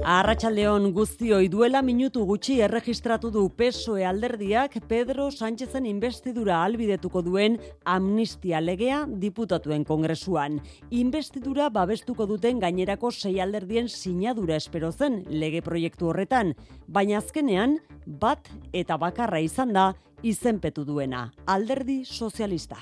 Arratxaldeon 0.00 0.86
guztioi 0.96 1.50
duela 1.52 1.82
minutu 1.84 2.22
gutxi 2.24 2.54
erregistratu 2.64 3.28
du 3.30 3.42
PSOE 3.52 4.06
alderdiak 4.08 4.78
Pedro 4.88 5.26
Sánchezen 5.30 5.84
investidura 5.84 6.62
albidetuko 6.64 7.20
duen 7.20 7.58
amnistia 7.84 8.62
legea 8.64 9.02
diputatuen 9.06 9.84
kongresuan. 9.84 10.56
Investidura 10.90 11.68
babestuko 11.68 12.24
duten 12.26 12.62
gainerako 12.64 13.10
sei 13.10 13.40
alderdien 13.44 13.88
sinadura 13.88 14.56
espero 14.56 14.90
zen 14.90 15.24
lege 15.28 15.60
proiektu 15.60 16.08
horretan, 16.08 16.54
baina 16.88 17.18
azkenean 17.18 17.76
bat 18.06 18.48
eta 18.72 18.96
bakarra 18.96 19.40
izan 19.44 19.74
da 19.76 19.92
izenpetu 20.22 20.84
duena, 20.84 21.28
alderdi 21.44 22.06
sozialista. 22.06 22.80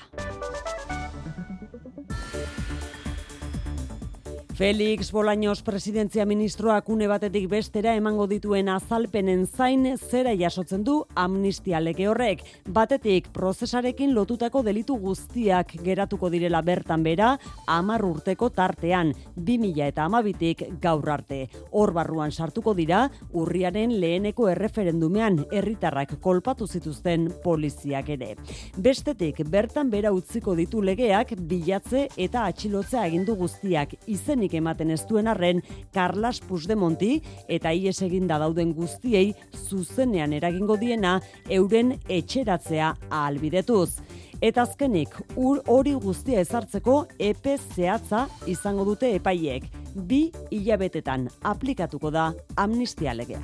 Felix 4.59 5.13
Bolaños 5.13 5.63
presidentzia 5.63 6.25
ministroak 6.25 6.89
une 6.89 7.07
batetik 7.07 7.47
bestera 7.47 7.93
emango 7.95 8.25
dituen 8.27 8.67
azalpenen 8.67 9.45
zain 9.47 9.85
zera 9.95 10.33
jasotzen 10.35 10.83
du 10.83 11.05
amnistia 11.15 11.79
lege 11.79 12.09
horrek. 12.11 12.41
Batetik 12.67 13.29
prozesarekin 13.31 14.11
lotutako 14.13 14.59
delitu 14.61 14.97
guztiak 14.99 15.71
geratuko 15.85 16.27
direla 16.29 16.59
bertan 16.61 17.05
bera, 17.07 17.29
amar 17.67 18.03
urteko 18.03 18.49
tartean, 18.49 19.13
2000 19.37 19.87
eta 19.93 20.03
amabitik 20.03 20.65
gaur 20.81 21.07
arte. 21.09 21.47
Hor 21.71 21.93
barruan 21.95 22.35
sartuko 22.35 22.73
dira, 22.75 23.05
urriaren 23.31 23.95
leheneko 24.01 24.49
erreferendumean 24.49 25.45
herritarrak 25.53 26.17
kolpatu 26.19 26.67
zituzten 26.67 27.29
poliziak 27.45 28.11
ere. 28.17 28.35
Bestetik, 28.75 29.39
bertan 29.47 29.87
bera 29.89 30.11
utziko 30.11 30.51
ditu 30.59 30.83
legeak 30.83 31.37
bilatze 31.39 32.09
eta 32.17 32.43
atxilotzea 32.51 33.07
egindu 33.07 33.39
guztiak 33.39 33.95
izenik 34.05 34.48
ematen 34.57 34.91
ez 34.91 35.03
duen 35.09 35.27
arren 35.27 35.61
Carlas 35.93 36.39
Puigdemonti 36.41 37.19
eta 37.47 37.71
ies 37.71 38.01
eginda 38.01 38.39
dauden 38.41 38.73
guztiei 38.73 39.33
zuzenean 39.67 40.33
eragingo 40.33 40.77
diena 40.77 41.19
euren 41.49 41.95
etxeratzea 42.07 42.93
ahalbidetuz. 43.09 43.99
Eta 44.41 44.63
azkenik, 44.63 45.17
ur 45.35 45.59
hori 45.67 45.93
guztia 45.99 46.39
ezartzeko 46.39 47.01
epe 47.19 47.57
zehatza 47.57 48.27
izango 48.47 48.85
dute 48.87 49.11
epaiek. 49.17 49.67
Bi 49.95 50.29
hilabetetan 50.49 51.27
aplikatuko 51.43 52.11
da 52.15 52.31
amnistia 52.55 53.13
legea. 53.13 53.43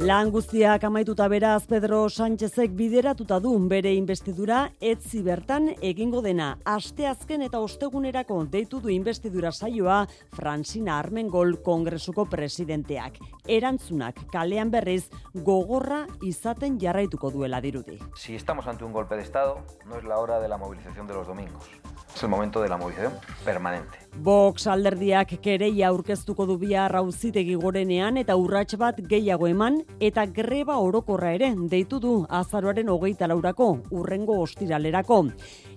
Lan 0.00 0.30
guztiak 0.32 0.86
amaituta 0.88 1.26
beraz 1.28 1.66
Pedro 1.68 1.98
Sánchezek 2.08 2.70
bideratuta 2.72 3.36
du 3.44 3.50
bere 3.68 3.90
investidura 3.92 4.62
etzi 4.80 5.20
bertan 5.20 5.74
egingo 5.84 6.22
dena. 6.24 6.54
Asteazken 6.64 7.44
eta 7.44 7.60
ostegunerako 7.60 8.38
deitu 8.48 8.80
du 8.80 8.88
investidura 8.88 9.52
saioa 9.52 10.06
Francina 10.32 10.96
Armengol 10.98 11.58
Kongresuko 11.62 12.24
presidenteak. 12.24 13.18
Erantzunak 13.46 14.24
kalean 14.32 14.70
berriz 14.70 15.10
gogorra 15.34 16.06
izaten 16.22 16.80
jarraituko 16.80 17.30
duela 17.30 17.60
dirudi. 17.60 17.98
Si 18.16 18.34
estamos 18.34 18.66
ante 18.68 18.84
un 18.84 18.94
golpe 18.94 19.16
de 19.16 19.22
estado, 19.22 19.58
no 19.86 19.98
es 19.98 20.04
la 20.04 20.16
hora 20.18 20.40
de 20.40 20.48
la 20.48 20.56
movilización 20.56 21.06
de 21.08 21.12
los 21.12 21.26
domingos. 21.26 21.68
Es 22.14 22.22
el 22.22 22.30
momento 22.30 22.62
de 22.62 22.68
la 22.68 22.78
movilización 22.78 23.12
permanente. 23.44 23.98
Vox 24.16 24.66
alderdiak 24.66 25.36
kereia 25.40 25.88
aurkeztuko 25.88 26.46
du 26.46 26.56
bihar 26.58 26.96
auzitegi 26.96 27.54
gorenean 27.54 28.16
eta 28.16 28.34
urrats 28.36 28.76
bat 28.80 28.98
gehiago 29.12 29.46
eman 29.46 29.84
eta 30.00 30.26
greba 30.26 30.78
orokorra 30.78 31.32
ere 31.34 31.54
deitu 31.68 31.98
du 32.00 32.14
azaroaren 32.28 32.88
hogeita 32.88 33.26
laurako, 33.26 33.78
urrengo 33.90 34.40
ostiralerako. 34.42 35.24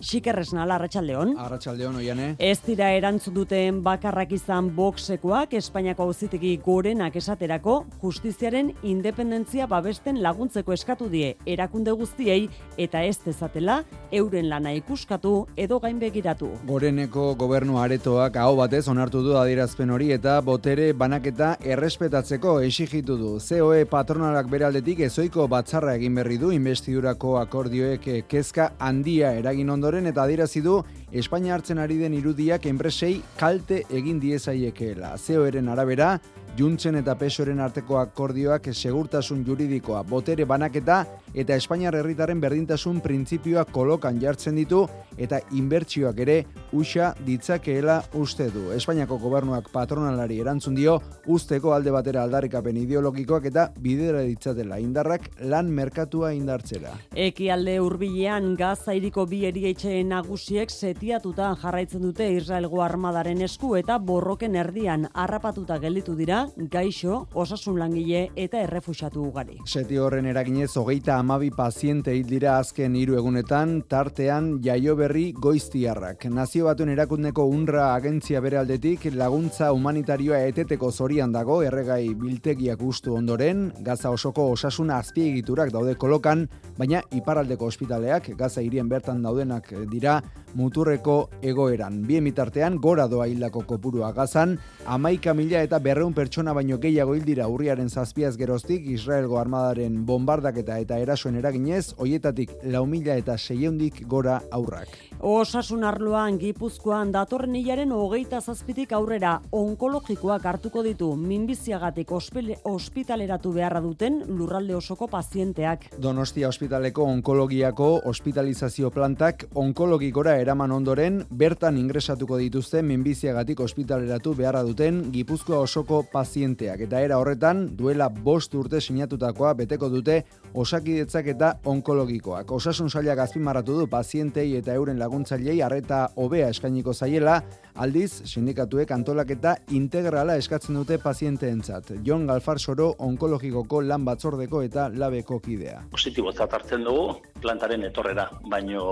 Xikerresna 0.03 0.63
Arratsaldeon. 0.63 1.37
Arratsaldeon 1.39 1.95
oiane. 1.95 2.27
Ez 2.39 2.59
dira 2.65 2.89
erantzun 2.91 3.33
duten 3.33 3.81
bakarrak 3.83 4.31
izan 4.35 4.69
Voxekoak 4.75 5.53
Espainiako 5.59 6.09
auzitegi 6.09 6.57
gorenak 6.63 7.15
esaterako 7.15 7.85
justiziaren 8.01 8.73
independentzia 8.83 9.67
babesten 9.67 10.21
laguntzeko 10.23 10.73
eskatu 10.73 11.07
die 11.09 11.35
erakunde 11.45 11.91
guztiei 11.91 12.49
eta 12.77 13.03
ez 13.03 13.17
dezatela 13.23 13.83
euren 14.11 14.49
lana 14.49 14.73
ikuskatu 14.75 15.45
edo 15.55 15.79
gainbegiratu. 15.79 16.49
Goreneko 16.67 17.33
gobernu 17.39 17.79
aretoak 17.79 18.35
aho 18.41 18.57
batez 18.59 18.87
onartu 18.91 19.23
du 19.23 19.37
adierazpen 19.37 19.89
hori 19.89 20.11
eta 20.11 20.39
botere 20.41 20.91
banaketa 20.93 21.55
errespetatzeko 21.63 22.59
exigitu 22.67 23.17
du. 23.17 23.37
COE 23.39 23.85
patronalak 24.03 24.49
beraldetik 24.51 24.99
ezoiko 25.05 25.45
batzarra 25.47 25.93
egin 25.95 26.17
berri 26.17 26.35
du 26.41 26.49
investidurako 26.51 27.37
akordioek 27.39 28.07
kezka 28.27 28.65
handia 28.83 29.29
eragin 29.39 29.69
ondoren 29.71 30.09
eta 30.09 30.25
adierazi 30.25 30.59
du 30.65 30.81
Espainia 31.13 31.53
hartzen 31.55 31.79
ari 31.79 31.95
den 32.01 32.17
irudiak 32.17 32.65
enpresei 32.67 33.21
kalte 33.39 33.83
egin 33.93 34.19
diezaiekeela. 34.19 35.13
COEren 35.21 35.69
arabera, 35.69 36.17
Juntzen 36.53 36.93
eta 36.99 37.15
Pesoren 37.17 37.57
arteko 37.65 37.95
akordioak 37.97 38.67
segurtasun 38.75 39.39
juridikoa, 39.47 40.03
botere 40.05 40.45
banaketa 40.45 40.99
eta 41.33 41.55
Espainiar 41.57 41.95
herritaren 41.97 42.37
berdintasun 42.37 42.99
printzipioa 43.01 43.63
kolokan 43.73 44.19
jartzen 44.21 44.59
ditu 44.61 44.83
eta 45.17 45.39
inbertsioak 45.57 46.19
ere 46.21 46.35
usa 46.77 47.07
ditzakeela 47.25 47.95
uste 48.21 48.51
du. 48.53 48.67
Espainiako 48.75 49.17
gobernuak 49.23 49.71
patronalari 49.73 50.37
erantzun 50.43 50.77
dio 50.77 50.99
usteko 51.25 51.73
alde 51.73 51.89
batera 51.95 52.21
aldarrikapen 52.27 52.77
ideologikoak 52.83 53.49
eta 53.49 53.65
bidera 53.81 54.21
ditzatela 54.21 54.77
indarrak 54.77 55.31
lan 55.49 55.73
merkatua 55.73 56.35
indartzera. 56.37 56.93
Eki 57.17 57.49
alde 57.49 57.79
urbilean 57.81 58.53
gaza 58.61 58.93
iriko 58.93 59.25
bi 59.25 59.41
erietxeen 59.49 60.13
nagusiek 60.13 60.69
setiatuta 60.69 61.55
jarraitzen 61.65 62.05
dute 62.05 62.29
Israelgo 62.37 62.85
armadaren 62.85 63.41
esku 63.41 63.73
eta 63.81 63.97
borroken 63.97 64.61
erdian 64.61 65.09
harrapatuta 65.13 65.81
gelditu 65.81 66.13
dira 66.13 66.42
gaixo, 66.57 67.27
osasun 67.33 67.77
langile 67.79 68.29
eta 68.35 68.59
errefusatu 68.63 69.21
ugari. 69.23 69.57
Seti 69.65 69.97
horren 69.97 70.25
eraginez 70.29 70.71
hogeita 70.77 71.17
amabi 71.19 71.51
paziente 71.51 72.15
hil 72.15 72.27
dira 72.27 72.57
azken 72.57 72.95
hiru 72.95 73.17
egunetan, 73.19 73.81
tartean 73.87 74.59
jaio 74.63 74.95
berri 74.99 75.31
goiztiarrak. 75.37 76.25
Nazio 76.33 76.65
batuen 76.65 76.89
erakundeko 76.93 77.45
unra 77.45 77.93
agentzia 77.93 78.41
bere 78.41 78.59
aldetik 78.59 79.07
laguntza 79.13 79.71
humanitarioa 79.73 80.43
eteteko 80.49 80.91
zorian 80.91 81.31
dago 81.31 81.61
erregai 81.63 82.13
biltegiak 82.19 82.81
ustu 82.83 83.15
ondoren, 83.15 83.71
gaza 83.85 84.11
osoko 84.11 84.49
osasuna 84.51 84.97
azpiegiturak 84.99 85.71
daude 85.71 85.95
kolokan, 85.95 86.47
baina 86.77 87.03
iparaldeko 87.11 87.69
ospitaleak 87.71 88.33
gaza 88.37 88.61
hirien 88.61 88.89
bertan 88.89 89.21
daudenak 89.23 89.69
dira 89.91 90.19
muturreko 90.53 91.29
egoeran. 91.41 92.01
Bien 92.07 92.23
mitartean, 92.23 92.77
gora 92.81 93.07
doa 93.07 93.27
hildako 93.29 93.63
kopurua 93.67 94.11
gazan, 94.13 94.57
amaika 94.85 95.33
mila 95.33 95.61
eta 95.63 95.79
berreun 95.79 96.13
pertsona 96.13 96.32
baino 96.41 96.79
gehiago 96.79 97.13
hildira 97.15 97.47
urriaren 97.47 97.89
zazpiaz 97.89 98.35
geroztik, 98.37 98.87
Israelgo 98.89 99.37
armadaren 99.37 100.05
bombardaketa 100.05 100.79
eta 100.79 100.97
erasoen 100.97 101.35
eraginez, 101.35 101.93
hoietatik 101.97 102.49
lau 102.63 102.85
mila 102.85 103.15
eta 103.15 103.37
seieundik 103.37 104.07
gora 104.07 104.41
aurrak. 104.51 104.89
Osasun 105.19 105.83
arloan 105.83 106.39
gipuzkoan 106.39 107.11
datorren 107.11 107.55
hilaren 107.55 107.91
hogeita 107.91 108.41
zazpitik 108.41 108.91
aurrera 108.91 109.41
onkologikoak 109.51 110.45
hartuko 110.45 110.83
ditu 110.83 111.15
minbiziagatik 111.15 112.11
ospitaleratu 112.11 113.53
beharra 113.53 113.79
duten 113.81 114.23
lurralde 114.27 114.75
osoko 114.75 115.07
pazienteak. 115.07 115.85
Donostia 116.01 116.49
ospitaleko 116.49 117.03
onkologiako 117.03 118.01
hospitalizazio 118.05 118.89
plantak 118.91 119.45
onkologikora 119.53 120.35
eraman 120.41 120.71
ondoren 120.71 121.23
bertan 121.29 121.77
ingresatuko 121.77 122.37
dituzte 122.41 122.81
minbiziagatik 122.81 123.59
ospitaleratu 123.59 124.33
beharra 124.33 124.63
duten 124.63 125.11
gipuzkoa 125.11 125.59
osoko 125.59 126.03
pazienteak. 126.03 126.22
Eta 126.23 127.01
era 127.01 127.17
horretan 127.19 127.65
duela 127.77 128.07
bost 128.09 128.53
urte 128.55 128.79
sinatutakoa 128.81 129.53
beteko 129.53 129.89
dute 129.89 130.23
osakidetzak 130.53 131.27
eta 131.33 131.53
onkologikoak. 131.65 132.51
Osasun 132.51 132.89
sailak 132.89 133.19
azpimarratu 133.19 133.77
du 133.79 133.87
pazientei 133.87 134.55
eta 134.57 134.73
euren 134.73 134.99
laguntzailei 134.99 135.61
arreta 135.61 136.07
hobea 136.15 136.49
eskainiko 136.49 136.93
zaiela, 136.93 137.41
aldiz 137.75 138.21
sindikatuek 138.29 138.91
antolaketa 138.91 139.55
integrala 139.71 140.35
eskatzen 140.37 140.75
dute 140.77 140.99
pazienteentzat. 141.01 141.93
Jon 142.05 142.27
Galfar 142.27 142.59
Soro 142.59 142.93
onkologikoko 142.99 143.81
lan 143.81 144.05
batzordeko 144.05 144.61
eta 144.61 144.89
labeko 144.89 145.39
kidea. 145.39 145.81
Positibotzat 145.91 146.53
hartzen 146.53 146.85
dugu 146.85 147.17
plantaren 147.41 147.83
etorrera, 147.83 148.29
baino 148.49 148.83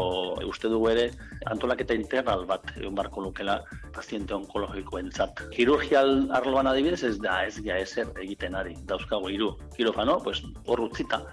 uste 0.50 0.68
dugu 0.72 0.90
ere 0.92 1.12
antolaketa 1.52 1.96
integral 1.96 2.46
bat 2.50 2.74
egon 2.76 2.96
barko 2.98 3.22
lukela 3.22 3.62
paziente 3.94 4.34
onkologikoentzat. 4.34 5.46
Kirurgial 5.56 6.30
arloan 6.34 6.68
adibidez 6.68 7.04
ez 7.04 7.18
da 7.22 7.44
ez 7.46 7.58
ja 7.64 7.78
ezer 7.78 8.12
egiten 8.22 8.56
ari. 8.56 8.76
Dauzkago 8.88 9.30
hiru 9.30 9.54
kirofano, 9.78 10.20
pues 10.24 10.44
hor 10.66 10.88
utzita. 10.88 11.24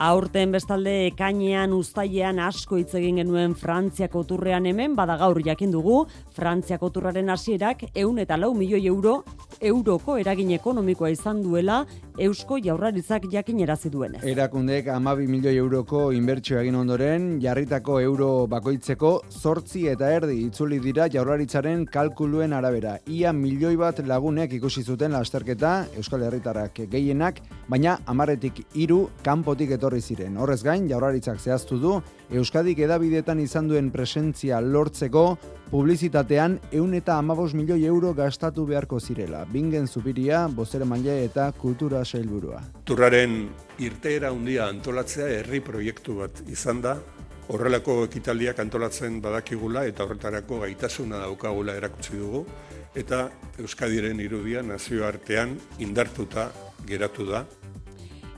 Aurten 0.00 0.48
bestalde 0.54 0.92
ekainean 1.10 1.74
uztailean 1.76 2.38
asko 2.40 2.78
hitz 2.80 2.94
egin 2.96 3.18
genuen 3.20 3.52
Frantziako 3.52 4.22
turrean 4.24 4.64
hemen, 4.64 4.94
bada 4.96 5.18
gaur 5.20 5.42
jakin 5.44 5.74
dugu, 5.74 6.06
Frantziako 6.32 6.88
turraren 6.94 7.28
hasierak 7.28 7.84
ehun 7.92 8.22
eta 8.22 8.38
lau 8.40 8.54
milioi 8.56 8.86
euro 8.88 9.18
euroko 9.60 10.16
eragin 10.16 10.54
ekonomikoa 10.56 11.10
izan 11.12 11.42
duela 11.44 11.82
Eusko 12.18 12.58
Jaurlaritzak 12.58 13.26
jakinerazi 13.30 13.90
duenez. 13.90 14.22
Erakundek 14.26 14.88
amabi 14.90 15.26
milioi 15.30 15.54
euroko 15.60 16.10
inbertsio 16.12 16.58
egin 16.60 16.74
ondoren, 16.74 17.28
jarritako 17.42 18.00
euro 18.00 18.28
bakoitzeko 18.50 19.12
zortzi 19.30 19.86
eta 19.92 20.10
erdi 20.16 20.40
itzuli 20.46 20.80
dira 20.82 21.06
jaurlaritzaren 21.12 21.86
kalkuluen 21.86 22.52
arabera. 22.52 22.96
Ia 23.06 23.32
milioi 23.32 23.76
bat 23.80 24.02
lagunek 24.06 24.52
ikusi 24.58 24.82
zuten 24.82 25.12
lasterketa 25.12 25.86
Euskal 25.96 26.26
Herritarrak 26.26 26.82
gehienak, 26.90 27.40
baina 27.68 27.98
amaretik 28.06 28.64
hiru 28.74 29.08
kanpotik 29.22 29.76
etorri 29.78 30.00
ziren. 30.00 30.36
Horrez 30.36 30.62
gain, 30.64 30.88
jaurlaritzak 30.90 31.40
zehaztu 31.40 31.78
du, 31.78 32.00
Euskadik 32.30 32.78
edabidetan 32.78 33.40
izan 33.40 33.68
duen 33.68 33.90
presentzia 33.90 34.60
lortzeko 34.60 35.38
publizitatean 35.70 36.58
eun 36.74 36.94
eta 36.98 37.16
amabos 37.18 37.52
milioi 37.54 37.84
euro 37.86 38.10
gastatu 38.14 38.64
beharko 38.66 38.98
zirela. 39.00 39.44
Bingen 39.46 39.86
zubiria, 39.86 40.48
bozere 40.48 40.84
manle 40.84 41.20
eta 41.24 41.52
kultura 41.52 42.04
sailburua. 42.04 42.60
Turraren 42.84 43.36
irteera 43.78 44.32
handia 44.34 44.66
antolatzea 44.66 45.28
herri 45.38 45.60
proiektu 45.62 46.18
bat 46.24 46.42
izan 46.50 46.82
da, 46.82 46.96
horrelako 47.50 48.04
ekitaldiak 48.08 48.58
antolatzen 48.62 49.20
badakigula 49.22 49.84
eta 49.86 50.04
horretarako 50.04 50.60
gaitasuna 50.64 51.22
daukagula 51.22 51.78
erakutsi 51.78 52.18
dugu, 52.18 52.44
eta 52.98 53.28
Euskadiren 53.62 54.18
irudia 54.20 54.62
nazioartean 54.66 55.54
indartuta 55.78 56.50
geratu 56.86 57.30
da. 57.30 57.44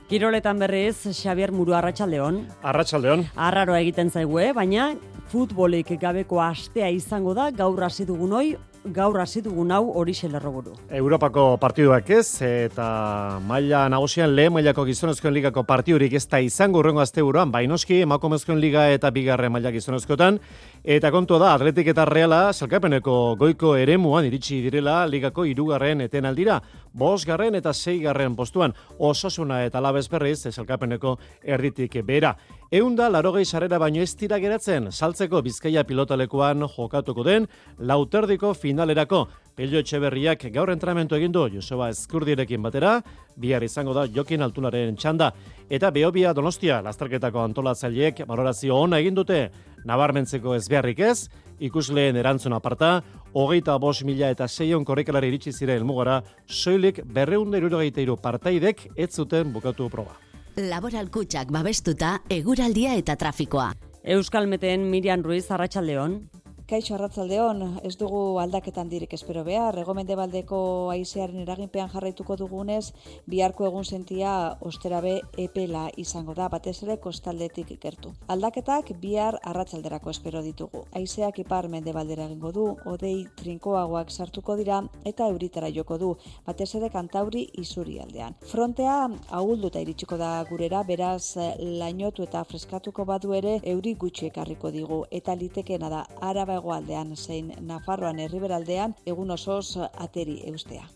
Kiroletan 0.09 0.59
berriz, 0.59 1.07
Xavier 1.15 1.53
Muru 1.55 1.73
Arratxaldeon. 1.77 2.41
Arratxaldeon. 2.61 3.23
Arraroa 3.39 3.79
egiten 3.79 4.11
zaigue, 4.11 4.49
baina 4.53 4.91
futbolik 5.31 5.95
gabeko 6.01 6.41
astea 6.43 6.91
izango 6.91 7.33
da 7.33 7.49
gaur 7.55 7.79
hasi 7.87 8.05
dugun 8.05 8.35
hoi, 8.35 8.47
gaur 8.91 9.15
hasi 9.21 9.41
dugun 9.41 9.71
hau 9.71 9.93
hori 9.95 10.13
lerroburu. 10.29 10.73
Europako 10.91 11.57
partiduak 11.57 12.09
ez, 12.09 12.41
eta 12.41 13.39
maila 13.47 13.87
nagusian 13.89 14.35
lehen 14.35 14.53
mailako 14.53 14.83
gizonezkoen 14.85 15.33
ligako 15.33 15.63
partidurik 15.63 16.13
ez 16.13 16.27
da 16.27 16.39
izango 16.39 16.79
urrengo 16.79 16.99
asteburuan, 16.99 17.51
bainoski 17.51 18.01
emakumezkoen 18.01 18.59
liga 18.59 18.89
eta 18.91 19.09
bigarren 19.09 19.51
maila 19.51 19.71
gizonezkoetan, 19.71 20.39
eta 20.83 21.11
kontua 21.11 21.39
da, 21.39 21.53
atletik 21.53 21.87
eta 21.87 22.05
reala, 22.05 22.51
salkapeneko 22.53 23.35
goiko 23.39 23.75
eremuan 23.77 24.25
iritsi 24.25 24.61
direla 24.61 25.05
ligako 25.07 25.45
irugarren 25.45 26.01
eten 26.01 26.25
aldira, 26.25 26.59
bosgarren 26.93 27.55
eta 27.55 27.73
seigarren 27.73 28.35
postuan, 28.35 28.73
ososuna 28.99 29.63
eta 29.65 29.81
labez 29.81 30.07
berriz, 30.09 30.47
salkapeneko 30.51 31.17
erritik 31.43 31.97
bera. 32.05 32.35
Eunda, 32.73 33.09
larogei 33.09 33.45
sarera 33.45 33.77
baino 33.77 34.01
ez 34.01 34.15
tira 34.17 34.39
geratzen, 34.41 34.91
saltzeko 34.91 35.41
bizkaia 35.45 35.83
pilotalekuan 35.85 36.65
jokatuko 36.75 37.23
den, 37.23 37.47
lauterdiko 37.77 38.53
finalerako. 38.53 39.27
Pelio 39.53 39.77
Etxeberriak 39.83 40.47
gaur 40.49 40.71
entramentu 40.73 41.13
egin 41.13 41.31
du 41.31 41.43
Joseba 41.53 41.91
Eskurdirekin 41.93 42.63
batera, 42.65 42.95
bihar 43.37 43.61
izango 43.61 43.93
da 43.93 44.07
Jokin 44.09 44.41
Altunaren 44.41 44.97
txanda. 44.97 45.29
Eta 45.69 45.91
Beobia 45.93 46.33
Donostia, 46.33 46.81
lasterketako 46.81 47.43
antolatzaileek 47.43 48.23
valorazio 48.25 48.79
ona 48.81 48.97
egin 49.03 49.13
dute, 49.13 49.43
nabarmentzeko 49.85 50.55
ez 50.57 50.65
beharrik 50.69 51.03
ez, 51.05 51.29
ikusleen 51.63 52.19
erantzun 52.19 52.53
aparta, 52.53 52.97
hogeita 53.33 53.77
bos 53.79 54.03
mila 54.03 54.29
eta 54.33 54.47
seion 54.47 54.85
korrikalari 54.85 55.31
iritsi 55.31 55.53
ziren 55.53 55.81
elmugara, 55.81 56.21
soilik 56.47 57.01
berreunde 57.05 57.57
irurogeita 57.57 58.03
partaidek 58.21 58.89
ez 58.95 59.11
zuten 59.11 59.53
bukatu 59.53 59.89
proba. 59.89 60.19
Laboral 60.57 61.09
kutsak 61.09 61.49
babestuta, 61.51 62.19
eguraldia 62.29 62.93
eta 62.95 63.15
trafikoa. 63.15 63.71
Euskal 64.03 64.47
Meten 64.47 64.89
Mirian 64.91 65.23
Ruiz 65.23 65.49
Arratsaldeon. 65.49 66.19
Kaixo 66.63 66.93
arratzaldeon, 66.95 67.59
ez 67.83 67.97
dugu 67.99 68.37
aldaketan 68.39 68.87
dirik 68.87 69.11
espero 69.17 69.41
behar, 69.43 69.75
regomende 69.75 70.15
baldeko 70.15 70.57
aizearen 70.93 71.41
eraginpean 71.43 71.89
jarraituko 71.91 72.37
dugunez, 72.39 72.93
biharko 73.27 73.65
egun 73.67 73.83
sentia 73.83 74.31
osterabe 74.63 75.17
epela 75.43 75.89
izango 75.99 76.31
da, 76.37 76.47
batez 76.53 76.77
ere 76.85 76.95
kostaldetik 77.03 77.73
ikertu. 77.75 78.13
Aldaketak 78.31 78.93
bihar 79.01 79.35
arratsalderako 79.43 80.13
espero 80.13 80.39
ditugu. 80.45 80.85
Aizeak 80.95 81.41
ipar 81.43 81.67
mende 81.67 81.91
baldera 81.91 82.29
egingo 82.29 82.53
du, 82.55 82.65
odei 82.93 83.27
trinkoagoak 83.41 84.15
sartuko 84.15 84.55
dira 84.55 84.79
eta 85.03 85.27
euritara 85.27 85.67
joko 85.67 85.99
du, 85.99 86.13
batez 86.47 86.69
ere 86.79 86.87
kantauri 86.95 87.43
izuri 87.59 87.99
aldean. 87.99 88.39
Frontea 88.53 88.95
ahulduta 89.41 89.83
iritsiko 89.83 90.15
da 90.15 90.31
gurera, 90.47 90.85
beraz 90.87 91.35
lainotu 91.59 92.23
eta 92.23 92.47
freskatuko 92.47 93.03
badu 93.03 93.35
ere 93.35 93.59
euri 93.75 93.97
gutxi 93.99 94.31
ekarriko 94.31 94.71
digu, 94.71 95.03
eta 95.11 95.35
litekena 95.35 95.91
da 95.91 96.05
araba 96.21 96.52
hegoaldean 96.57 97.15
zein 97.15 97.51
Nafarroan 97.61 98.19
herriberaldean 98.19 98.95
egun 99.05 99.31
osoz 99.31 99.77
ateri 99.93 100.41
eustea. 100.49 100.87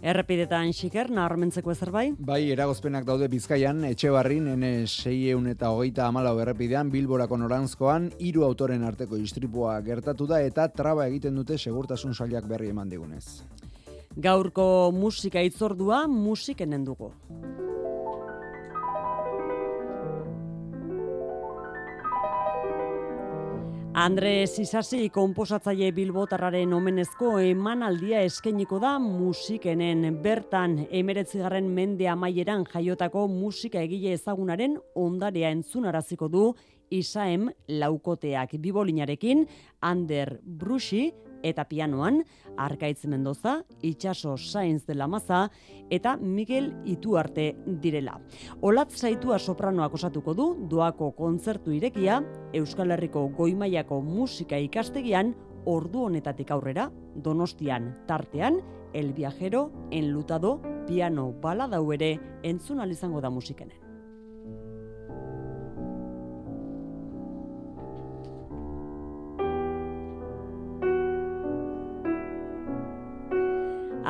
Errepidetan 0.00 0.70
xiker, 0.72 1.10
naharmentzeko 1.12 1.74
ezer 1.74 1.90
bai? 1.92 2.06
Bai, 2.16 2.40
eragozpenak 2.54 3.04
daude 3.04 3.26
bizkaian, 3.28 3.82
etxe 3.84 4.08
barrin, 4.14 4.46
ene 4.54 4.70
eun 5.10 5.46
eta 5.50 5.68
hogeita 5.74 6.06
amalau 6.06 6.38
errepidean, 6.40 6.88
bilborako 6.90 7.36
norantzkoan, 7.36 8.10
hiru 8.18 8.46
autoren 8.46 8.82
arteko 8.82 9.18
istripua 9.20 9.78
gertatu 9.84 10.26
da 10.26 10.40
eta 10.40 10.68
traba 10.68 11.06
egiten 11.06 11.36
dute 11.36 11.58
segurtasun 11.58 12.14
saliak 12.14 12.48
berri 12.48 12.70
eman 12.70 12.88
digunez. 12.88 13.42
Gaurko 14.16 14.90
musika 14.90 15.42
itzordua 15.42 16.06
musikenen 16.08 16.84
dugu. 16.84 17.12
Andre 23.90 24.46
Sisasi 24.46 25.08
konposatzaile 25.10 25.88
bilbotarraren 25.90 26.70
omenezko 26.76 27.32
emanaldia 27.42 28.20
eskainiko 28.22 28.78
da 28.78 28.92
musikenen 29.02 30.04
bertan. 30.22 30.76
Emeretzigarren 30.94 31.66
mende 31.74 32.06
amaieran 32.08 32.62
jaiotako 32.70 33.24
musika 33.28 33.82
egile 33.82 34.12
ezagunaren 34.14 34.76
ondarea 34.94 35.50
entzunaraziko 35.50 36.28
du 36.30 36.44
Isaem 36.90 37.48
laukoteak 37.66 38.54
bibolinarekin 38.62 39.42
Ander 39.82 40.36
Brushi 40.44 41.08
eta 41.42 41.64
pianoan 41.64 42.24
Arkaitz 42.56 43.06
Mendoza, 43.06 43.64
Itxaso 43.82 44.36
Sainz 44.36 44.86
de 44.86 44.94
la 44.94 45.06
Maza 45.08 45.50
eta 45.90 46.16
Miguel 46.16 46.74
Ituarte 46.84 47.56
direla. 47.66 48.20
Olat 48.60 48.90
zaitua 48.90 49.38
sopranoak 49.38 49.94
osatuko 49.94 50.34
du 50.34 50.48
doako 50.70 51.12
kontzertu 51.12 51.72
irekia 51.72 52.20
Euskal 52.52 52.90
Herriko 52.90 53.28
Goimaiako 53.36 54.00
musika 54.02 54.58
ikastegian 54.58 55.34
ordu 55.66 56.06
honetatik 56.08 56.50
aurrera 56.50 56.90
Donostian 57.14 57.94
tartean 58.06 58.60
El 58.92 59.12
Viajero 59.12 59.70
enlutado 59.90 60.60
piano 60.86 61.32
baladau 61.32 61.92
ere 61.92 62.18
entzun 62.42 62.80
izango 62.90 63.20
da 63.20 63.30
musikenen. 63.30 63.89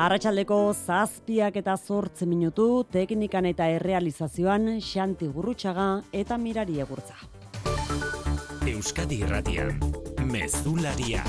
Arratxaldeko 0.01 0.55
zazpiak 0.73 1.57
eta 1.59 1.75
zortze 1.77 2.25
minutu, 2.25 2.63
teknikan 2.89 3.45
eta 3.45 3.67
errealizazioan 3.69 4.79
xanti 4.81 5.27
gurrutxaga 5.29 5.85
eta 6.21 6.39
mirari 6.41 6.79
egurtza. 6.81 7.19
Euskadi 8.71 9.19
Irratian, 9.21 9.77
Mezularia, 10.25 11.21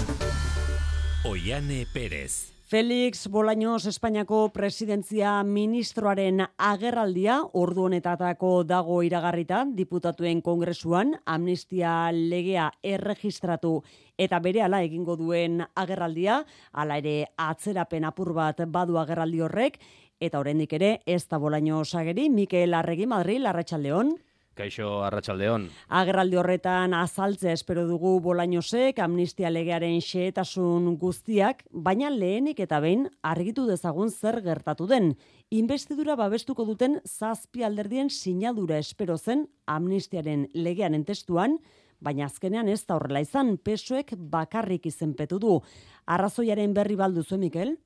Oiane 1.29 1.83
Perez. 1.93 2.62
Felix 2.73 3.29
Bolaños 3.29 3.85
Espainiako 3.85 4.49
presidentzia 4.49 5.43
ministroaren 5.45 6.39
agerraldia 6.57 7.35
ordu 7.53 7.83
honetatako 7.85 8.53
dago 8.65 9.03
iragarrita 9.05 9.59
diputatuen 9.77 10.41
kongresuan 10.41 11.13
amnistia 11.27 12.09
legea 12.17 12.71
erregistratu 12.95 13.75
eta 14.17 14.41
berehala 14.41 14.81
egingo 14.89 15.19
duen 15.21 15.61
agerraldia 15.85 16.39
hala 16.73 16.97
ere 17.05 17.19
atzerapen 17.37 18.09
apur 18.09 18.33
bat 18.41 18.65
badu 18.65 18.97
agerraldi 18.97 19.45
horrek 19.45 19.77
eta 20.19 20.41
oraindik 20.41 20.73
ere 20.73 20.95
ez 21.05 21.27
da 21.29 21.37
Bolaños 21.37 21.93
ageri. 21.93 22.31
Mikel 22.31 22.73
Arregi 22.73 23.05
Madrid 23.05 23.45
Larratsaldeon 23.45 24.17
Kaixo 24.55 25.01
Arratsaldeon. 25.01 25.69
Agerraldi 25.89 26.37
horretan 26.37 26.93
azaltzea 26.95 27.55
espero 27.57 27.87
dugu 27.89 28.19
Bolañosek 28.21 28.99
amnistia 29.01 29.51
legearen 29.51 30.01
xehetasun 30.05 30.91
guztiak, 31.01 31.63
baina 31.73 32.11
lehenik 32.13 32.61
eta 32.61 32.81
behin 32.85 33.07
argitu 33.23 33.65
dezagun 33.67 34.11
zer 34.13 34.43
gertatu 34.45 34.87
den. 34.91 35.15
Investidura 35.51 36.17
babestuko 36.21 36.67
duten 36.69 36.99
zazpi 37.09 37.65
alderdien 37.65 38.11
sinadura 38.11 38.77
espero 38.79 39.17
zen 39.17 39.47
amnistiaren 39.67 40.49
legearen 40.53 41.07
testuan, 41.09 41.57
baina 42.03 42.27
azkenean 42.27 42.69
ez 42.69 42.83
da 42.85 42.99
horrela 42.99 43.23
izan, 43.25 43.57
pesoek 43.57 44.13
bakarrik 44.19 44.87
izenpetu 44.91 45.39
du. 45.39 45.61
Arrazoiaren 46.05 46.75
berri 46.75 46.99
baldu 46.99 47.25
zuen, 47.25 47.41
Mikel? 47.47 47.77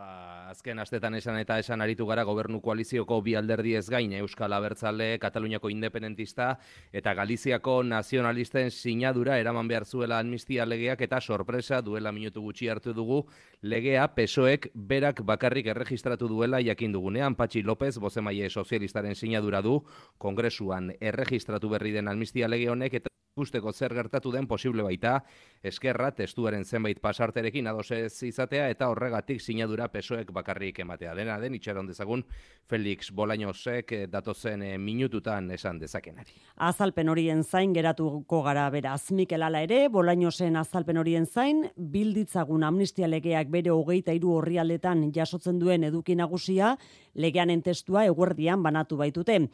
Ba, 0.00 0.48
azken 0.48 0.78
astetan 0.80 1.12
esan 1.18 1.36
eta 1.36 1.58
esan 1.60 1.82
aritu 1.84 2.06
gara 2.08 2.22
gobernu 2.24 2.62
koalizioko 2.64 3.18
bi 3.26 3.34
alderdi 3.36 3.74
ez 3.76 3.82
gain 3.92 4.14
Euskal 4.16 4.54
Abertzale, 4.56 5.08
Kataluniako 5.20 5.68
independentista 5.68 6.46
eta 7.00 7.12
Galiziako 7.18 7.74
nazionalisten 7.84 8.70
sinadura 8.70 9.36
eraman 9.42 9.68
behar 9.68 9.84
zuela 9.84 10.22
amnistia 10.24 10.64
legeak 10.64 11.04
eta 11.04 11.20
sorpresa 11.20 11.82
duela 11.84 12.14
minutu 12.16 12.40
gutxi 12.46 12.72
hartu 12.72 12.96
dugu. 12.96 13.20
Legea 13.60 14.08
pesoek 14.16 14.70
berak 14.74 15.20
bakarrik 15.34 15.68
erregistratu 15.74 16.32
duela 16.32 16.62
jakin 16.64 16.96
dugunean. 16.96 17.36
Patxi 17.36 17.60
López, 17.62 17.98
bozemaile 18.00 18.48
sozialistaren 18.48 19.14
sinadura 19.14 19.60
du, 19.60 19.82
kongresuan 20.16 20.94
erregistratu 20.98 21.76
berri 21.76 21.92
den 21.92 22.08
amnistia 22.08 22.48
lege 22.48 22.72
honek 22.72 23.02
eta 23.02 23.10
ikusteko 23.30 23.72
zer 23.72 23.94
gertatu 23.94 24.32
den 24.34 24.46
posible 24.50 24.82
baita, 24.82 25.20
eskerra 25.62 26.10
testuaren 26.10 26.64
zenbait 26.64 26.98
pasarterekin 27.00 27.68
adosez 27.70 28.22
izatea 28.26 28.68
eta 28.72 28.88
horregatik 28.90 29.40
sinadura 29.40 29.88
pesoek 29.88 30.32
bakarrik 30.34 30.80
ematea. 30.82 31.14
Dena 31.14 31.38
den 31.40 31.54
itxaron 31.54 31.86
dezagun 31.86 32.24
Felix 32.68 33.10
Bolañosek 33.14 33.94
datozen 34.10 34.62
eh, 34.62 34.78
minututan 34.78 35.50
esan 35.50 35.78
dezakenari. 35.78 36.34
Azalpen 36.56 37.08
horien 37.08 37.44
zain 37.44 37.72
geratuko 37.74 38.42
gara 38.42 38.68
beraz. 38.70 39.12
Mikel 39.12 39.42
Ala 39.42 39.62
ere, 39.62 39.88
Bolañosen 39.88 40.56
azalpen 40.58 40.98
horien 40.98 41.26
zain, 41.26 41.68
bilditzagun 41.76 42.64
amnistia 42.64 43.08
legeak 43.08 43.50
bere 43.50 43.70
hogeita 43.70 44.12
iru 44.12 44.34
horrialetan 44.40 45.12
jasotzen 45.14 45.58
duen 45.58 45.84
eduki 45.84 46.16
nagusia, 46.16 46.76
legeanen 47.14 47.62
testua 47.62 48.04
eguerdian 48.10 48.62
banatu 48.62 48.98
baitute. 48.98 49.46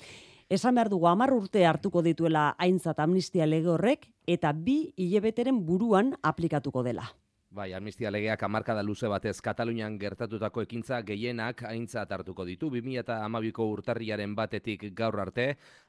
Esan 0.49 0.77
behar 0.79 0.89
dugu 0.89 1.09
amar 1.11 1.33
urte 1.35 1.65
hartuko 1.67 2.03
dituela 2.07 2.43
aintzat 2.63 3.01
amnistia 3.03 3.49
lege 3.51 3.67
horrek 3.73 4.07
eta 4.31 4.53
bi 4.53 4.93
hilebeteren 4.97 5.65
buruan 5.67 6.13
aplikatuko 6.23 6.85
dela. 6.87 7.09
Bai, 7.57 7.71
amnistia 7.73 8.11
legeak 8.13 8.43
amarkada 8.45 8.83
luze 8.85 9.09
batez 9.09 9.39
Katalunian 9.41 9.95
gertatutako 9.97 10.61
ekintza 10.67 10.99
gehienak 11.09 11.63
aintzat 11.65 12.11
hartuko 12.13 12.45
ditu. 12.45 12.69
2008ko 12.69 13.65
urtarriaren 13.73 14.35
batetik 14.37 14.83
gaur 14.99 15.17
arte, 15.23 15.47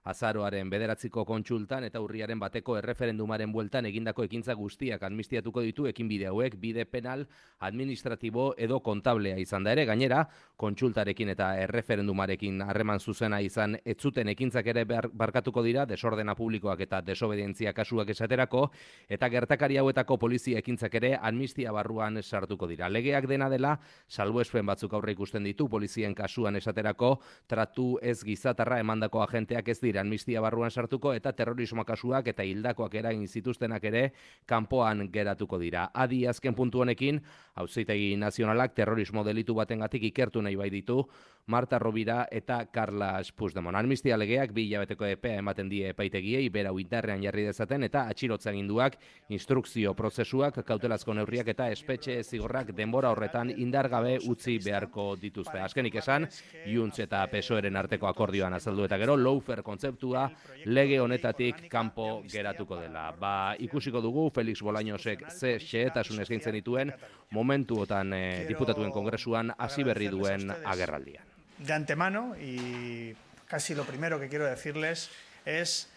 azaroaren 0.07 0.69
bederatziko 0.71 1.25
kontsultan 1.27 1.83
eta 1.83 1.99
urriaren 1.99 2.39
bateko 2.39 2.77
erreferendumaren 2.79 3.51
bueltan 3.51 3.89
egindako 3.89 4.23
ekintza 4.23 4.55
guztiak 4.55 5.03
amnistiatuko 5.03 5.65
ditu 5.65 5.89
ekin 5.91 6.07
bide 6.07 6.29
hauek, 6.29 6.55
bide 6.55 6.85
penal, 6.87 7.25
administratibo 7.59 8.53
edo 8.55 8.79
kontablea 8.79 9.35
izan 9.43 9.67
da 9.67 9.75
ere. 9.75 9.83
Gainera, 9.91 10.21
kontsultarekin 10.55 11.33
eta 11.35 11.49
erreferendumarekin 11.65 12.63
harreman 12.63 13.03
zuzena 13.03 13.41
izan 13.43 13.75
etzuten 13.83 14.31
ekintzak 14.31 14.71
ere 14.71 14.85
barkatuko 14.87 15.65
dira, 15.67 15.83
desordena 15.85 16.31
publikoak 16.39 16.87
eta 16.87 17.03
desobedientzia 17.11 17.75
kasuak 17.75 18.15
esaterako, 18.15 18.69
eta 19.09 19.27
gertakari 19.35 19.83
hauetako 19.83 20.15
polizia 20.23 20.63
ekintzak 20.63 20.95
ere 21.03 21.13
amnistia 21.19 21.56
amnistia 21.57 21.71
barruan 21.71 22.21
sartuko 22.21 22.67
dira. 22.67 22.87
Legeak 22.89 23.27
dena 23.27 23.49
dela, 23.49 23.79
salbuespen 24.07 24.65
batzuk 24.65 24.93
aurre 24.93 25.13
ikusten 25.13 25.43
ditu, 25.43 25.67
polizien 25.67 26.13
kasuan 26.13 26.55
esaterako, 26.55 27.19
tratu 27.47 27.97
ez 28.01 28.23
gizatarra 28.23 28.79
emandako 28.79 29.23
agenteak 29.23 29.67
ez 29.69 29.79
dira 29.81 30.01
amnistia 30.01 30.41
barruan 30.41 30.69
sartuko, 30.69 31.13
eta 31.13 31.33
terrorismo 31.33 31.83
kasuak 31.83 32.27
eta 32.27 32.43
hildakoak 32.43 32.93
eragin 32.93 33.27
zituztenak 33.27 33.83
ere, 33.83 34.13
kanpoan 34.45 35.09
geratuko 35.11 35.57
dira. 35.57 35.89
Adi 35.93 36.27
azken 36.27 36.53
puntu 36.53 36.81
honekin, 36.81 37.21
hauzitegi 37.55 38.15
nazionalak 38.17 38.75
terrorismo 38.75 39.23
delitu 39.23 39.55
batengatik 39.55 40.03
ikertu 40.11 40.41
nahi 40.41 40.55
bai 40.55 40.69
ditu, 40.69 41.07
Marta 41.47 41.79
Rovira 41.79 42.27
eta 42.29 42.65
Carla 42.73 43.21
Puigdemont. 43.35 43.77
Amnistia 43.79 44.17
legeak 44.17 44.51
bi 44.51 44.65
hilabeteko 44.67 45.05
epea 45.07 45.37
ematen 45.39 45.69
die 45.71 45.93
epaitegiei 45.93 46.49
bera 46.51 46.73
indarrean 46.75 47.23
jarri 47.23 47.45
dezaten 47.47 47.87
eta 47.87 48.03
atxilotzen 48.11 48.57
ginduak 48.59 48.97
instrukzio 49.29 49.93
prozesuak 49.95 50.59
kautelazko 50.67 51.13
neurriak 51.15 51.46
eta 51.53 51.69
espetxe 51.71 52.17
zigorrak 52.23 52.73
denbora 52.75 53.11
horretan 53.13 53.49
indargabe 53.49 54.17
utzi 54.27 54.57
beharko 54.63 55.15
dituzte. 55.19 55.59
Azkenik 55.59 55.95
esan, 56.01 56.27
Juntz 56.65 56.99
eta 57.03 57.23
Pesoeren 57.31 57.75
arteko 57.79 58.07
akordioan 58.09 58.53
azaldu 58.57 58.85
eta 58.85 58.97
gero, 58.97 59.17
Loufer 59.17 59.63
kontzeptua 59.63 60.27
lege 60.65 60.99
honetatik 61.01 61.67
kanpo 61.69 62.23
geratuko 62.29 62.79
dela. 62.81 63.11
Ba, 63.11 63.55
ikusiko 63.59 64.01
dugu, 64.01 64.29
Felix 64.35 64.61
Bolañosek 64.61 65.27
ze 65.31 65.57
xeetasun 65.59 66.21
eskaintzen 66.21 66.57
dituen, 66.59 66.93
momentuotan 67.31 68.13
eh, 68.13 68.45
diputatuen 68.47 68.91
kongresuan 68.91 69.53
hasi 69.57 69.83
berri 69.83 70.07
duen 70.13 70.51
agerraldian. 70.51 71.25
De 71.57 71.73
antemano, 71.73 72.35
y 72.39 73.15
casi 73.47 73.73
lo 73.73 73.83
primero 73.83 74.19
que 74.19 74.29
quiero 74.29 74.45
decirles 74.45 75.09
es 75.45 75.89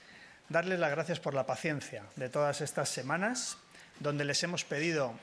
darles 0.48 0.78
las 0.78 0.90
gracias 0.90 1.20
por 1.20 1.34
la 1.34 1.46
paciencia 1.46 2.04
de 2.16 2.28
todas 2.28 2.60
estas 2.60 2.88
semanas, 2.88 3.58
donde 4.00 4.24
les 4.24 4.42
hemos 4.42 4.64
pedido 4.64 5.14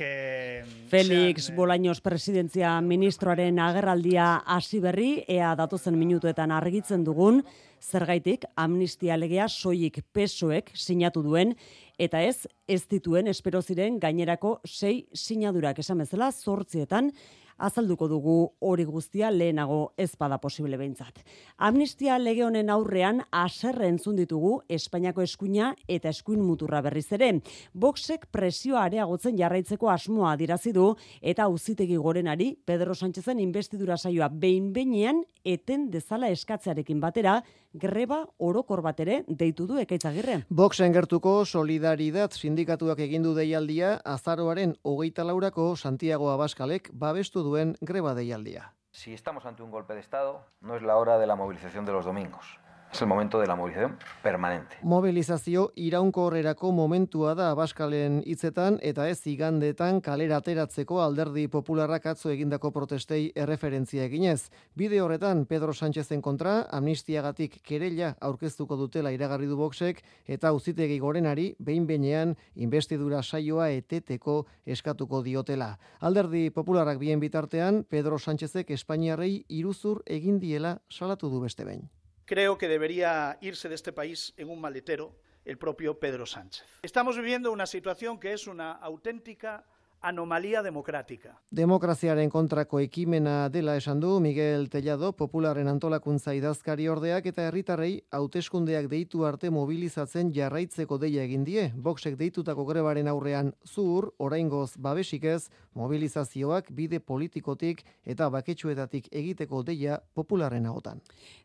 que 0.00 0.64
Felix 0.88 1.44
sean, 1.44 1.56
Bolaños 1.56 2.00
presidentzia 2.00 2.80
ministroaren 2.80 3.58
agerraldia 3.60 4.40
hasi 4.48 4.80
berri 4.80 5.26
ea 5.28 5.52
datozen 5.58 5.98
minutuetan 6.00 6.54
argitzen 6.56 7.04
dugun 7.04 7.42
zergaitik 7.84 8.46
amnistia 8.56 9.18
legea 9.20 9.50
soilik 9.52 10.00
pesoek 10.16 10.72
sinatu 10.72 11.20
duen 11.20 11.52
eta 12.00 12.22
ez 12.24 12.48
ez 12.64 12.86
dituen 12.88 13.28
espero 13.28 13.60
ziren 13.60 13.98
gainerako 14.00 14.62
sei 14.64 15.04
sinadurak. 15.12 15.84
Esan 15.84 16.00
bezala 16.00 16.30
8etan 16.32 17.12
azalduko 17.60 18.08
dugu 18.08 18.36
hori 18.60 18.84
guztia 18.88 19.30
lehenago 19.30 19.92
ez 19.96 20.10
bada 20.18 20.38
posible 20.40 20.78
behintzat. 20.80 21.20
Amnistia 21.58 22.18
lege 22.18 22.44
honen 22.46 22.70
aurrean 22.72 23.22
aserre 23.30 23.88
entzun 23.88 24.16
ditugu 24.18 24.56
Espainiako 24.68 25.22
eskuina 25.22 25.74
eta 25.88 26.10
eskuin 26.10 26.42
muturra 26.42 26.80
berriz 26.82 27.06
ere. 27.12 27.30
Boxek 27.74 28.26
presioa 28.32 28.86
areagotzen 28.88 29.38
jarraitzeko 29.38 29.90
asmoa 29.92 30.36
dirazi 30.40 30.72
du 30.72 30.94
eta 31.20 31.46
auzitegi 31.48 31.96
gorenari 31.96 32.54
Pedro 32.64 32.94
Sánchezen 32.94 33.40
investidura 33.40 33.96
saioa 33.96 34.28
behin 34.28 34.72
behinean 34.72 35.22
eten 35.44 35.90
dezala 35.90 36.30
eskatzearekin 36.32 37.00
batera 37.00 37.40
greba 37.72 38.26
orokor 38.38 38.82
bat 38.82 39.00
ere 39.00 39.22
deitu 39.28 39.66
du 39.66 39.78
ekaitzagirre. 39.78 40.44
Boxen 40.48 40.92
gertuko 40.92 41.44
solidaridad 41.44 42.32
sindikatuak 42.32 43.00
egindu 43.06 43.34
deialdia 43.34 44.00
azaroaren 44.04 44.76
hogeita 44.82 45.24
laurako 45.24 45.76
Santiago 45.76 46.30
Abaskalek 46.30 46.90
babestu 46.92 47.42
duen 47.42 47.76
greba 47.80 48.14
deialdia. 48.14 48.72
Si 48.92 49.14
estamos 49.14 49.46
ante 49.46 49.62
un 49.62 49.70
golpe 49.70 49.94
de 49.94 50.00
Estado, 50.00 50.44
no 50.60 50.76
es 50.76 50.82
la 50.82 50.96
hora 50.96 51.18
de 51.18 51.26
la 51.26 51.36
movilización 51.36 51.84
de 51.86 51.92
los 51.92 52.04
domingos. 52.04 52.58
Es 52.92 53.00
el 53.02 53.06
momento 53.06 53.38
de 53.38 53.46
la 53.46 53.54
movilización 53.54 53.96
permanente. 54.20 54.76
Mobilizazio 54.82 55.70
iraunkorrerako 55.76 56.72
momentua 56.72 57.36
da 57.38 57.52
Abaskalen 57.52 58.16
hitzetan 58.26 58.80
eta 58.82 59.06
ez 59.08 59.20
igandetan 59.30 60.00
kalera 60.02 60.40
ateratzeko 60.42 60.98
alderdi 61.00 61.46
popularrak 61.46 62.08
atzo 62.10 62.32
egindako 62.34 62.72
protestei 62.74 63.30
erreferentzia 63.36 64.08
eginez. 64.10 64.50
Bide 64.74 64.98
horretan 65.00 65.44
Pedro 65.46 65.72
Sánchezen 65.72 66.20
kontra 66.20 66.66
amnistiagatik 66.70 67.60
kerella 67.62 68.16
aurkeztuko 68.20 68.74
dutela 68.76 69.14
iragarri 69.14 69.46
du 69.46 69.56
boxek 69.56 70.02
eta 70.26 70.52
uzitegi 70.52 70.98
gorenari 70.98 71.54
behin 71.60 71.86
behinean 71.86 72.34
investidura 72.56 73.22
saioa 73.22 73.70
eteteko 73.70 74.46
eskatuko 74.66 75.22
diotela. 75.22 75.76
Alderdi 76.00 76.50
popularrak 76.50 76.98
bien 76.98 77.20
bitartean 77.20 77.84
Pedro 77.88 78.18
Sánchezek 78.18 78.74
Espainiarrei 78.74 79.44
iruzur 79.48 80.02
egin 80.06 80.42
diela 80.42 80.80
salatu 80.90 81.30
du 81.30 81.40
beste 81.46 81.64
behin. 81.64 81.86
Creo 82.30 82.56
que 82.56 82.68
debería 82.68 83.38
irse 83.40 83.68
de 83.68 83.74
este 83.74 83.92
país 83.92 84.32
en 84.36 84.50
un 84.50 84.60
maletero 84.60 85.16
el 85.44 85.58
propio 85.58 85.98
Pedro 85.98 86.26
Sánchez. 86.26 86.64
Estamos 86.80 87.16
viviendo 87.16 87.50
una 87.50 87.66
situación 87.66 88.20
que 88.20 88.32
es 88.32 88.46
una 88.46 88.70
auténtica 88.70 89.66
anomalia 90.00 90.62
demokratika. 90.62 91.34
Demokraziaren 91.50 92.30
kontrako 92.30 92.80
ekimena 92.80 93.48
dela 93.52 93.76
esan 93.76 94.00
du 94.00 94.18
Miguel 94.20 94.68
Tellado, 94.72 95.12
popularen 95.12 95.68
antolakuntza 95.68 96.32
idazkari 96.34 96.88
ordeak 96.88 97.26
eta 97.26 97.46
herritarrei 97.48 97.92
hauteskundeak 98.16 98.88
deitu 98.90 99.24
arte 99.28 99.50
mobilizatzen 99.50 100.32
jarraitzeko 100.34 100.98
deia 100.98 101.24
egin 101.28 101.44
die. 101.44 101.68
Boxek 101.76 102.16
deitutako 102.18 102.64
grebaren 102.64 103.08
aurrean 103.08 103.52
zur, 103.66 104.12
oraingoz 104.18 104.76
babesik 104.78 105.24
ez, 105.24 105.50
mobilizazioak 105.74 106.70
bide 106.74 107.00
politikotik 107.00 107.84
eta 108.04 108.30
baketsuetatik 108.30 109.08
egiteko 109.12 109.62
deia 109.62 110.00
popularen 110.14 110.66
agotan. 110.66 111.00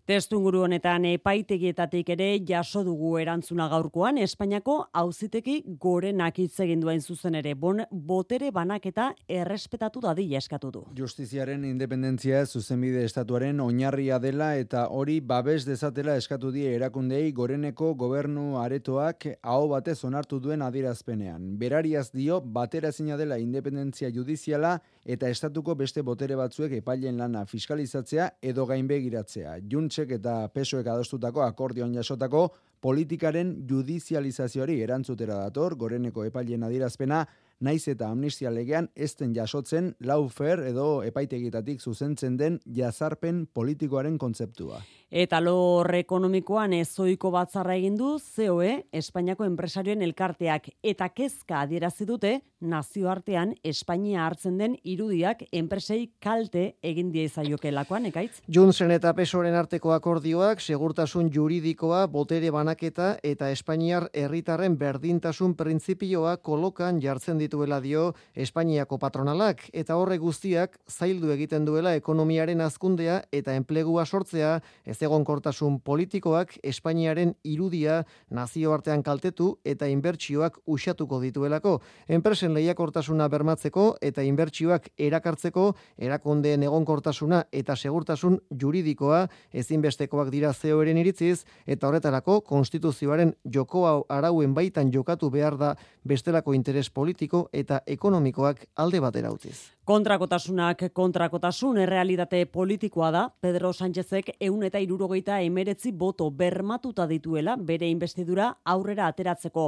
Testunguru 0.05 0.61
honetan 0.67 1.05
epaitegietatik 1.09 2.09
ere 2.13 2.29
jaso 2.45 2.83
dugu 2.85 3.15
erantzuna 3.17 3.67
gaurkoan 3.71 4.19
Espainiako 4.21 4.75
auziteki 4.93 5.61
gorenak 5.81 6.39
hitz 6.39 6.59
egin 6.61 6.83
duen 6.83 7.01
zuzen 7.01 7.35
ere 7.41 7.55
bon, 7.55 7.81
botere 7.91 8.44
banaketa 8.51 9.11
errespetatu 9.27 10.01
dadila 10.03 10.37
eskatu 10.37 10.71
du. 10.71 10.81
Justiziaren 10.97 11.63
independentzia 11.65 12.45
zuzenbide 12.45 13.03
estatuaren 13.05 13.59
oinarria 13.63 14.19
dela 14.19 14.51
eta 14.57 14.87
hori 14.89 15.19
babes 15.19 15.63
dezatela 15.65 16.15
eskatu 16.19 16.51
die 16.51 16.73
erakundei 16.75 17.31
goreneko 17.31 17.93
gobernu 17.95 18.57
aretoak 18.61 19.27
hau 19.41 19.67
batez 19.69 19.97
onartu 20.03 20.39
duen 20.39 20.61
adirazpenean. 20.61 21.55
Berariaz 21.57 22.09
dio 22.11 22.41
batera 22.41 22.91
zina 22.91 23.17
dela 23.17 23.37
independentzia 23.39 24.11
judiziala 24.11 24.79
eta 25.05 25.29
estatuko 25.29 25.75
beste 25.75 26.01
botere 26.01 26.35
batzuek 26.35 26.77
epailen 26.81 27.17
lana 27.17 27.45
fiskalizatzea 27.45 28.29
edo 28.41 28.65
gainbegiratzea. 28.65 29.59
Juntzek 29.71 30.17
eta 30.19 30.47
pesoek 30.53 30.87
adostutako 30.87 31.45
akordioan 31.45 31.93
jasotako 31.93 32.49
politikaren 32.85 33.55
judizializazioari 33.69 34.79
erantzutera 34.85 35.39
dator, 35.47 35.75
goreneko 35.79 36.25
epailen 36.27 36.65
adirazpena, 36.67 37.23
naiz 37.59 37.87
eta 37.87 38.09
amnistia 38.11 38.51
legean 38.51 38.89
ezten 38.95 39.33
jasotzen 39.35 39.93
laufer 39.99 40.61
edo 40.67 41.03
epaitegitatik 41.03 41.81
zuzentzen 41.81 42.37
den 42.37 42.59
jazarpen 42.65 43.45
politikoaren 43.53 44.17
kontzeptua. 44.17 44.81
Eta 45.11 45.39
lor 45.39 45.87
ekonomikoan 45.95 46.73
ezoiko 46.73 47.31
batzarra 47.31 47.75
egin 47.79 47.95
du 47.95 48.15
COE 48.19 48.71
Espainiako 48.91 49.45
enpresarioen 49.45 50.01
elkarteak 50.01 50.69
eta 50.83 51.09
kezka 51.09 51.61
adierazi 51.61 52.05
dute 52.09 52.39
nazioartean 52.65 53.53
Espainia 53.63 54.25
hartzen 54.25 54.57
den 54.57 54.75
irudiak 54.83 55.43
enpresei 55.53 56.09
kalte 56.23 56.65
egin 56.83 57.11
die 57.13 57.27
zaiokelakoan 57.29 58.09
ekaitz. 58.09 58.41
Juntzen 58.51 58.91
eta 58.95 59.13
Pesoren 59.15 59.55
arteko 59.55 59.93
akordioak 59.95 60.61
segurtasun 60.61 61.29
juridikoa, 61.33 62.05
botere 62.11 62.51
banaketa 62.51 63.15
eta 63.23 63.51
Espainiar 63.53 64.09
herritarren 64.13 64.77
berdintasun 64.77 65.55
printzipioa 65.55 66.37
kolokan 66.37 67.01
jartzen 67.01 67.39
dituela 67.45 67.79
dio 67.81 68.13
Espainiako 68.35 68.97
patronalak 68.99 69.63
eta 69.73 69.95
horre 69.99 70.17
guztiak 70.21 70.79
zaildu 70.89 71.31
egiten 71.33 71.65
duela 71.65 71.95
ekonomiaren 71.95 72.61
azkundea 72.65 73.21
eta 73.31 73.55
enplegua 73.55 74.05
sortzea 74.05 74.59
ez 74.85 74.97
egonkortasun 75.05 75.79
politikoak 75.85 76.57
Espainiaren 76.63 77.35
irudia 77.43 78.01
nazioartean 78.29 79.03
kaltetu 79.05 79.51
eta 79.63 79.87
inbertsioak 79.91 80.59
usatuko 80.65 81.19
dituelako. 81.21 81.79
Enpresen 82.07 82.53
lehiakortasuna 82.57 83.27
bermatzeko 83.29 83.85
eta 84.01 84.25
inbertsioak 84.25 84.89
erakartzeko 84.97 85.67
erakundeen 85.97 86.65
egonkortasuna 86.65 87.43
eta 87.51 87.75
segurtasun 87.75 88.39
juridikoa 88.61 89.25
ezinbestekoak 89.53 90.31
dira 90.33 90.53
zeoeren 90.53 90.97
iritziz 91.01 91.45
eta 91.65 91.89
horretarako 91.89 92.39
konstituzioaren 92.47 93.35
joko 93.53 93.85
arauen 94.09 94.53
baitan 94.57 94.91
jokatu 94.93 95.29
behar 95.29 95.57
da 95.57 95.75
bestelako 96.03 96.53
interes 96.57 96.89
politiko 96.89 97.34
eta 97.53 97.81
ekonomikoak 97.85 98.65
alde 98.81 99.01
batera 99.03 99.31
utziz. 99.33 99.57
Kontrakotasunak 99.85 100.79
kontrakotasun 100.97 101.77
errealitate 101.83 102.45
politikoa 102.49 103.11
da, 103.13 103.25
Pedro 103.41 103.69
Sánchezek 103.73 104.31
eun 104.47 104.63
eta 104.65 104.81
irurogeita 104.81 105.39
emeretzi 105.45 105.91
boto 105.91 106.29
bermatuta 106.31 107.05
dituela 107.07 107.57
bere 107.57 107.89
investidura 107.89 108.47
aurrera 108.63 109.11
ateratzeko. 109.13 109.67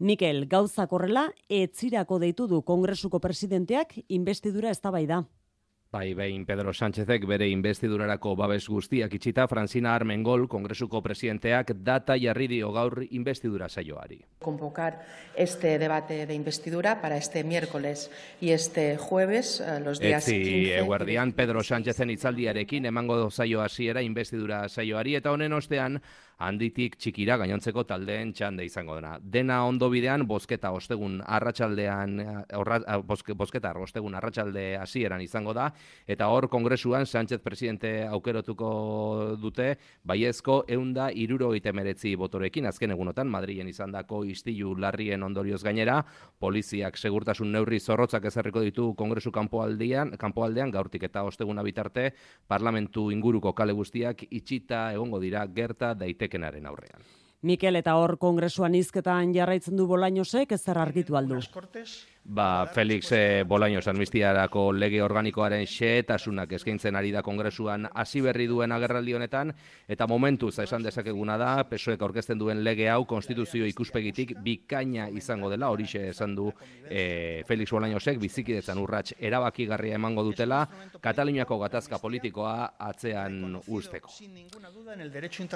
Mikel, 0.00 0.44
gauzak 0.50 0.92
horrela, 0.92 1.30
etzirako 1.48 2.20
deitu 2.20 2.46
du 2.50 2.60
kongresuko 2.62 3.22
presidenteak 3.24 3.96
investidura 4.08 4.70
ez 4.70 4.80
da. 4.80 5.24
Bai, 5.94 6.10
behin 6.18 6.42
Pedro 6.42 6.72
Sánchezek 6.74 7.22
bere 7.30 7.46
investidurarako 7.46 8.32
babes 8.34 8.64
guztiak 8.66 9.12
itxita, 9.14 9.44
Francina 9.46 9.92
Armengol, 9.94 10.48
kongresuko 10.50 10.98
presidenteak, 11.04 11.70
data 11.86 12.16
jarri 12.18 12.48
dio 12.50 12.72
gaur 12.74 13.04
investidura 13.14 13.68
saioari. 13.68 14.18
Convocar 14.42 14.96
este 15.36 15.78
debate 15.78 16.26
de 16.26 16.34
investidura 16.34 17.00
para 17.00 17.16
este 17.16 17.44
miércoles 17.44 18.10
y 18.40 18.50
este 18.50 18.96
jueves, 18.96 19.60
eh, 19.60 19.78
los 19.78 20.00
días 20.00 20.26
Etzi, 20.26 20.42
15... 20.42 20.78
eguerdian, 20.80 21.32
Pedro 21.32 21.62
Sánchezen 21.62 22.10
itzaldiarekin 22.10 22.90
emango 22.90 23.30
saio 23.30 23.62
hasiera 23.62 24.02
investidura 24.02 24.68
saioari, 24.68 25.14
eta 25.14 25.30
honen 25.30 25.52
ostean, 25.52 26.02
handitik 26.38 26.96
txikira 26.98 27.36
gainontzeko 27.40 27.84
taldeen 27.88 28.32
txande 28.34 28.64
izango 28.66 28.96
dena. 28.98 29.18
Dena 29.20 29.60
ondo 29.66 29.88
bidean, 29.90 30.26
bosketa 30.26 30.72
ostegun 30.74 31.20
arratsaldean 31.24 32.18
orra, 32.58 32.80
bosketa 33.02 33.72
ostegun 33.78 34.14
arratsalde 34.14 34.64
hasieran 34.80 35.22
izango 35.22 35.54
da, 35.54 35.70
eta 36.06 36.28
hor 36.28 36.48
kongresuan 36.48 37.06
Sánchez 37.06 37.40
presidente 37.42 38.06
aukerotuko 38.06 39.36
dute, 39.40 39.74
baiezko 40.04 40.64
eunda 40.68 41.10
iruro 41.12 41.52
meretzi 41.74 42.14
botorekin, 42.16 42.66
azken 42.66 42.90
egunotan, 42.90 43.28
Madrilen 43.28 43.68
izandako 43.68 44.24
istilu 44.24 44.74
larrien 44.78 45.22
ondorioz 45.22 45.62
gainera, 45.62 46.04
poliziak 46.38 46.96
segurtasun 46.96 47.52
neurri 47.52 47.80
zorrotzak 47.80 48.24
ezarriko 48.24 48.60
ditu 48.60 48.94
kongresu 48.94 49.30
kanpoaldean, 49.32 50.16
kanpoaldean 50.18 50.70
gaurtik 50.70 51.02
eta 51.02 51.22
osteguna 51.24 51.62
bitarte, 51.62 52.12
parlamentu 52.48 53.10
inguruko 53.10 53.52
kale 53.52 53.72
guztiak 53.72 54.26
itxita 54.30 54.92
egongo 54.92 55.20
dira 55.20 55.46
gerta 55.46 55.94
daite 55.94 56.23
daitekenaren 56.24 56.66
aurrean. 56.66 57.04
Mikel 57.44 57.76
eta 57.76 57.94
hor 58.00 58.16
kongresuan 58.16 58.74
izketan 58.74 59.34
jarraitzen 59.34 59.76
du 59.76 59.86
bolainosek 59.86 60.52
ez 60.52 60.62
zer 60.62 60.78
argitu 60.78 61.16
aldu. 61.16 61.40
Ba, 62.26 62.66
Felix 62.66 63.12
eh, 63.12 63.44
Bolaños 63.46 63.86
amnistiarako 63.86 64.72
lege 64.72 65.02
organikoaren 65.04 65.66
xeetasunak 65.68 66.54
eskaintzen 66.56 66.96
ari 66.96 67.10
da 67.12 67.20
kongresuan 67.22 67.84
hasi 67.92 68.22
berri 68.24 68.46
duen 68.48 68.72
agerraldi 68.72 69.12
honetan 69.12 69.50
eta 69.86 70.06
momentuz 70.08 70.54
esan 70.64 70.82
dezakeguna 70.82 71.36
da 71.36 71.50
PSOEk 71.68 72.00
aurkezten 72.00 72.40
duen 72.40 72.62
lege 72.64 72.88
hau 72.88 73.04
konstituzio 73.04 73.66
ikuspegitik 73.68 74.32
bikaina 74.40 75.10
izango 75.12 75.50
dela 75.52 75.68
horixe 75.68 76.06
esan 76.14 76.32
du 76.34 76.48
eh, 76.88 77.44
Felix 77.44 77.74
Bolañosek 77.76 78.16
bizikidetzan 78.22 78.80
urrats 78.80 79.12
erabakigarria 79.20 80.00
emango 80.00 80.24
dutela 80.24 80.62
Kataluniako 81.04 81.58
gatazka 81.60 81.98
politikoa 82.00 82.72
atzean 82.78 83.60
usteko. 83.68 84.08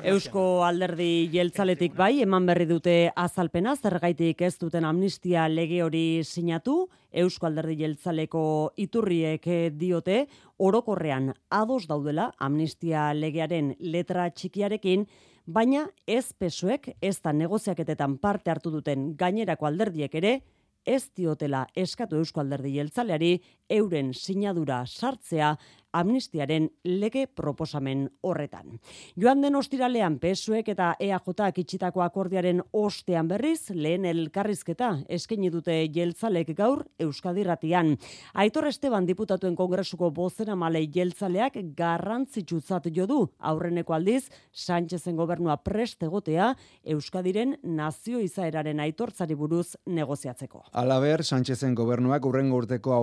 Eusko 0.04 0.44
alderdi 0.68 1.30
jeltzaletik 1.32 1.96
bai 1.96 2.20
eman 2.28 2.44
berri 2.44 2.68
dute 2.68 2.98
azalpena 3.16 3.72
zergaitik 3.74 4.42
ez 4.42 4.58
duten 4.60 4.84
amnistia 4.84 5.48
lege 5.48 5.82
hori 5.82 6.06
sinatu 6.24 6.57
sinatu, 6.58 6.88
Eusko 7.12 7.46
Alderdi 7.46 7.76
Jeltzaleko 7.78 8.72
iturriek 8.76 9.46
eh, 9.46 9.70
diote, 9.70 10.26
orokorrean 10.58 11.32
ados 11.50 11.86
daudela 11.86 12.32
amnistia 12.38 13.14
legearen 13.14 13.76
letra 13.80 14.28
txikiarekin, 14.30 15.06
baina 15.46 15.88
ez 16.06 16.32
pesoek 16.34 16.96
ez 17.00 17.20
da 17.22 17.32
negoziaketetan 17.32 18.18
parte 18.18 18.50
hartu 18.50 18.70
duten 18.70 19.14
gainerako 19.16 19.66
alderdiek 19.66 20.14
ere, 20.14 20.42
ez 20.84 21.10
diotela 21.16 21.66
eskatu 21.74 22.16
Eusko 22.16 22.40
Alderdi 22.40 22.74
Jeltzaleari 22.76 23.40
euren 23.68 24.12
sinadura 24.14 24.84
sartzea 24.86 25.56
amnistiaren 25.92 26.68
lege 26.84 27.26
proposamen 27.26 28.06
horretan. 28.22 28.78
Joan 29.16 29.40
den 29.42 29.56
ostiralean 29.56 30.18
pesuek 30.20 30.68
eta 30.74 30.90
EAJak 31.00 31.60
itxitako 31.62 32.02
akordiaren 32.04 32.60
ostean 32.76 33.28
berriz, 33.28 33.70
lehen 33.74 34.04
elkarrizketa 34.08 34.90
eskaini 35.08 35.50
dute 35.50 35.74
jeltzalek 35.94 36.52
gaur 36.56 36.84
Euskadirratian. 37.00 37.94
Aitor 38.34 38.68
Esteban 38.68 39.06
diputatuen 39.08 39.56
kongresuko 39.56 40.10
bozera 40.14 40.56
malei 40.56 40.86
jeltzaleak 40.94 41.58
garrantzitsutzat 41.76 42.90
jo 42.94 43.06
du 43.06 43.20
aurreneko 43.38 43.94
aldiz 43.94 44.28
Sánchezen 44.52 45.16
gobernua 45.16 45.56
prest 45.64 46.02
egotea 46.02 46.52
Euskadiren 46.84 47.56
nazio 47.62 48.20
izaeraren 48.20 48.80
aitortzari 48.80 49.34
buruz 49.34 49.76
negoziatzeko. 49.86 50.64
Alaber, 50.72 51.24
Sánchezen 51.24 51.74
gobernuak 51.74 52.26
urrengo 52.26 52.60
urteko 52.60 52.94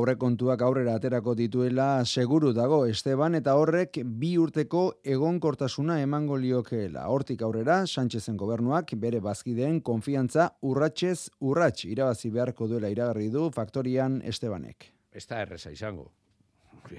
aurrekontuak 0.55 0.61
aurrera 0.61 0.95
aterako 0.95 1.35
dituela 1.35 2.05
seguru 2.05 2.53
dago 2.53 2.85
Esteban 2.85 3.35
eta 3.35 3.55
horrek 3.55 3.99
bi 4.05 4.37
urteko 4.37 5.01
egonkortasuna 5.03 5.99
emango 6.01 6.37
liokeela. 6.37 7.09
Hortik 7.09 7.41
aurrera, 7.41 7.85
Sánchezen 7.85 8.37
gobernuak 8.37 8.93
bere 8.95 9.19
bazkideen 9.19 9.81
konfiantza 9.81 10.55
urratxez 10.61 11.29
urrats 11.41 11.85
irabazi 11.85 12.29
beharko 12.31 12.67
duela 12.67 12.89
iragarri 12.89 13.29
du 13.29 13.49
faktorian 13.51 14.21
Estebanek. 14.23 14.93
Ez 15.11 15.25
da 15.27 15.41
erreza 15.41 15.71
izango. 15.71 16.11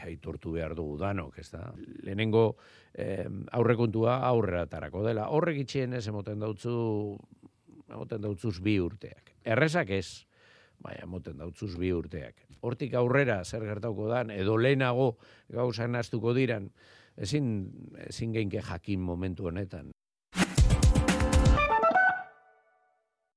Aitortu 0.02 0.52
behar 0.52 0.74
dugu 0.74 0.98
danok, 0.98 1.38
ez 1.38 1.50
da. 1.50 1.72
Lehenengo 2.02 2.56
eh, 2.92 3.26
aurrekontua 3.52 4.20
aurrera 4.26 4.66
tarako 4.66 5.04
dela. 5.06 5.28
Horrek 5.30 5.62
itxien 5.62 5.94
ez 5.94 6.06
emoten 6.08 6.40
dautzu, 6.40 7.16
emoten 7.88 8.20
dautzuz 8.20 8.58
bi 8.60 8.80
urteak. 8.80 9.32
Errezak 9.44 9.90
ez, 9.90 10.26
bai, 10.82 10.98
emoten 11.02 11.38
dautzuz 11.38 11.76
bi 11.78 11.92
urteak 11.94 12.45
hortik 12.60 12.94
aurrera 12.94 13.42
zer 13.44 13.64
gertauko 13.66 14.08
dan, 14.10 14.30
edo 14.30 14.56
lehenago 14.56 15.16
gauzan 15.52 15.96
astuko 15.96 16.34
diran, 16.36 16.70
ezin, 17.16 17.50
ezin 18.08 18.32
geinke 18.36 18.62
jakin 18.62 19.00
momentu 19.00 19.48
honetan. 19.48 19.95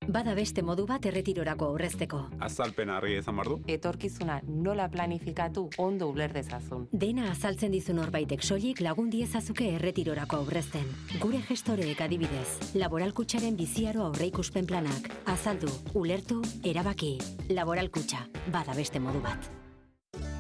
Bada 0.10 0.34
beste 0.34 0.64
modu 0.66 0.88
bat 0.90 1.04
erretirorako 1.06 1.68
aurrezteko. 1.70 2.20
Azalpen 2.42 2.90
harri 2.90 3.14
ezan 3.20 3.38
bardu. 3.38 3.60
Etorkizuna 3.70 4.40
nola 4.50 4.88
planifikatu 4.90 5.68
ondo 5.78 6.08
uler 6.10 6.34
dezazun. 6.34 6.88
Dena 7.04 7.28
azaltzen 7.30 7.76
dizun 7.78 8.02
horbaitek 8.02 8.42
soilik 8.42 8.82
lagun 8.82 9.12
diezazuke 9.14 9.70
erretirorako 9.76 10.42
aurrezten. 10.42 10.90
Gure 11.22 11.44
gestoreek 11.46 12.02
adibidez, 12.08 12.74
laboralkutsaren 12.82 13.56
biziaro 13.60 14.08
aurreikuspen 14.10 14.66
planak. 14.66 15.14
Azaldu, 15.30 15.70
ulertu, 15.94 16.42
erabaki. 16.66 17.18
Laboralkutsa, 17.54 18.26
bada 18.50 18.74
beste 18.74 18.98
modu 19.00 19.22
bat. 19.22 19.59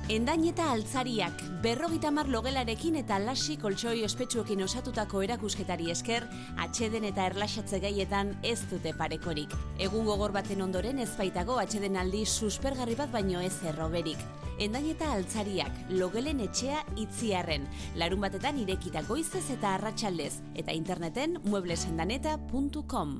Endaineta 0.09 0.71
altzariak, 0.73 1.43
berrogita 1.61 2.09
mar 2.09 2.25
logelarekin 2.33 2.95
eta 2.97 3.19
lasi 3.21 3.59
koltsoi 3.61 3.99
ospetsuekin 4.07 4.63
osatutako 4.65 5.21
erakusketari 5.21 5.91
esker, 5.93 6.25
atxeden 6.57 7.05
eta 7.11 7.27
erlaxatze 7.29 7.77
gaietan 7.83 8.31
ez 8.41 8.57
dute 8.71 8.95
parekorik. 8.97 9.53
Egun 9.77 10.09
gogor 10.09 10.33
baten 10.33 10.65
ondoren 10.65 10.97
ez 10.97 11.11
baitago 11.19 11.59
atxeden 11.61 11.99
aldi 12.01 12.23
suspergarri 12.25 12.97
bat 12.97 13.13
baino 13.13 13.37
ez 13.45 13.53
erroberik. 13.69 14.17
Endaineta 14.57 15.11
altzariak, 15.13 15.77
logelen 15.93 16.41
etxea 16.47 16.81
itziarren, 16.97 17.69
larun 18.01 18.25
batetan 18.25 18.57
irekitako 18.65 19.21
izez 19.21 19.45
eta 19.59 19.75
arratsaldez 19.77 20.33
eta 20.57 20.73
interneten 20.73 21.37
mueblesendaneta.com. 21.45 23.19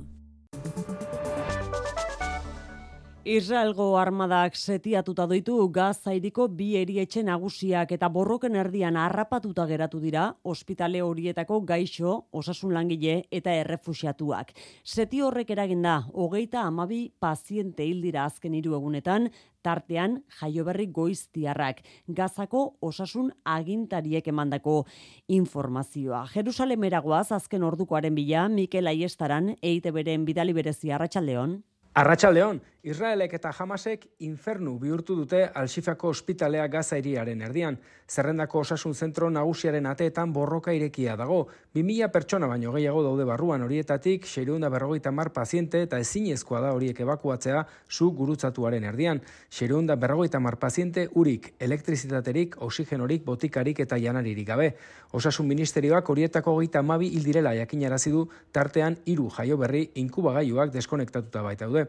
Israelgo 3.20 3.98
armadak 4.00 4.54
setiatuta 4.56 5.26
doitu 5.28 5.52
gazairiko 5.68 6.46
bi 6.48 6.70
erietxe 6.80 7.20
nagusiak 7.22 7.92
eta 7.92 8.08
borroken 8.08 8.56
erdian 8.56 8.96
harrapatuta 8.96 9.66
geratu 9.68 10.00
dira 10.00 10.22
ospitale 10.42 11.02
horietako 11.04 11.60
gaixo, 11.60 12.14
osasun 12.32 12.72
langile 12.72 13.26
eta 13.30 13.52
errefusiatuak. 13.52 14.54
Seti 14.82 15.20
horrek 15.20 15.50
eraginda, 15.50 16.06
hogeita 16.14 16.62
amabi 16.64 17.12
paziente 17.20 17.84
hildira 17.84 18.24
azken 18.24 18.54
hiru 18.54 18.72
egunetan, 18.78 19.28
tartean 19.60 20.22
jaioberri 20.40 20.86
goiztiarrak, 20.86 21.84
gazako 22.08 22.78
osasun 22.80 23.34
agintariek 23.44 24.32
emandako 24.32 24.86
informazioa. 25.28 26.24
Jerusalemera 26.32 27.04
goaz 27.04 27.32
azken 27.32 27.68
ordukoaren 27.68 28.14
bila, 28.14 28.48
Mikel 28.48 28.86
Aiestaran, 28.86 29.58
eite 29.60 29.92
beren 29.92 30.24
bidali 30.24 30.56
berezi 30.56 30.90
arratsaldeon. 30.90 31.58
Arratxaldeon, 32.00 32.60
Israelek 32.82 33.34
eta 33.36 33.50
Hamasek 33.52 34.06
infernu 34.24 34.78
bihurtu 34.80 35.12
dute 35.18 35.42
Alxifako 35.54 36.08
ospitalea 36.14 36.66
Gaza 36.72 36.96
iriaren 36.96 37.42
erdian. 37.44 37.76
Zerrendako 38.10 38.62
osasun 38.64 38.94
zentro 38.94 39.28
nagusiaren 39.30 39.84
ateetan 39.86 40.32
borroka 40.32 40.72
irekia 40.72 41.12
dago. 41.16 41.42
2000 41.76 42.08
pertsona 42.10 42.48
baino 42.48 42.72
gehiago 42.72 43.02
daude 43.04 43.26
barruan 43.28 43.62
horietatik, 43.62 44.24
xeirunda 44.26 44.70
berrogeita 44.72 45.12
mar 45.12 45.30
paziente 45.32 45.82
eta 45.84 45.98
ezinezkoa 46.00 46.60
da 46.64 46.72
horiek 46.72 47.00
evakuatzea 47.04 47.66
zu 47.90 48.10
gurutzatuaren 48.16 48.84
erdian. 48.88 49.20
Xeirunda 49.52 49.96
berrogeita 49.96 50.40
mar 50.40 50.56
paziente 50.56 51.08
urik, 51.14 51.52
elektrizitaterik, 51.60 52.56
oxigenorik, 52.64 53.24
botikarik 53.24 53.84
eta 53.84 54.00
janaririk 54.00 54.48
gabe. 54.48 54.72
Osasun 55.12 55.46
ministerioak 55.46 56.08
horietako 56.08 56.56
gehieta 56.56 56.82
mabi 56.82 57.12
hildirela 57.12 57.52
jakinarazi 57.60 58.10
du 58.10 58.24
tartean 58.52 58.96
hiru 59.04 59.28
jaio 59.36 59.60
berri 59.60 59.90
inkubagailuak 60.00 60.72
deskonektatuta 60.72 61.42
baita 61.42 61.68
daude. 61.68 61.86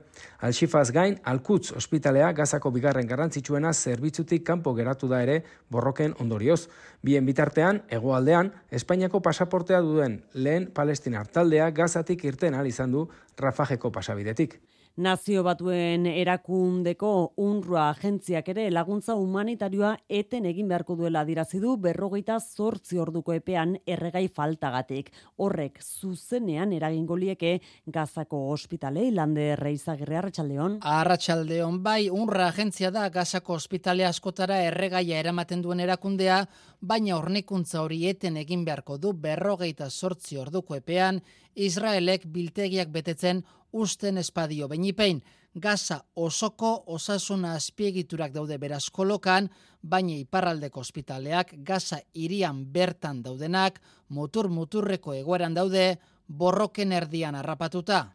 Alxifaz 0.82 0.96
gain, 0.98 1.20
Alkutz 1.30 1.76
ospitalea 1.78 2.32
gazako 2.34 2.72
bigarren 2.74 3.06
garrantzitsuena 3.06 3.70
zerbitzutik 3.72 4.42
kanpo 4.48 4.74
geratu 4.74 5.08
da 5.12 5.20
ere 5.22 5.44
borroken 5.70 6.16
ondorioz. 6.24 6.70
Bien 7.06 7.26
bitartean, 7.26 7.84
hegoaldean, 7.88 8.50
Espainiako 8.72 9.22
pasaportea 9.22 9.82
duen 9.86 10.24
lehen 10.34 10.72
palestinar 10.74 11.28
taldea 11.28 11.70
gazatik 11.70 12.26
irten 12.26 12.58
izan 12.66 12.92
du 12.92 13.08
Rafajeko 13.38 13.92
pasabidetik. 13.92 14.60
Nazio 14.98 15.40
batuen 15.48 16.04
erakundeko 16.06 17.32
unrua 17.40 17.86
agentziak 17.94 18.50
ere 18.52 18.66
laguntza 18.76 19.14
humanitarioa 19.16 19.94
eten 20.12 20.44
egin 20.50 20.68
beharko 20.68 20.98
duela 21.00 21.22
dirazi 21.24 21.62
du 21.64 21.78
berrogeita 21.80 22.36
zortzi 22.42 23.00
orduko 23.00 23.32
epean 23.32 23.78
erregai 23.88 24.26
faltagatik. 24.28 25.14
Horrek 25.38 25.80
zuzenean 25.80 26.74
eragingo 26.76 27.16
lieke 27.16 27.62
gazako 27.88 28.42
ospitalei 28.52 29.14
lande 29.16 29.54
erreizagirre 29.54 30.18
arratsaldeon. 30.20 30.82
Arratsaldeon 30.84 31.80
bai 31.82 32.10
unrua 32.10 32.50
agentzia 32.52 32.92
da 32.92 33.08
gazako 33.10 33.56
ospitale 33.62 34.06
askotara 34.06 34.60
erregaia 34.66 35.24
eramaten 35.24 35.62
duen 35.64 35.80
erakundea, 35.80 36.44
baina 36.82 37.16
hornikuntza 37.16 37.80
hori 37.82 38.10
eten 38.10 38.36
egin 38.44 38.66
beharko 38.68 38.98
du 38.98 39.14
berrogeita 39.14 39.90
zortzi 39.90 40.36
orduko 40.38 40.76
epean, 40.76 41.24
Israelek 41.56 42.28
biltegiak 42.32 42.92
betetzen 42.92 43.44
usten 43.74 44.18
espadio 44.18 44.68
benipein. 44.68 45.22
Gaza 45.54 45.98
osoko 46.16 46.84
osasuna 46.88 47.54
azpiegiturak 47.58 48.32
daude 48.32 48.58
beraz 48.58 48.86
kolokan, 48.90 49.50
baina 49.84 50.16
iparraldeko 50.16 50.80
ospitaleak 50.80 51.56
Gaza 51.68 52.00
irian 52.14 52.64
bertan 52.72 53.22
daudenak, 53.24 53.82
mutur 54.10 54.48
muturreko 54.48 55.14
egoeran 55.14 55.54
daude, 55.54 55.98
borroken 56.28 56.92
erdian 56.92 57.36
harrapatuta. 57.36 58.14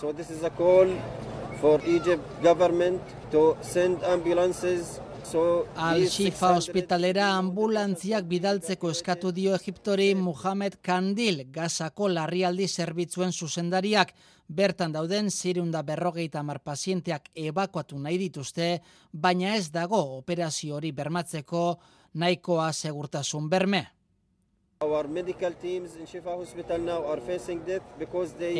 So 0.00 0.12
this 0.12 0.30
is 0.30 0.42
a 0.42 0.50
call 0.50 0.88
for 1.60 1.80
Egypt 1.86 2.24
government 2.42 3.02
to 3.30 3.56
send 3.60 4.02
ambulances 4.02 5.00
Al-Shifa 5.22 6.48
ospitalera 6.58 7.28
ambulantziak 7.36 8.26
bidaltzeko 8.26 8.90
eskatu 8.90 9.30
dio 9.32 9.54
Egiptori 9.54 10.08
Muhammad 10.18 10.74
Kandil, 10.82 11.44
gazako 11.54 12.08
larrialdi 12.10 12.66
zerbitzuen 12.68 13.32
zuzendariak, 13.32 14.12
bertan 14.48 14.92
dauden 14.92 15.30
zirunda 15.30 15.82
berrogeita 15.86 16.42
mar 16.42 16.58
pazienteak 16.60 17.30
ebakuatu 17.34 17.98
nahi 18.02 18.18
dituzte, 18.18 18.68
baina 19.12 19.54
ez 19.56 19.70
dago 19.70 20.02
operazio 20.18 20.76
hori 20.76 20.92
bermatzeko 20.92 21.64
nahikoa 22.14 22.72
segurtasun 22.72 23.48
berme. 23.48 23.86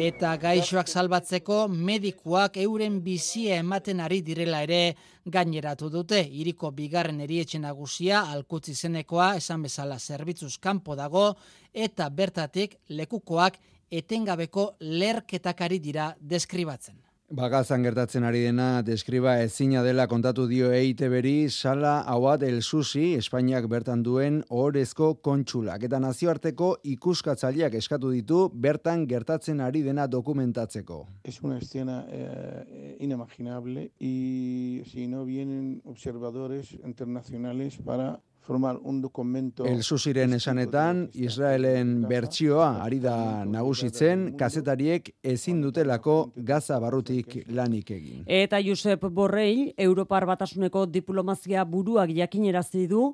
Eta 0.06 0.36
gaixoak 0.36 0.88
salbatzeko 0.88 1.58
medikuak 1.68 2.56
euren 2.62 3.00
bizia 3.02 3.58
ematen 3.58 4.00
ari 4.00 4.20
direla 4.22 4.62
ere 4.62 4.94
gaineratu 5.26 5.90
dute. 5.90 6.22
Iriko 6.22 6.70
bigarren 6.70 7.20
erietxe 7.20 7.58
nagusia 7.58 8.22
alkutzi 8.32 8.74
zenekoa 8.74 9.36
esan 9.36 9.62
bezala 9.62 9.98
zerbitzuz 9.98 10.58
kanpo 10.58 10.96
dago 10.96 11.36
eta 11.72 12.08
bertatik 12.10 12.78
lekukoak 12.88 13.58
etengabeko 13.90 14.74
lerketakari 14.80 15.78
dira 15.78 16.14
deskribatzen. 16.20 17.11
Bagazan 17.32 17.80
gertatzen 17.80 18.26
ari 18.28 18.42
dena 18.44 18.82
deskriba 18.84 19.38
ezina 19.40 19.80
dela 19.80 20.04
kontatu 20.04 20.44
dio 20.50 20.66
eite 20.76 21.08
beri 21.08 21.46
sala 21.48 21.92
hauat 22.14 22.42
el 22.44 22.58
susi 22.60 23.14
Espainiak 23.16 23.70
bertan 23.72 24.02
duen 24.04 24.42
orezko 24.52 25.14
kontsulak 25.24 25.86
eta 25.88 25.96
nazioarteko 26.04 26.68
ikuskatzaileak 26.92 27.78
eskatu 27.80 28.10
ditu 28.12 28.42
bertan 28.52 29.06
gertatzen 29.08 29.62
ari 29.64 29.80
dena 29.80 30.04
dokumentatzeko. 30.06 30.98
Es 31.24 31.40
una 31.40 31.56
escena 31.56 32.04
eh, 32.10 32.98
inimaginable 33.00 33.92
y 33.98 34.82
si 34.92 35.08
no 35.08 35.24
vienen 35.24 35.80
observadores 35.86 36.74
internacionales 36.84 37.78
para 37.82 38.20
formar 38.42 38.76
un 38.82 39.00
documento 39.00 39.64
El 39.64 39.82
Susiren 39.82 40.34
esanetan 40.34 41.08
Israelen 41.14 42.02
bertsioa 42.08 42.82
ari 42.84 42.98
da 43.00 43.44
nagusitzen 43.46 44.32
kazetariek 44.36 45.14
ezin 45.22 45.62
dutelako 45.62 46.32
Gaza 46.36 46.78
barrutik 46.82 47.44
lanik 47.48 47.90
egin. 47.90 48.24
Eta 48.26 48.60
Josep 48.60 49.06
Borrell 49.10 49.72
Europar 49.76 50.26
Batasuneko 50.26 50.86
diplomazia 50.86 51.64
buruak 51.64 52.10
jakinerazi 52.10 52.86
du 52.90 53.12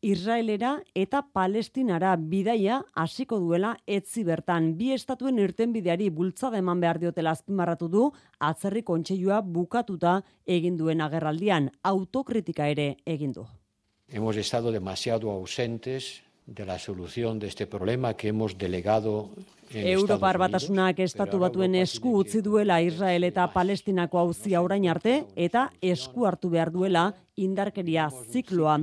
Israelera 0.00 0.78
eta 0.96 1.20
Palestinara 1.36 2.14
bidaia 2.16 2.78
hasiko 2.96 3.38
duela 3.42 3.74
etzi 3.86 4.24
bertan 4.24 4.72
bi 4.78 4.94
estatuen 4.94 5.38
irtenbideari 5.44 6.08
bultzada 6.08 6.62
eman 6.64 6.80
behar 6.80 7.02
diotela 7.02 7.36
azpimarratu 7.36 7.88
du 7.88 8.08
atzerri 8.38 8.82
kontseilua 8.82 9.42
bukatuta 9.42 10.20
egin 10.46 10.80
duen 10.80 11.04
agerraldian 11.04 11.68
autokritika 11.82 12.72
ere 12.72 12.94
egin 13.04 13.36
du. 13.36 13.44
Hemos 14.12 14.36
estado 14.36 14.72
demasiado 14.72 15.30
ausentes 15.30 16.22
de 16.46 16.66
la 16.66 16.80
solución 16.80 17.38
de 17.38 17.46
este 17.46 17.66
problema 17.66 18.14
que 18.14 18.28
hemos 18.28 18.58
delegado 18.58 19.30
en 19.72 19.86
Europar 19.86 20.36
batasunak 20.36 20.98
estatu 20.98 21.38
batuen 21.38 21.76
esku 21.78 22.16
utzi 22.18 22.40
duela 22.42 22.80
Israel 22.82 23.22
eta 23.22 23.46
Palestinako 23.54 24.18
auzia 24.18 24.62
orain 24.66 24.88
arte 24.90 25.26
eta 25.36 25.68
esku 25.80 26.26
hartu 26.26 26.50
behar 26.50 26.72
duela 26.74 27.04
indarkeria 27.38 28.08
zikloa 28.10 28.80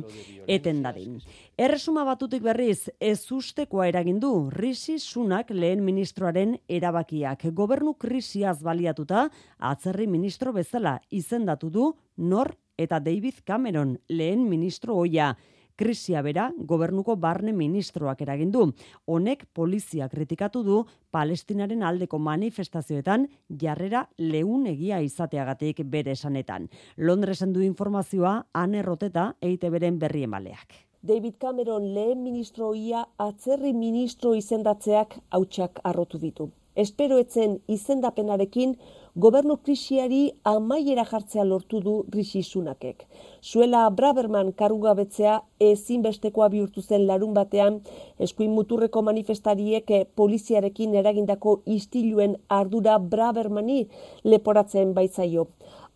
eten 0.47 0.79
dadin. 0.85 1.19
Erresuma 1.57 2.05
batutik 2.07 2.41
berriz 2.45 2.87
ez 2.99 3.19
ustekoa 3.31 3.89
eragin 3.91 4.21
du 4.23 4.49
Risi 4.49 4.95
Sunak 4.97 5.51
lehen 5.51 5.83
ministroaren 5.83 6.55
erabakiak 6.69 7.49
gobernu 7.51 7.97
krisiaz 7.99 8.61
baliatuta 8.63 9.27
atzerri 9.59 10.07
ministro 10.07 10.53
bezala 10.53 11.01
izendatu 11.11 11.69
du 11.69 11.91
nor 12.15 12.55
eta 12.77 12.99
David 12.99 13.43
Cameron 13.45 13.99
lehen 14.07 14.49
ministro 14.49 14.95
oia. 14.95 15.35
Krisia 15.77 16.23
bera, 16.25 16.47
gobernuko 16.57 17.15
barne 17.21 17.51
ministroak 17.53 18.23
eragindu. 18.25 18.63
Honek 19.05 19.45
polizia 19.53 20.07
kritikatu 20.09 20.63
du 20.65 20.79
palestinaren 21.13 21.83
aldeko 21.85 22.17
manifestazioetan 22.17 23.27
jarrera 23.61 24.07
leunegia 24.17 25.03
izateagatik 25.05 25.83
bere 25.85 26.17
esanetan. 26.17 26.65
Londresen 26.97 27.53
du 27.53 27.61
informazioa, 27.61 28.47
ane 28.53 28.81
roteta, 28.81 29.35
eite 29.39 29.69
beren 29.69 29.99
berri 30.01 30.25
emaleak. 30.25 30.73
David 31.07 31.37
Cameron 31.37 31.93
lehen 31.93 32.23
ministroia 32.23 33.05
atzerri 33.21 33.73
ministro 33.73 34.33
izendatzeak 34.33 35.19
hautsak 35.29 35.79
arrotu 35.83 36.17
ditu. 36.17 36.49
Espero 36.77 37.15
etzen 37.17 37.55
izendapenarekin 37.73 38.75
gobernu 39.17 39.55
krisiari 39.65 40.19
amaiera 40.45 41.05
jartzea 41.09 41.41
lortu 41.43 41.79
du 41.81 41.93
Rishi 42.13 42.43
Sunakek. 42.45 42.99
Zuela 43.41 43.79
Braverman 43.89 44.51
karugabetzea 44.59 45.39
ezinbestekoa 45.69 46.51
bihurtu 46.53 46.83
zen 46.83 47.07
larun 47.07 47.33
batean, 47.33 47.79
eskuin 48.19 48.53
muturreko 48.53 49.01
manifestariek 49.01 49.89
poliziarekin 50.21 50.93
eragindako 51.01 51.55
istiluen 51.65 52.37
ardura 52.59 52.99
Bravermani 52.99 53.79
leporatzen 54.23 54.93
baitzaio. 54.93 55.47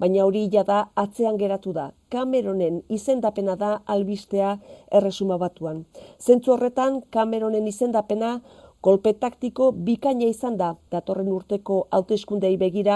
Baina 0.01 0.25
hori 0.25 0.47
da 0.49 0.89
atzean 0.95 1.37
geratu 1.37 1.73
da. 1.73 1.91
Cameronen 2.09 2.81
izendapena 2.89 3.55
da 3.55 3.81
albistea 3.85 4.57
erresuma 4.91 5.37
batuan. 5.37 5.85
Zentzu 6.17 6.53
horretan, 6.53 7.03
Cameronen 7.11 7.67
izendapena 7.67 8.41
Kolpe 8.81 9.11
taktiko 9.13 9.67
bikaina 9.87 10.25
izan 10.25 10.55
da, 10.57 10.71
datorren 10.89 11.27
urteko 11.29 11.75
hauteskundei 11.93 12.55
begira, 12.57 12.95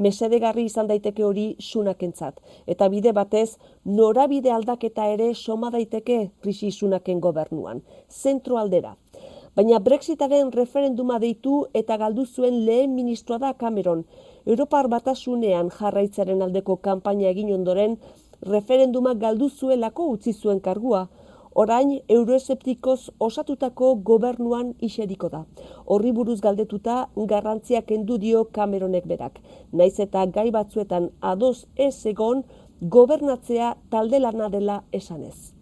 mesedegarri 0.00 0.62
izan 0.64 0.86
daiteke 0.88 1.26
hori 1.26 1.44
sunakentzat. 1.60 2.40
Eta 2.66 2.88
bide 2.88 3.12
batez, 3.12 3.58
norabide 3.84 4.54
aldaketa 4.54 5.10
ere 5.12 5.34
soma 5.34 5.68
daiteke 5.74 6.16
krisi 6.40 6.70
sunaken 6.72 7.20
gobernuan. 7.20 7.82
Zentro 8.08 8.56
aldera. 8.56 8.94
Baina 9.56 9.78
Brexitaren 9.80 10.54
referenduma 10.56 11.18
deitu 11.20 11.58
eta 11.82 12.00
galdu 12.00 12.24
zuen 12.24 12.58
lehen 12.64 12.96
ministroa 12.96 13.38
da 13.44 13.52
Cameron. 13.60 14.06
Europar 14.46 14.88
batasunean 14.88 15.68
jarraitzaren 15.78 16.42
aldeko 16.48 16.78
kanpaina 16.88 17.28
egin 17.28 17.52
ondoren, 17.52 18.00
referenduma 18.40 19.14
galdu 19.14 19.50
zuelako 19.50 20.08
utzi 20.16 20.32
zuen 20.32 20.60
kargua, 20.60 21.06
orain 21.62 21.92
euroeseptikoz 22.16 22.98
osatutako 23.26 23.94
gobernuan 24.10 24.74
iseriko 24.88 25.30
da. 25.32 25.42
Horri 25.86 26.12
buruz 26.18 26.38
galdetuta 26.44 26.98
garrantziak 27.32 27.88
kendu 27.88 28.20
dio 28.26 28.44
Cameronek 28.58 29.08
berak. 29.08 29.40
Naiz 29.72 29.96
eta 30.06 30.26
gai 30.38 30.50
batzuetan 30.60 31.10
ados 31.34 31.66
ez 31.88 31.96
egon 32.12 32.44
gobernatzea 32.98 33.76
talde 33.90 34.20
lana 34.20 34.50
dela 34.52 34.82
esanez. 34.92 35.55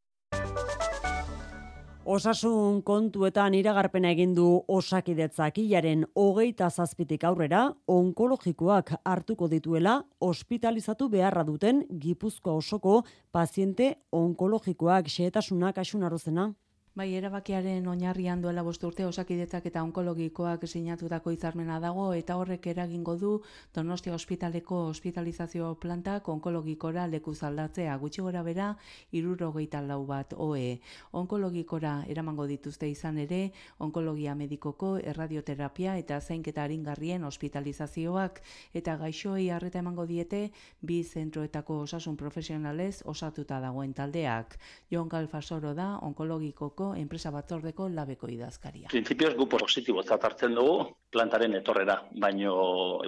Osasun 2.04 2.82
kontuetan 2.84 3.54
iragarpena 3.56 4.10
egin 4.12 4.34
du 4.36 4.44
osakidetzak 4.68 5.56
hilaren 5.56 6.02
hogeita 6.20 6.66
zazpitik 6.68 7.22
aurrera, 7.24 7.62
onkologikoak 7.88 8.92
hartuko 9.08 9.48
dituela 9.48 9.94
ospitalizatu 10.20 11.08
beharra 11.08 11.46
duten 11.48 11.80
Gipuzkoa 12.02 12.58
osoko 12.60 12.98
paziente 13.32 13.94
onkologikoak 14.12 15.08
xehetasunak 15.08 15.80
asunarozena. 15.80 16.50
Bai, 16.94 17.08
erabakiaren 17.18 17.88
oinarrian 17.90 18.38
duela 18.42 18.62
bost 18.62 18.84
urte 18.86 19.02
osakidetzak 19.02 19.64
eta 19.66 19.80
onkologikoak 19.82 20.62
sinatutako 20.68 21.32
izarmena 21.34 21.80
dago 21.82 22.04
eta 22.14 22.36
horrek 22.38 22.68
eragingo 22.70 23.16
du 23.18 23.30
Donostia 23.74 24.14
ospitaleko 24.14 24.76
hospitalizazio 24.92 25.72
plantak 25.84 26.28
onkologikora 26.30 27.08
leku 27.10 27.34
zaldatzea 27.34 27.96
gutxi 28.02 28.22
gora 28.22 28.44
bera 28.46 28.68
irurogeita 29.10 29.80
lau 29.82 30.04
bat 30.06 30.36
OE. 30.36 30.78
Onkologikora 31.22 31.96
eramango 32.14 32.46
dituzte 32.46 32.86
izan 32.88 33.18
ere, 33.18 33.50
onkologia 33.80 34.36
medikoko 34.38 34.92
erradioterapia 34.98 35.96
eta 35.98 36.20
zainketa 36.20 36.62
aringarrien 36.62 37.24
hospitalizazioak 37.24 38.40
eta 38.72 38.96
gaixoei 39.02 39.48
harreta 39.50 39.82
emango 39.82 40.06
diete 40.06 40.44
bi 40.80 41.02
zentroetako 41.02 41.80
osasun 41.88 42.16
profesionalez 42.16 43.02
osatuta 43.04 43.58
dagoen 43.58 43.98
taldeak. 43.98 44.60
Jon 44.94 45.08
Galfasoro 45.08 45.74
da 45.74 45.90
onkologikoko 45.98 46.83
enpresa 46.98 47.32
batzordeko 47.34 47.88
labeko 47.88 48.28
idazkaria. 48.28 48.88
Printzipioz 48.92 49.32
gu 49.38 49.46
positibo 49.48 50.02
hartzen 50.04 50.54
dugu 50.54 50.76
plantaren 51.10 51.54
etorrera, 51.60 52.02
baino 52.24 52.54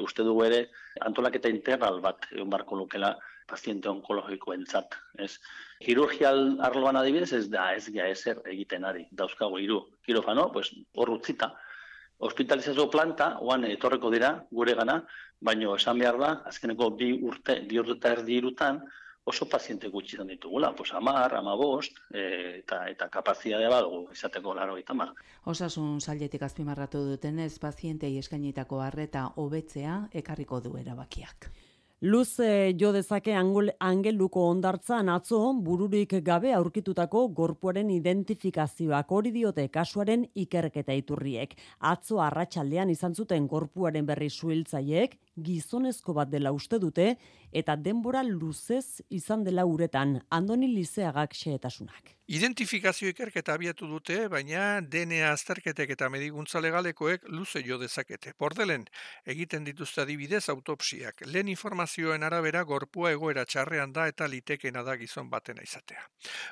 uste 0.03 0.25
dugu 0.27 0.45
ere 0.49 0.61
antolaketa 1.09 1.53
integral 1.53 2.01
bat 2.01 2.29
egon 2.33 2.51
barko 2.51 2.77
lukela 2.77 3.17
paziente 3.47 3.89
onkologiko 3.89 4.55
entzat. 4.55 4.97
Ez? 5.19 5.37
Kirurgial 5.85 6.59
arloan 6.67 6.99
adibidez 7.01 7.33
ez 7.39 7.47
da 7.53 7.69
ez 7.77 7.87
ja 7.95 8.09
ezer 8.11 8.43
egiten 8.53 8.85
ari. 8.85 9.07
Dauzkago 9.13 9.61
hiru 9.63 9.81
kirofano, 10.07 10.51
pues, 10.53 10.73
hor 10.95 11.13
utzita. 11.15 11.53
Hospitalizazio 12.27 12.89
planta, 12.91 13.37
oan 13.45 13.65
etorreko 13.69 14.11
dira, 14.11 14.33
gure 14.51 14.75
gana, 14.75 15.03
baino 15.41 15.75
esan 15.77 15.99
behar 16.01 16.19
da, 16.19 16.31
azkeneko 16.51 16.91
bi 16.99 17.11
urte, 17.31 17.61
bi 17.69 17.79
urte 17.83 17.99
eta 17.99 18.15
erdi 18.17 18.39
irutan, 18.41 18.81
oso 19.27 19.49
paziente 19.51 19.89
gutxi 19.91 20.15
izan 20.15 20.31
ditugula, 20.31 20.73
pues 20.79 20.93
amar, 20.95 21.35
amabost, 21.35 21.99
e, 22.15 22.61
eta, 22.61 22.85
eta 22.93 23.09
kapazitatea 23.11 23.71
badugu 23.73 24.15
izateko 24.15 24.55
laro 24.55 24.79
eta 24.79 24.95
mar. 24.95 25.13
Osasun 25.51 26.01
zailetik 26.01 26.47
azpimarratu 26.47 27.03
dutenez, 27.11 27.59
pazientei 27.59 28.17
eskainitako 28.23 28.81
harreta 28.87 29.27
hobetzea 29.43 29.99
ekarriko 30.23 30.61
du 30.63 30.77
erabakiak. 30.79 31.51
Luz 32.03 32.37
jo 32.79 32.91
dezake 32.93 33.33
angul, 33.35 33.71
angeluko 33.81 34.43
ondartzan 34.51 35.09
atzo 35.09 35.39
bururik 35.65 36.13
gabe 36.23 36.53
aurkitutako 36.53 37.23
gorpuaren 37.39 37.89
identifikazioak 37.91 39.11
hori 39.11 39.33
diote 39.33 39.65
kasuaren 39.73 40.27
ikerketa 40.35 40.93
iturriek. 40.93 41.57
Atzo 41.81 42.21
arratsaldean 42.21 42.93
izan 42.93 43.15
zuten 43.15 43.49
gorpuaren 43.49 44.07
berri 44.07 44.29
suhiltzaileek 44.29 45.17
gizonezko 45.37 46.15
bat 46.17 46.31
dela 46.31 46.53
uste 46.53 46.79
dute 46.79 47.15
eta 47.53 47.77
denbora 47.77 48.23
luzez 48.27 49.03
izan 49.11 49.45
dela 49.45 49.65
uretan 49.67 50.21
Andoni 50.31 50.69
Lizeagak 50.75 51.35
xehetasunak. 51.35 52.17
Identifikazio 52.27 53.07
ikerketa 53.13 53.55
abiatu 53.55 53.87
dute, 53.87 54.17
baina 54.29 54.81
DNA 54.81 55.29
azterketek 55.31 55.93
eta 55.95 56.09
mediguntza 56.11 56.59
legalekoek 56.61 57.29
luze 57.31 57.63
jo 57.63 57.79
dezakete. 57.79 58.33
Bordelen, 58.39 58.89
egiten 59.25 59.63
dituzte 59.65 60.03
adibidez 60.03 60.49
autopsiak. 60.51 61.23
Lehen 61.31 61.53
informazioen 61.55 62.27
arabera 62.27 62.65
gorpua 62.67 63.13
egoera 63.15 63.45
txarrean 63.47 63.93
da 63.93 64.09
eta 64.11 64.27
litekena 64.27 64.83
da 64.83 64.97
gizon 64.99 65.31
batena 65.31 65.63
izatea. 65.63 66.03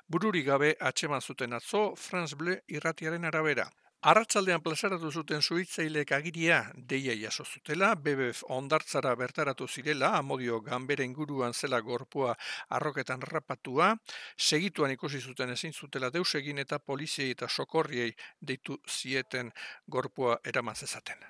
Bururi 0.07 0.45
gabe 0.47 0.77
atxeman 0.79 1.21
zuten 1.21 1.59
atzo, 1.59 1.89
Franz 1.97 2.37
Ble 2.39 2.61
irratiaren 2.69 3.25
arabera. 3.25 3.67
Arratsaldean 4.05 4.61
plazaratu 4.61 5.09
zuten 5.09 5.41
suitzaileek 5.41 6.11
agiria 6.13 6.59
deia 6.91 7.15
jaso 7.17 7.45
zutela, 7.49 7.95
BBF 7.97 8.43
ondartzara 8.53 9.15
bertaratu 9.17 9.65
zirela, 9.65 10.11
amodio 10.19 10.59
ganbera 10.67 11.07
inguruan 11.09 11.57
zela 11.57 11.81
gorpua 11.81 12.35
arroketan 12.77 13.25
rapatua, 13.25 13.95
segituan 14.37 14.93
ikusi 14.93 15.23
zuten 15.25 15.55
ezin 15.57 15.73
zutela 15.73 16.11
deus 16.11 16.35
egin 16.35 16.61
eta 16.61 16.79
poliziei 16.79 17.31
eta 17.33 17.49
sokorriei 17.49 18.11
deitu 18.43 18.77
zieten 18.99 19.55
gorpua 19.89 20.37
eraman 20.53 20.77
zezaten. 20.77 21.25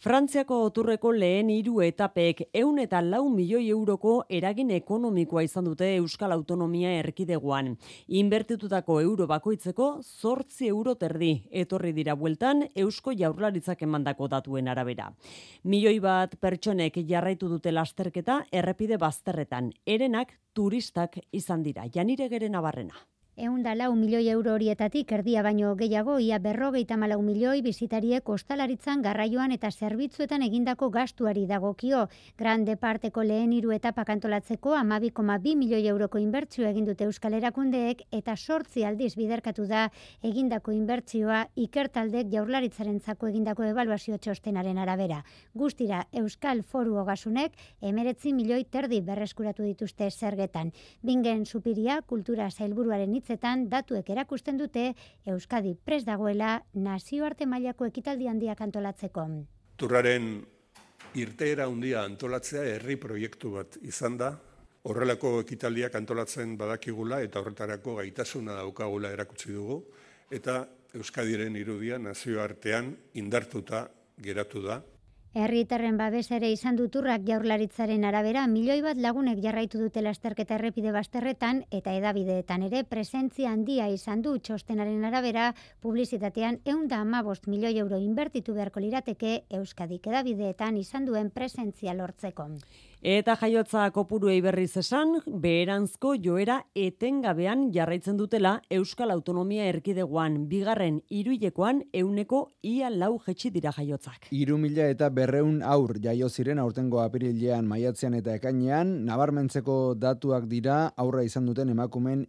Frantziako 0.00 0.56
oturreko 0.64 1.10
lehen 1.12 1.50
hiru 1.52 1.82
etapek 1.84 2.38
eun 2.56 2.78
eta 2.80 3.02
lau 3.04 3.26
milioi 3.28 3.66
euroko 3.74 4.14
eragin 4.38 4.70
ekonomikoa 4.72 5.42
izan 5.44 5.68
dute 5.68 5.90
Euskal 5.98 6.32
Autonomia 6.32 6.94
erkideguan. 7.02 7.68
Inbertitutako 8.22 8.96
euro 9.02 9.26
bakoitzeko 9.28 9.90
zortzi 10.00 10.70
euro 10.70 10.96
terdi 11.04 11.30
etorri 11.50 11.92
dira 11.92 12.16
bueltan 12.16 12.64
Eusko 12.86 13.12
jaurlaritzak 13.12 13.84
emandako 13.84 14.32
datuen 14.38 14.72
arabera. 14.72 15.12
Milioi 15.64 15.98
bat 16.00 16.40
pertsonek 16.40 16.96
jarraitu 17.04 17.52
dute 17.52 17.76
lasterketa 17.76 18.40
errepide 18.50 18.96
bazterretan. 18.96 19.68
Erenak 19.84 20.32
turistak 20.54 21.20
izan 21.30 21.62
dira. 21.62 21.84
Janire 21.92 22.32
geren 22.32 22.56
abarrena. 22.56 22.96
Eunda 23.40 23.72
lau 23.74 23.94
milioi 23.96 24.26
euro 24.28 24.52
horietatik 24.52 25.12
erdia 25.16 25.40
baino 25.40 25.70
gehiago 25.72 26.18
ia 26.20 26.36
berrogeita 26.44 26.98
malau 27.00 27.22
milioi 27.24 27.62
bizitariek 27.64 28.26
ostalaritzan 28.28 29.00
garraioan 29.00 29.54
eta 29.54 29.70
zerbitzuetan 29.70 30.42
egindako 30.44 30.90
gastuari 30.92 31.46
dagokio. 31.48 32.02
Grande 32.36 32.74
parteko 32.76 33.24
lehen 33.24 33.54
hiru 33.56 33.72
etapa 33.72 34.04
kantolatzeko 34.04 34.74
amabikoma 34.76 35.38
bi 35.38 35.54
milioi 35.56 35.86
euroko 35.88 36.20
inbertzioa 36.20 36.68
egin 36.74 36.90
dute 36.90 37.06
Euskal 37.08 37.38
Erakundeek 37.38 38.02
eta 38.18 38.34
sortzi 38.36 38.84
aldiz 38.84 39.14
biderkatu 39.16 39.64
da 39.72 39.86
egindako 40.20 40.76
inbertzioa 40.76 41.46
ikertaldek 41.64 42.28
jaurlaritzaren 42.36 43.00
zako 43.00 43.32
egindako 43.32 43.64
evaluazio 43.70 44.18
txostenaren 44.18 44.76
arabera. 44.84 45.22
Guztira 45.54 46.02
Euskal 46.12 46.60
Foru 46.60 47.00
Ogasunek 47.06 47.56
emeretzi 47.80 48.36
milioi 48.36 48.66
terdi 48.66 49.00
berreskuratu 49.00 49.64
dituzte 49.64 50.10
zergetan. 50.10 50.74
Bingen 51.00 51.46
supiria 51.46 52.02
kultura 52.02 52.50
zailburuaren 52.50 53.16
hitz 53.16 53.29
hitzetan 53.30 53.68
datuek 53.70 54.08
erakusten 54.10 54.58
dute 54.58 54.94
Euskadi 55.26 55.76
pres 55.84 56.02
dagoela 56.04 56.64
nazioarte 56.74 57.46
mailako 57.46 57.86
ekitaldi 57.86 58.26
handiak 58.26 58.60
antolatzeko. 58.60 59.26
Turraren 59.78 60.42
irteera 61.14 61.66
handia 61.70 62.02
antolatzea 62.02 62.64
herri 62.74 62.96
proiektu 62.96 63.52
bat 63.54 63.78
izan 63.82 64.16
da, 64.18 64.32
horrelako 64.82 65.40
ekitaldiak 65.44 65.94
antolatzen 65.94 66.56
badakigula 66.58 67.20
eta 67.22 67.40
horretarako 67.40 67.96
gaitasuna 68.00 68.56
daukagula 68.58 69.12
erakutsi 69.14 69.52
dugu, 69.52 69.84
eta 70.30 70.66
Euskadiren 70.94 71.54
irudia 71.54 72.00
nazioartean 72.02 72.96
indartuta 73.14 73.86
geratu 74.18 74.64
da. 74.64 74.80
Herritarren 75.32 75.94
babes 75.94 76.32
ere 76.34 76.48
izan 76.50 76.74
duturrak 76.74 77.22
jaurlaritzaren 77.22 78.02
arabera 78.08 78.48
milioi 78.50 78.80
bat 78.82 78.98
lagunek 78.98 79.38
jarraitu 79.44 79.78
dute 79.78 80.02
lasterketa 80.02 80.56
errepide 80.56 80.90
basterretan 80.90 81.60
eta 81.78 81.92
edabideetan 81.94 82.64
ere 82.66 82.82
presentzia 82.82 83.52
handia 83.52 83.86
izan 83.94 84.24
du 84.26 84.32
txostenaren 84.38 85.04
arabera 85.06 85.52
publizitatean 85.86 86.58
eunda 86.64 86.98
amabost 87.06 87.46
milioi 87.46 87.76
euro 87.78 88.02
inbertitu 88.02 88.56
beharko 88.58 88.82
lirateke 88.82 89.44
Euskadik 89.60 90.10
edabideetan 90.10 90.82
izan 90.82 91.06
duen 91.06 91.30
presentzia 91.30 91.94
lortzeko. 91.94 92.48
Eta 93.00 93.32
jaiotza 93.40 93.86
kopuruei 93.96 94.42
berriz 94.44 94.74
esan, 94.76 95.14
beheranzko 95.24 96.10
joera 96.20 96.58
etengabean 96.76 97.70
jarraitzen 97.72 98.18
dutela 98.18 98.58
Euskal 98.68 99.10
Autonomia 99.14 99.64
Erkidegoan, 99.72 100.36
bigarren 100.50 100.98
iruilekoan 101.08 101.80
euneko 101.96 102.50
ia 102.60 102.90
lau 102.92 103.14
jetxi 103.24 103.48
dira 103.54 103.72
jaiotzak. 103.72 104.28
Iru 104.36 104.58
mila 104.60 104.90
eta 104.92 105.08
berreun 105.08 105.62
aur 105.62 105.96
jaio 105.96 106.28
ziren 106.28 106.58
aurtengo 106.58 107.00
apirilean 107.00 107.64
maiatzean 107.64 108.18
eta 108.20 108.36
ekainean, 108.36 109.06
nabarmentzeko 109.08 109.94
datuak 109.96 110.44
dira 110.44 110.92
aurra 110.94 111.24
izan 111.24 111.48
duten 111.48 111.72
emakumen 111.72 112.26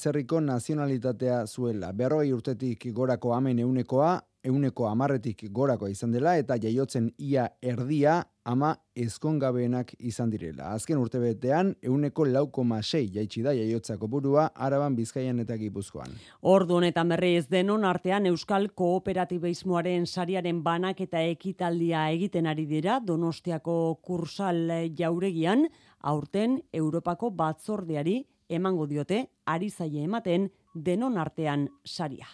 zerriko 0.00 0.40
nazionalitatea 0.40 1.46
zuela. 1.46 1.92
Berroi 1.92 2.34
urtetik 2.36 2.84
gorako 2.92 3.32
amen 3.32 3.58
eunekoa, 3.64 4.18
euneko 4.44 4.86
amarretik 4.88 5.44
gorako 5.52 5.88
izan 5.88 6.12
dela 6.12 6.36
eta 6.38 6.56
jaiotzen 6.60 7.10
ia 7.18 7.48
erdia 7.62 8.22
ama 8.44 8.72
ezkongabeenak 8.96 9.92
izan 9.98 10.30
direla. 10.32 10.72
Azken 10.74 10.98
urtebetean, 10.98 11.74
euneko 11.82 12.24
lauko 12.24 12.64
masei 12.64 13.06
jaitsi 13.12 13.42
da 13.44 13.52
jaiotzako 13.54 14.08
burua 14.08 14.48
araban 14.54 14.96
bizkaian 14.96 15.40
eta 15.44 15.56
gipuzkoan. 15.60 16.16
Ordu 16.42 16.78
honetan 16.80 17.12
berriz 17.12 17.46
denon 17.50 17.84
artean 17.84 18.26
Euskal 18.26 18.70
Kooperatibeismoaren 18.74 20.06
sariaren 20.06 20.62
banak 20.64 21.00
eta 21.06 21.22
ekitaldia 21.22 22.08
egiten 22.16 22.48
ari 22.50 22.66
dira 22.66 22.98
Donostiako 23.04 24.00
kursal 24.02 24.90
jauregian, 24.96 25.68
aurten 26.00 26.60
Europako 26.72 27.30
batzordeari 27.30 28.22
emango 28.48 28.86
diote 28.86 29.26
ari 29.46 29.70
zaie 29.70 30.04
ematen 30.04 30.50
denon 30.74 31.18
artean 31.18 31.68
saria. 31.84 32.26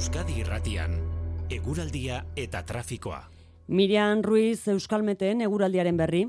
Euskadi 0.00 0.38
Irratian, 0.40 0.94
eguraldia 1.52 2.22
eta 2.32 2.62
trafikoa. 2.64 3.18
Miriam 3.68 4.22
Ruiz 4.24 4.62
Euskalmeten 4.72 5.42
eguraldiaren 5.44 5.98
berri. 6.00 6.22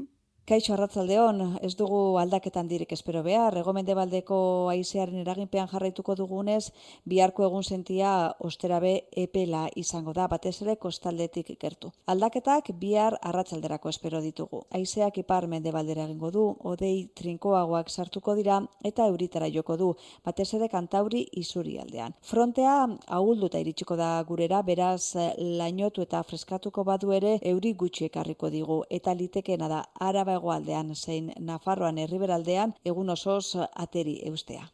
Kaixo 0.52 0.74
arratzaldeon, 0.76 1.38
ez 1.64 1.78
dugu 1.80 2.18
aldaketan 2.20 2.68
direk 2.68 2.90
espero 2.92 3.22
behar, 3.24 3.56
egomende 3.62 3.94
baldeko 3.96 4.38
aizearen 4.68 5.22
eraginpean 5.22 5.70
jarraituko 5.72 6.12
dugunez, 6.20 6.74
biharko 7.08 7.46
egun 7.46 7.64
sentia 7.64 8.10
osterabe 8.44 8.92
epela 9.22 9.62
izango 9.80 10.12
da, 10.18 10.26
batez 10.28 10.58
ere 10.66 10.76
kostaldetik 10.76 11.54
ikertu. 11.54 11.94
Aldaketak 12.12 12.74
bihar 12.82 13.16
arratsalderako 13.30 13.94
espero 13.96 14.20
ditugu. 14.20 14.60
Aizeak 14.76 15.22
ipar 15.24 15.48
mende 15.48 15.72
egingo 15.72 16.32
du, 16.32 16.44
odei 16.66 17.08
trinkoagoak 17.16 17.90
sartuko 17.90 18.36
dira 18.36 18.60
eta 18.84 19.08
euritara 19.08 19.48
joko 19.48 19.78
du, 19.78 19.96
batez 20.26 20.54
ere 20.54 20.68
kantauri 20.68 21.30
izuri 21.32 21.78
aldean. 21.80 22.14
Frontea 22.22 22.90
ahulduta 23.08 23.58
iritsiko 23.58 23.96
da 23.96 24.22
gurera, 24.28 24.62
beraz 24.64 25.16
lainotu 25.38 26.02
eta 26.02 26.22
freskatuko 26.24 26.84
badu 26.84 27.14
ere 27.14 27.40
euri 27.42 27.74
gutxi 27.74 28.10
ekarriko 28.12 28.50
digu, 28.50 28.84
eta 28.90 29.14
litekeena 29.14 29.70
da 29.70 29.84
araba 29.96 30.41
hegoaldean 30.42 30.96
zein 30.96 31.32
Nafarroan 31.40 32.02
herriberaldean 32.02 32.74
egun 32.86 33.14
osoz 33.14 33.56
ateri 33.86 34.20
eustea. 34.26 34.66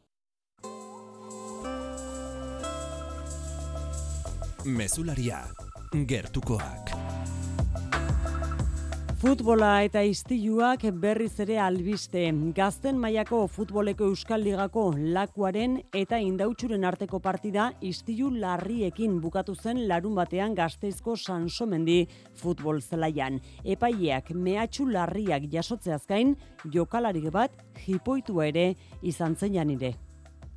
Mesularia, 4.66 5.44
gertukoak. 6.08 7.07
Futbola 9.18 9.80
eta 9.82 10.04
istiluak 10.06 10.84
berriz 11.02 11.40
ere 11.42 11.56
albiste. 11.58 12.22
Gazten 12.54 13.00
mailako 13.02 13.40
futboleko 13.50 14.12
Euskal 14.12 14.44
Ligako 14.46 14.84
lakuaren 15.16 15.80
eta 15.90 16.20
indautxuren 16.22 16.86
arteko 16.86 17.18
partida 17.18 17.72
istilu 17.82 18.30
larriekin 18.30 19.18
bukatu 19.24 19.56
zen 19.58 19.88
larun 19.90 20.14
batean 20.22 20.54
gazteizko 20.54 21.18
Sansomendi 21.18 22.04
futbol 22.38 22.78
zelaian. 22.78 23.42
Epaileak 23.66 24.36
mehatxu 24.38 24.86
larriak 24.86 25.50
jasotzeaz 25.50 26.04
gain, 26.06 26.38
jokalarik 26.70 27.32
bat 27.34 27.58
jipoitua 27.88 28.52
ere 28.54 28.76
izan 29.02 29.34
zen 29.34 29.58
janire. 29.58 29.96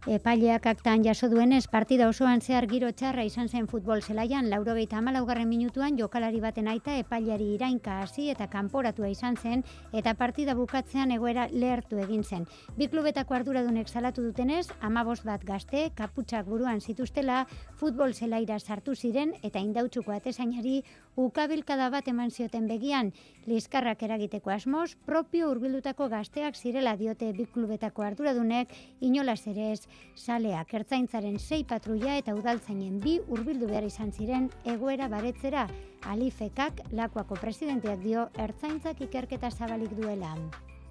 Epaileak 0.08 0.64
aktan 0.64 1.02
jaso 1.04 1.28
duenez 1.28 1.66
partida 1.68 2.06
osoan 2.08 2.40
zehar 2.40 2.64
giro 2.66 2.88
txarra 2.88 3.20
izan 3.28 3.50
zen 3.52 3.66
futbol 3.68 4.00
zelaian, 4.00 4.46
laurogeita 4.48 4.96
amalaugarren 4.96 5.48
minutuan 5.48 5.98
jokalari 5.98 6.40
baten 6.40 6.70
aita 6.72 6.94
epaileari 6.96 7.50
irainka 7.58 7.98
hasi 8.00 8.30
eta 8.32 8.46
kanporatua 8.48 9.10
izan 9.12 9.36
zen 9.36 9.62
eta 9.92 10.14
partida 10.14 10.54
bukatzean 10.56 11.12
egoera 11.12 11.48
lehertu 11.52 11.98
egin 12.00 12.24
zen. 12.24 12.46
Bi 12.78 12.88
klubetako 12.88 13.34
arduradunek 13.34 13.92
salatu 13.92 14.24
dutenez, 14.24 14.70
amabost 14.80 15.26
bat 15.28 15.44
gazte, 15.44 15.90
kaputxak 15.94 16.48
buruan 16.48 16.80
zituztela, 16.80 17.44
futbol 17.76 18.14
zelaira 18.14 18.58
sartu 18.58 18.96
ziren 18.96 19.34
eta 19.42 19.60
indautxuko 19.60 20.16
atesainari 20.16 20.80
ukabilkada 21.16 21.90
bat 21.90 22.08
eman 22.08 22.30
zioten 22.30 22.66
begian, 22.72 23.12
liskarrak 23.44 24.02
eragiteko 24.02 24.48
asmoz, 24.48 24.96
propio 25.04 25.50
urbildutako 25.50 26.08
gazteak 26.08 26.56
zirela 26.56 26.96
diote 26.96 27.34
bi 27.36 27.44
klubetako 27.44 28.08
arduradunek, 28.08 28.72
inolaz 29.00 29.42
ere 29.46 29.72
ez 29.72 29.89
saleak 30.14 30.74
ertzaintzaren 30.74 31.38
sei 31.38 31.64
patrulla 31.64 32.16
eta 32.20 32.34
udaltzainen 32.34 32.98
bi 33.00 33.18
hurbildu 33.26 33.68
behar 33.70 33.84
izan 33.84 34.12
ziren 34.12 34.50
egoera 34.64 35.08
baretzera 35.08 35.68
alifekak 36.06 36.82
lakuako 36.92 37.38
presidenteak 37.40 38.02
dio 38.04 38.28
ertzaintzak 38.38 39.00
ikerketa 39.08 39.50
zabalik 39.50 39.94
duela. 39.96 40.34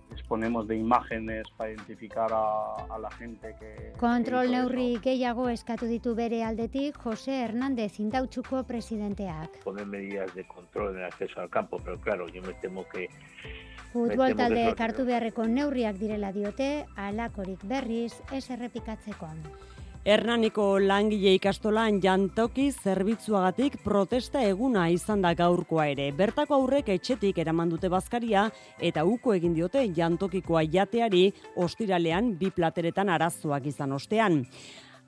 Disponemos 0.09 0.67
de 0.67 0.75
imágenes 0.75 1.45
para 1.55 1.71
identificar 1.71 2.33
a, 2.33 2.85
a 2.89 2.97
la 2.97 3.11
gente 3.11 3.55
que... 3.59 3.93
Kontrol 3.99 4.49
neurri 4.51 4.97
gehiago 5.03 5.47
eskatu 5.49 5.85
ditu 5.85 6.15
bere 6.17 6.41
aldetik 6.43 6.97
Jose 6.97 7.43
Hernández 7.43 7.99
indautxuko 7.99 8.63
presidenteak. 8.63 9.61
Poner 9.63 9.85
medidas 9.85 10.33
de 10.33 10.47
control 10.47 10.95
en 10.95 11.01
el 11.01 11.05
acceso 11.05 11.41
al 11.41 11.49
campo, 11.49 11.77
pero 11.83 12.01
claro, 12.01 12.27
yo 12.27 12.41
me 12.41 12.53
temo 12.53 12.87
que 12.89 13.07
Futbol 13.89 14.35
talde 14.37 14.67
kartu 14.77 15.03
beharreko 15.07 15.47
neurriak 15.49 15.97
direla 15.97 16.29
diote, 16.31 16.85
alakorik 16.95 17.63
berriz 17.65 18.13
ez 18.31 18.45
errepikatzeko. 18.53 19.29
Hernaniko 20.09 20.79
langile 20.79 21.33
ikastolan 21.35 21.97
jantoki 22.01 22.69
zerbitzuagatik 22.71 23.79
protesta 23.83 24.43
eguna 24.47 24.85
izan 24.93 25.25
da 25.25 25.33
gaurkoa 25.35 25.89
ere. 25.91 26.11
Bertako 26.15 26.55
aurrek 26.55 26.93
etxetik 26.93 27.41
eraman 27.43 27.69
dute 27.73 27.89
bazkaria 27.91 28.45
eta 28.79 29.03
uko 29.03 29.33
egin 29.35 29.57
diote 29.57 29.83
jantokikoa 29.97 30.63
jateari 30.71 31.25
ostiralean 31.57 32.31
bi 32.39 32.53
plateretan 32.55 33.09
arazoak 33.09 33.67
izan 33.73 33.97
ostean. 33.97 34.45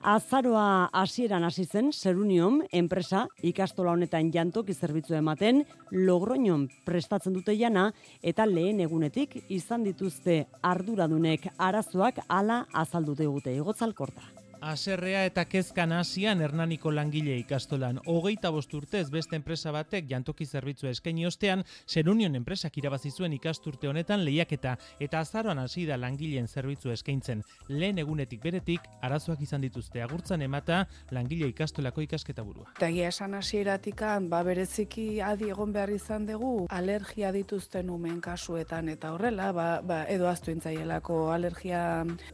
Azaroa 0.02 0.90
hasieran 0.92 1.44
hasi 1.46 1.62
zen 1.64 1.92
Serunion 1.92 2.56
enpresa 2.74 3.20
ikastola 3.46 3.92
honetan 3.94 4.32
jantoki 4.34 4.74
zerbitzu 4.74 5.14
ematen 5.14 5.62
Logroñon 5.92 6.66
prestatzen 6.84 7.38
dute 7.38 7.54
jana 7.54 7.86
eta 8.20 8.46
lehen 8.50 8.82
egunetik 8.82 9.38
izan 9.48 9.86
dituzte 9.86 10.40
arduradunek 10.74 11.52
arazoak 11.56 12.18
hala 12.26 12.64
azaldu 12.72 13.14
digute 13.14 13.54
igotzalkorta. 13.54 14.41
Aserrea 14.62 15.24
eta 15.26 15.42
kezkan 15.50 15.90
hasian 15.90 16.38
Hernaniko 16.40 16.92
langile 16.94 17.34
ikastolan. 17.40 17.96
Hogeita 18.06 18.52
bost 18.54 18.70
urtez 18.78 19.08
beste 19.10 19.34
enpresa 19.34 19.72
batek 19.74 20.04
jantoki 20.06 20.46
zerbitzua 20.46 20.92
eskaini 20.94 21.24
ostean, 21.26 21.64
Serunion 21.84 22.38
enpresak 22.38 22.78
irabazi 22.78 23.10
zuen 23.10 23.34
ikasturte 23.34 23.88
honetan 23.90 24.22
lehiaketa 24.22 24.76
eta 25.02 25.18
azaroan 25.26 25.58
hasi 25.58 25.82
da 25.88 25.96
langileen 25.98 26.46
zerbitzu 26.46 26.92
eskaintzen. 26.94 27.42
Lehen 27.70 27.98
egunetik 27.98 28.44
beretik 28.44 28.86
arazoak 29.02 29.42
izan 29.42 29.66
dituzte 29.66 30.04
agurtzan 30.04 30.46
emata 30.46 30.84
langile 31.10 31.50
ikastolako 31.50 32.06
ikasketa 32.06 32.46
burua. 32.46 32.70
Tagia 32.78 33.10
esan 33.10 33.34
hasieratikan 33.34 34.30
ba 34.30 34.44
bereziki 34.46 35.20
adi 35.20 35.50
egon 35.50 35.74
behar 35.74 35.90
izan 35.90 36.30
dugu 36.30 36.68
alergia 36.70 37.32
dituzten 37.34 37.90
umen 37.90 38.20
kasuetan 38.20 38.94
eta 38.94 39.10
horrela 39.16 39.50
ba, 39.50 39.68
ba 39.82 40.04
edo 40.06 40.30
aztu 40.30 40.54
intzaielako 40.54 41.32
alergia 41.34 41.82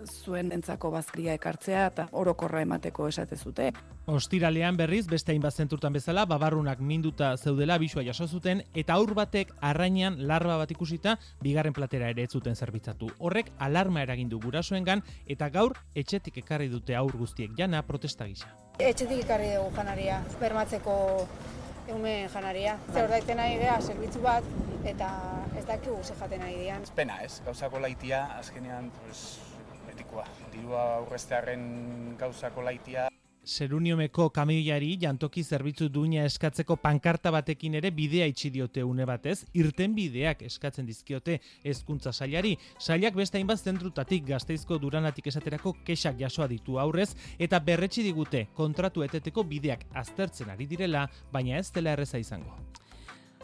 zuen 0.05 0.53
entzako 0.53 0.93
bazkria 0.93 1.41
ekartzea 1.41 1.89
eta 1.89 2.09
orokorra 2.19 2.63
emateko 2.63 3.09
esate 3.09 3.37
zute. 3.37 3.71
Ostiralean 4.07 4.77
berriz 4.77 5.07
beste 5.07 5.33
hainbat 5.33 5.55
zenturtan 5.55 5.93
bezala 5.93 6.25
babarrunak 6.27 6.81
minduta 6.81 7.35
zeudela 7.37 7.79
bisua 7.79 8.05
jaso 8.07 8.27
zuten 8.27 8.63
eta 8.75 8.95
aur 8.95 9.15
batek 9.15 9.53
arrainean 9.61 10.21
larba 10.29 10.57
bat 10.61 10.71
ikusita 10.71 11.19
bigarren 11.43 11.77
platera 11.77 12.11
ere 12.15 12.25
ez 12.25 12.33
zuten 12.33 12.57
zerbitzatu. 12.57 13.11
Horrek 13.19 13.53
alarma 13.59 14.03
eragindu 14.03 14.41
gurasoengan 14.41 15.05
eta 15.27 15.51
gaur 15.55 15.77
etxetik 15.95 16.43
ekarri 16.45 16.69
dute 16.69 16.97
aur 16.97 17.17
guztiek 17.17 17.55
jana 17.59 17.83
protesta 17.83 18.27
gisa. 18.27 18.51
Etxetik 18.79 19.25
ekarri 19.25 19.55
dugu 19.55 19.75
janaria, 19.77 20.23
bermatzeko 20.41 20.99
eume 21.89 22.29
janaria. 22.33 22.77
Zer 22.93 23.07
ordaiten 23.07 23.39
nahi 23.41 23.59
gea, 23.61 23.79
zerbitzu 23.81 24.23
bat, 24.25 24.45
eta 24.87 25.11
ez 25.59 25.65
dakigu 25.67 25.99
ze 26.05 26.17
jaten 26.21 26.41
nahi 26.45 26.57
dian. 26.61 26.85
Pena 26.95 27.21
ez, 27.25 27.41
gauzako 27.45 27.81
laitia, 27.81 28.25
azkenean, 28.39 28.91
pues, 29.01 29.25
betikoa. 29.99 30.27
Dirua 30.53 30.83
aurreztearen 30.99 32.17
gauzako 32.19 32.63
laitia. 32.63 33.09
Seruniomeko 33.49 34.27
kamioiari 34.29 34.91
jantoki 35.01 35.43
zerbitzu 35.43 35.89
duina 35.89 36.27
eskatzeko 36.29 36.77
pankarta 36.83 37.31
batekin 37.33 37.79
ere 37.79 37.91
bidea 37.91 38.27
itxi 38.29 38.51
diote 38.53 38.83
une 38.85 39.07
batez, 39.09 39.47
irten 39.55 39.95
bideak 39.97 40.43
eskatzen 40.45 40.85
dizkiote 40.87 41.39
hezkuntza 41.65 42.13
sailari. 42.13 42.59
Sailak 42.79 43.17
beste 43.17 43.39
hainbat 43.39 43.65
zentrutatik 43.65 44.27
gazteizko 44.29 44.79
duranatik 44.79 45.27
esaterako 45.33 45.79
kexak 45.87 46.19
jasoa 46.21 46.49
ditu 46.49 46.79
aurrez 46.79 47.15
eta 47.39 47.59
berretsi 47.59 48.05
digute 48.05 48.49
kontratu 48.55 49.03
eteteko 49.03 49.45
bideak 49.45 49.87
aztertzen 49.95 50.51
ari 50.51 50.67
direla, 50.67 51.09
baina 51.33 51.57
ez 51.59 51.71
dela 51.73 51.97
erreza 51.97 52.21
izango. 52.21 52.59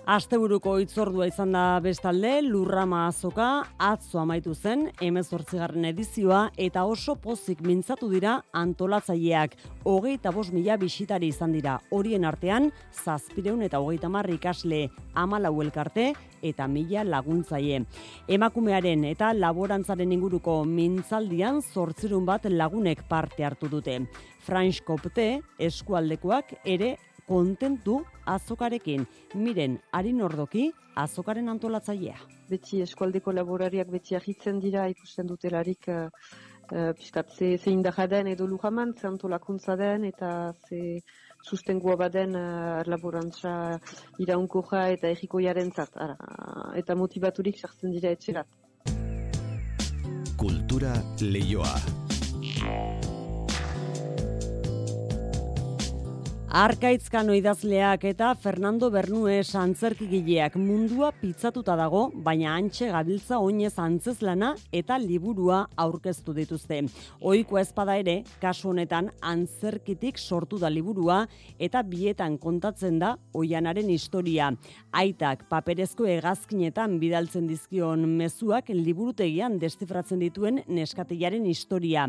Asteburuko 0.05 0.75
itzordua 0.83 1.25
izan 1.31 1.55
da 1.55 1.79
bestalde, 1.81 2.43
lurrama 2.45 3.07
azoka, 3.07 3.63
atzo 3.81 4.19
amaitu 4.21 4.53
zen, 4.53 4.91
emezortzigarren 5.01 5.87
edizioa, 5.89 6.51
eta 6.61 6.83
oso 6.85 7.15
pozik 7.17 7.63
mintzatu 7.65 8.11
dira 8.13 8.35
antolatzaileak. 8.53 9.55
Hogeita 9.89 10.29
bos 10.37 10.51
mila 10.53 10.77
bisitari 10.77 11.31
izan 11.33 11.55
dira, 11.57 11.79
horien 11.89 12.29
artean, 12.29 12.69
zazpireun 12.93 13.65
eta 13.65 13.81
hogeita 13.81 14.13
marri 14.13 14.37
ikasle 14.37 14.83
amalau 15.15 15.55
elkarte, 15.65 16.11
eta 16.45 16.69
mila 16.69 17.07
laguntzaile. 17.09 17.87
Emakumearen 18.29 19.09
eta 19.09 19.33
laborantzaren 19.33 20.13
inguruko 20.13 20.59
mintzaldian 20.69 21.63
zortzirun 21.65 22.29
bat 22.29 22.45
lagunek 22.53 23.07
parte 23.09 23.49
hartu 23.49 23.73
dute. 23.73 24.03
Franz 24.45 24.83
Kopte, 24.85 25.41
eskualdekoak 25.57 26.59
ere 26.69 26.99
kontentu 27.29 28.01
azokarekin. 28.27 29.07
Miren, 29.35 29.79
harin 29.93 30.23
ordoki, 30.23 30.71
azokaren 30.95 31.49
antolatzailea. 31.49 32.17
Beti 32.51 32.83
eskualdeko 32.85 33.33
laborariak 33.33 33.91
beti 33.91 34.17
ahitzen 34.19 34.61
dira 34.63 34.87
ikusten 34.93 35.27
dutelarik 35.27 35.89
uh, 35.89 36.09
uh, 36.73 36.91
piskat 36.99 37.31
ze, 37.33 37.57
ze 37.59 37.71
den 38.09 38.27
edo 38.27 38.47
lujaman, 38.47 38.95
ze 38.95 39.07
antolakuntza 39.07 39.77
den 39.77 40.05
eta 40.05 40.55
ze 40.69 41.03
sustengua 41.43 41.97
baden 41.97 42.35
uh, 42.35 42.83
laborantza 42.87 43.79
iraunkoja 44.19 44.89
eta 44.89 45.09
egikoiaren 45.09 45.71
zart. 45.73 45.97
Ara, 45.97 46.17
eta 46.75 46.95
motivaturik 46.95 47.59
sartzen 47.59 47.93
dira 47.93 48.11
etxerat. 48.11 48.47
Kultura 50.37 50.93
leioa. 51.21 51.75
Arkaitzkano 56.55 57.35
idazleak 57.35 58.05
eta 58.07 58.29
Fernando 58.39 58.87
Bernue 58.95 59.41
antzerkigileak 59.59 60.55
mundua 60.55 61.09
pitzatuta 61.19 61.75
dago, 61.75 62.13
baina 62.15 62.53
antxe 62.55 62.93
gabiltza 62.95 63.41
oinez 63.43 63.73
antzezlana 63.83 64.53
eta 64.71 64.95
liburua 65.03 65.65
aurkeztu 65.75 66.31
dituzte. 66.37 66.79
Ohiko 67.27 67.59
ezpada 67.59 67.97
ere, 67.99 68.21
kasu 68.39 68.69
honetan 68.71 69.09
antzerkitik 69.21 70.21
sortu 70.23 70.61
da 70.63 70.71
liburua 70.71 71.25
eta 71.59 71.83
bietan 71.83 72.39
kontatzen 72.39 73.03
da 73.03 73.17
oianaren 73.35 73.91
historia. 73.91 74.53
Aitak 74.93 75.49
paperezko 75.51 76.07
hegazkinetan 76.07 77.01
bidaltzen 77.03 77.51
dizkion 77.51 78.07
mezuak 78.07 78.71
liburutegian 78.71 79.59
destifratzen 79.59 80.23
dituen 80.23 80.63
neskatilaren 80.69 81.51
historia. 81.51 82.07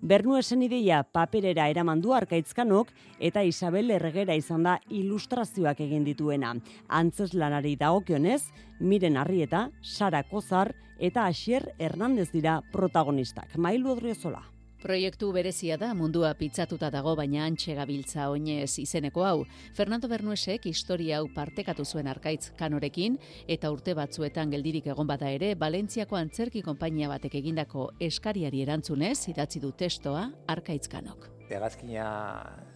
Bernue 0.00 0.38
esen 0.46 0.62
ideia 0.62 1.02
paperera 1.02 1.66
eramandu 1.66 2.14
Arkaitzkanok 2.14 2.94
eta 3.18 3.42
Isabel 3.42 3.87
erregera 3.94 4.34
izan 4.34 4.66
da 4.66 4.78
ilustrazioak 4.90 5.80
egin 5.80 6.04
dituena. 6.04 6.54
Antzes 6.88 7.32
lanari 7.34 7.76
dagokionez, 7.76 8.42
miren 8.80 9.16
arrieta, 9.16 9.68
Sara 9.82 10.22
Kozar 10.22 10.74
eta 10.98 11.26
Asier 11.26 11.72
Hernandez 11.78 12.30
dira 12.32 12.60
protagonistak. 12.72 13.56
Mailu 13.56 13.92
Odriozola. 13.94 14.57
Proiektu 14.78 15.32
berezia 15.34 15.74
da 15.74 15.88
mundua 15.90 16.28
pitzatuta 16.38 16.86
dago 16.94 17.16
baina 17.18 17.40
antxe 17.42 17.74
gabiltza 17.74 18.28
oinez 18.30 18.78
izeneko 18.78 19.24
hau. 19.26 19.40
Fernando 19.74 20.06
Bernuesek 20.06 20.68
historia 20.70 21.16
hau 21.18 21.26
partekatu 21.34 21.82
zuen 21.84 22.06
arkaitz 22.06 22.52
kanorekin 22.60 23.16
eta 23.50 23.72
urte 23.74 23.96
batzuetan 23.98 24.52
geldirik 24.54 24.86
egon 24.86 25.10
bada 25.10 25.32
ere, 25.34 25.56
Valentziako 25.58 26.20
antzerki 26.20 26.62
konpainia 26.62 27.10
batek 27.10 27.34
egindako 27.40 27.88
eskariari 27.98 28.62
erantzunez 28.62 29.16
idatzi 29.34 29.58
du 29.58 29.72
testoa 29.72 30.28
arkaitz 30.46 30.86
kanok 30.86 31.26
hegazkina 31.48 32.06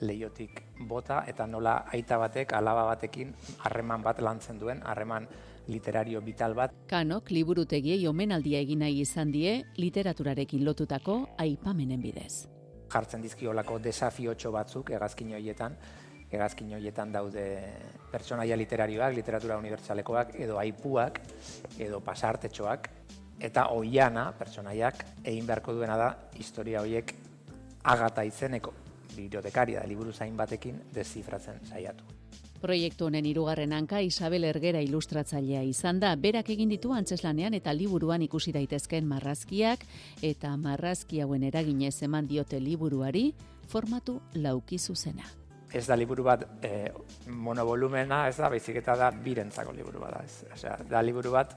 leiotik 0.00 0.62
bota 0.88 1.22
eta 1.28 1.46
nola 1.46 1.82
aita 1.92 2.18
batek 2.18 2.54
alaba 2.56 2.86
batekin 2.88 3.34
harreman 3.60 4.02
bat 4.02 4.20
lantzen 4.24 4.58
duen, 4.58 4.82
harreman 4.82 5.28
literario 5.68 6.20
vital 6.20 6.54
bat. 6.54 6.74
Kanok 6.90 7.30
liburutegiei 7.30 8.06
omenaldia 8.08 8.60
egin 8.62 8.82
nahi 8.84 9.00
izan 9.00 9.32
die 9.32 9.58
literaturarekin 9.76 10.64
lotutako 10.64 11.18
aipamenen 11.38 12.02
bidez. 12.02 12.46
Jartzen 12.92 13.22
dizkiolako 13.24 13.78
desafiotxo 13.82 14.52
batzuk 14.52 14.90
hegazkin 14.92 15.32
hoietan, 15.32 15.76
hegazkin 16.32 16.72
hoietan 16.76 17.12
daude 17.12 17.46
pertsonaia 18.12 18.56
literarioak, 18.56 19.14
literatura 19.16 19.56
unibertsalekoak 19.60 20.36
edo 20.40 20.58
aipuak 20.60 21.20
edo 21.78 22.00
pasartetxoak 22.04 22.88
eta 23.42 23.66
oiana 23.74 24.30
pertsonaiak 24.38 25.04
egin 25.24 25.46
beharko 25.46 25.74
duena 25.74 25.96
da 25.98 26.08
historia 26.38 26.84
hoiek 26.84 27.14
agata 27.82 28.24
izeneko 28.24 28.74
bibliotekaria 29.16 29.80
da 29.80 29.88
liburu 29.88 30.12
zain 30.12 30.36
batekin 30.36 30.80
dezifratzen 30.94 31.64
saiatu. 31.68 32.11
Proiektu 32.62 33.08
honen 33.08 33.26
hirugarren 33.26 33.72
hanka 33.74 33.98
Isabel 34.06 34.44
Ergera 34.46 34.78
ilustratzailea 34.84 35.64
izan 35.66 35.98
da, 35.98 36.12
berak 36.14 36.52
egin 36.54 36.70
ditu 36.70 36.92
antzeslanean 36.94 37.56
eta 37.58 37.72
liburuan 37.74 38.22
ikusi 38.22 38.52
daitezkeen 38.54 39.08
marrazkiak 39.10 39.82
eta 40.22 40.52
marrazki 40.56 41.18
hauen 41.24 41.42
eraginez 41.48 41.96
eman 42.06 42.28
diote 42.30 42.60
liburuari 42.62 43.32
formatu 43.66 44.20
lauki 44.34 44.78
zuzena. 44.78 45.26
Ez 45.74 45.88
da 45.88 45.96
liburu 45.98 46.22
bat 46.22 46.46
e, 46.62 46.92
monovolumena, 47.26 48.28
ez 48.28 48.36
da, 48.38 48.52
baizik 48.52 48.78
eta 48.78 48.94
da 49.00 49.10
birentzako 49.10 49.74
liburu 49.74 50.04
bat. 50.04 50.20
Ez. 50.22 50.44
Osea, 50.54 50.76
da 50.86 51.02
liburu 51.02 51.34
bat 51.34 51.56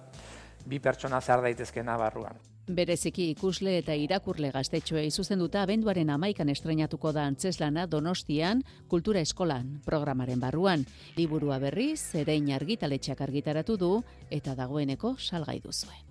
bi 0.66 0.80
pertsona 0.82 1.22
zar 1.22 1.46
daitezkena 1.46 2.00
barruan. 2.02 2.42
Bereziki 2.68 3.28
ikusle 3.30 3.76
eta 3.78 3.94
irakurle 3.94 4.50
gaztetxoei 4.50 5.12
zuzenduta 5.12 5.62
abenduaren 5.62 6.10
amaikan 6.10 6.50
estrenatuko 6.50 7.12
da 7.14 7.28
antzeslana 7.30 7.86
Donostian 7.86 8.64
Kultura 8.90 9.22
Eskolan 9.22 9.70
programaren 9.86 10.42
barruan. 10.42 10.88
Liburua 11.18 11.60
berriz, 11.62 12.00
zerein 12.02 12.50
argitaletxak 12.58 13.22
argitaratu 13.22 13.78
du 13.78 13.94
eta 14.32 14.58
dagoeneko 14.58 15.16
salgai 15.20 15.60
duzuen. 15.62 16.05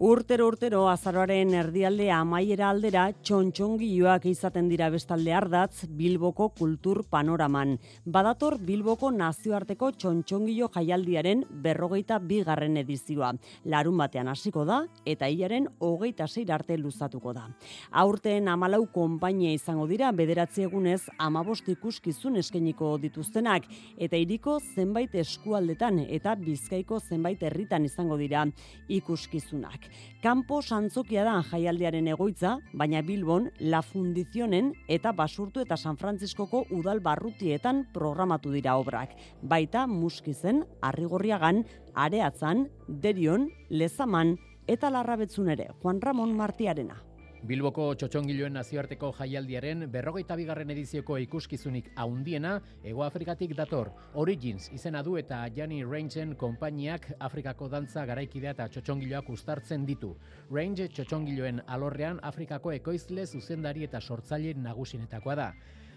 Urtero 0.00 0.46
urtero 0.48 0.86
azaroaren 0.88 1.50
erdialde 1.52 2.06
amaiera 2.16 2.70
aldera 2.72 3.02
txontxongioak 3.20 4.24
izaten 4.30 4.70
dira 4.70 4.86
bestalde 4.88 5.34
ardatz 5.36 5.82
Bilboko 5.98 6.46
kultur 6.56 7.02
panoraman. 7.12 7.74
Badator 8.08 8.56
Bilboko 8.64 9.10
nazioarteko 9.12 9.90
txontxongio 10.00 10.70
jaialdiaren 10.72 11.42
berrogeita 11.66 12.16
bigarren 12.30 12.78
edizioa. 12.80 13.34
Larun 13.66 14.00
batean 14.00 14.30
hasiko 14.32 14.64
da 14.64 14.78
eta 15.04 15.28
hilaren 15.28 15.66
hogeita 15.84 16.24
zeir 16.26 16.54
arte 16.56 16.80
luzatuko 16.80 17.36
da. 17.36 17.44
Aurten 17.90 18.48
amalau 18.48 18.86
konpainia 18.94 19.52
izango 19.52 19.84
dira 19.92 20.14
bederatzi 20.16 20.64
egunez 20.70 21.02
amabost 21.18 21.68
ikuskizun 21.68 22.40
eskeniko 22.40 22.94
dituztenak 23.04 23.68
eta 23.98 24.16
iriko 24.16 24.56
zenbait 24.64 25.20
eskualdetan 25.26 26.06
eta 26.08 26.38
bizkaiko 26.40 27.04
zenbait 27.04 27.44
herritan 27.50 27.84
izango 27.92 28.16
dira 28.16 28.48
ikuskizunak. 28.88 29.89
Kampo 30.22 30.60
Santzokia 30.62 31.24
da 31.24 31.38
jaialdiaren 31.50 32.08
egoitza, 32.12 32.56
baina 32.72 33.02
Bilbon 33.02 33.50
La 33.60 33.82
Fundizionen 33.82 34.72
eta 34.88 35.12
Basurtu 35.16 35.64
eta 35.64 35.76
San 35.76 35.96
Frantziskoko 35.96 36.64
udal 36.70 37.00
barrutietan 37.00 37.86
programatu 37.94 38.52
dira 38.52 38.76
obrak. 38.76 39.16
Baita 39.42 39.86
Muskizen, 39.86 40.64
Arrigorriagan, 40.80 41.64
Areatzan, 41.94 42.68
Derion, 42.88 43.50
Lezaman 43.70 44.36
eta 44.66 44.90
Larrabetzun 44.90 45.48
ere. 45.56 45.70
Juan 45.82 46.00
Ramon 46.00 46.36
Martiarena. 46.36 47.09
Bilboko 47.40 47.86
txotxongiloen 47.96 48.52
nazioarteko 48.52 49.08
jaialdiaren 49.16 49.86
berrogeita 49.88 50.36
bigarren 50.36 50.68
edizioko 50.74 51.16
ikuskizunik 51.22 51.86
haundiena 51.96 52.58
Ego 52.84 53.00
Afrikatik 53.06 53.54
dator. 53.56 53.88
Origins 54.20 54.68
izena 54.76 55.00
du 55.02 55.16
eta 55.16 55.38
Jani 55.56 55.80
Rangeen 55.88 56.34
konpainiak 56.36 57.08
Afrikako 57.18 57.70
dantza 57.72 58.04
garaikidea 58.04 58.52
eta 58.52 58.68
txotxongiloak 58.68 59.32
ustartzen 59.32 59.88
ditu. 59.88 60.12
Range 60.52 60.90
txotxongiloen 60.92 61.64
alorrean 61.66 62.20
Afrikako 62.20 62.74
ekoizle 62.76 63.24
zuzendari 63.24 63.88
eta 63.88 64.04
sortzaile 64.04 64.52
nagusinetakoa 64.60 65.40
da. 65.40 65.52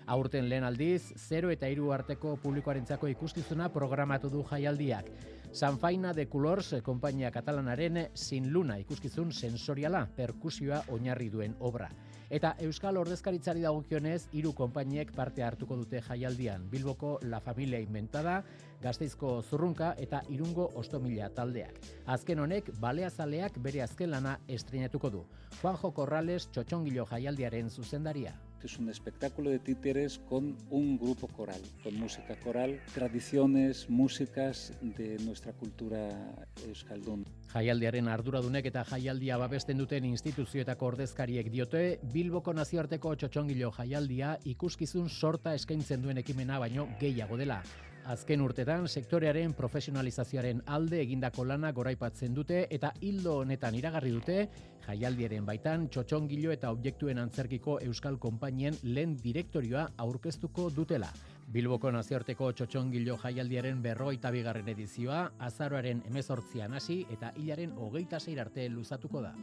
Aurten 0.07 0.47
lehen 0.47 0.63
aldiz, 0.63 1.11
0 1.27 1.51
eta 1.51 1.67
3 1.67 1.91
arteko 1.95 2.37
publikoarentzako 2.43 3.11
ikuskizuna 3.11 3.67
programatu 3.71 4.31
du 4.31 4.47
jaialdiak. 4.47 5.11
Sanfaina 5.53 6.13
de 6.13 6.25
Colors 6.25 6.71
konpainia 6.81 7.29
katalanaren 7.31 8.07
Sin 8.17 8.47
Luna 8.53 8.79
ikuskizun 8.81 9.31
sensoriala 9.31 10.07
perkusioa 10.15 10.79
oinarri 10.89 11.27
duen 11.29 11.53
obra. 11.59 11.91
Eta 12.33 12.55
Euskal 12.65 12.97
Ordezkaritzari 12.97 13.61
dagokionez 13.61 14.31
hiru 14.33 14.55
konpainiek 14.57 15.11
parte 15.13 15.43
hartuko 15.45 15.77
dute 15.77 16.01
jaialdian. 16.01 16.65
Bilboko 16.71 17.19
La 17.29 17.39
Familia 17.39 17.77
Inventada, 17.79 18.39
Gasteizko 18.81 19.35
Zurrunka 19.43 19.91
eta 20.01 20.23
Irungo 20.33 20.71
Ostomila 20.81 21.29
taldeak. 21.29 21.77
Azken 22.07 22.41
honek 22.41 22.71
baleazaleak 22.81 23.61
bere 23.61 23.83
azken 23.85 24.09
lana 24.09 24.39
estrenatuko 24.47 25.13
du. 25.13 25.21
Juanjo 25.61 25.93
Corrales 25.93 26.47
Txotxongilo 26.49 27.05
jaialdiaren 27.13 27.69
zuzendaria. 27.69 28.33
Es 28.63 28.77
un 28.77 28.89
espectáculo 28.89 29.49
de 29.49 29.59
títeres 29.59 30.19
con 30.19 30.57
un 30.69 30.97
grupo 30.97 31.27
coral, 31.27 31.61
con 31.83 31.95
música 31.95 32.35
coral, 32.39 32.79
tradiciones, 32.93 33.89
músicas 33.89 34.73
de 34.81 35.17
nuestra 35.19 35.53
cultura 35.53 36.09
euskaldun. 36.65 37.25
Jaialdiaren 37.53 38.07
arduradunek 38.07 38.65
eta 38.71 38.83
jaialdia 38.83 39.37
babesten 39.37 39.77
duten 39.77 40.05
instituzioetako 40.09 40.93
ordezkariek 40.93 41.49
diote, 41.53 41.99
Bilboko 42.13 42.53
nazioarteko 42.53 43.15
txotxongilo 43.15 43.71
jaialdia 43.71 44.37
ikuskizun 44.43 45.09
sorta 45.09 45.53
eskaintzen 45.53 46.01
duen 46.01 46.17
ekimena 46.23 46.59
baino 46.59 46.87
gehiago 46.99 47.37
dela. 47.37 47.61
Azken 48.05 48.41
urtetan 48.41 48.87
sektorearen 48.87 49.53
profesionalizazioaren 49.57 50.61
alde 50.67 50.99
egindako 51.01 51.45
lana 51.47 51.71
goraipatzen 51.71 52.33
dute 52.35 52.65
eta 52.69 52.91
hildo 53.01 53.37
honetan 53.43 53.75
iragarri 53.75 54.11
dute 54.15 54.37
jaialdiaren 54.87 55.45
baitan 55.47 55.87
txotxongilo 55.87 56.51
eta 56.51 56.71
objektuen 56.75 57.21
antzerkiko 57.21 57.77
euskal 57.87 58.19
konpainien 58.19 58.77
lehen 58.83 59.15
direktorioa 59.23 59.87
aurkeztuko 60.05 60.69
dutela. 60.75 61.09
Bilboko 61.53 61.91
nazioarteko 61.91 62.51
txotxongilo 62.51 63.17
jaialdiaren 63.23 63.81
berroita 63.83 64.31
bigarren 64.31 64.69
edizioa 64.75 65.23
azaroaren 65.39 66.03
emezortzian 66.09 66.73
hasi 66.73 67.03
eta 67.11 67.33
hilaren 67.37 67.75
hogeita 67.77 68.19
arte 68.41 68.69
luzatuko 68.69 69.21
da. 69.21 69.35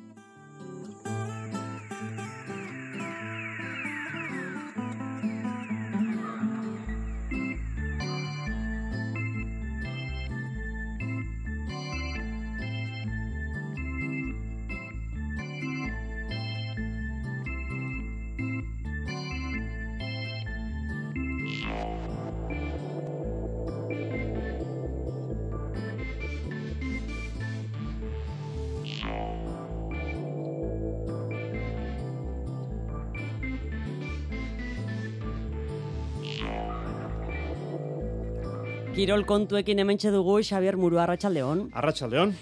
Kirol 39.00 39.22
kontuekin 39.24 39.78
hementxe 39.80 40.10
dugu 40.12 40.34
Xavier 40.44 40.76
Muru 40.76 40.98
Arratsaldeon. 41.00 41.70
Arratsaldeon. 41.72 42.34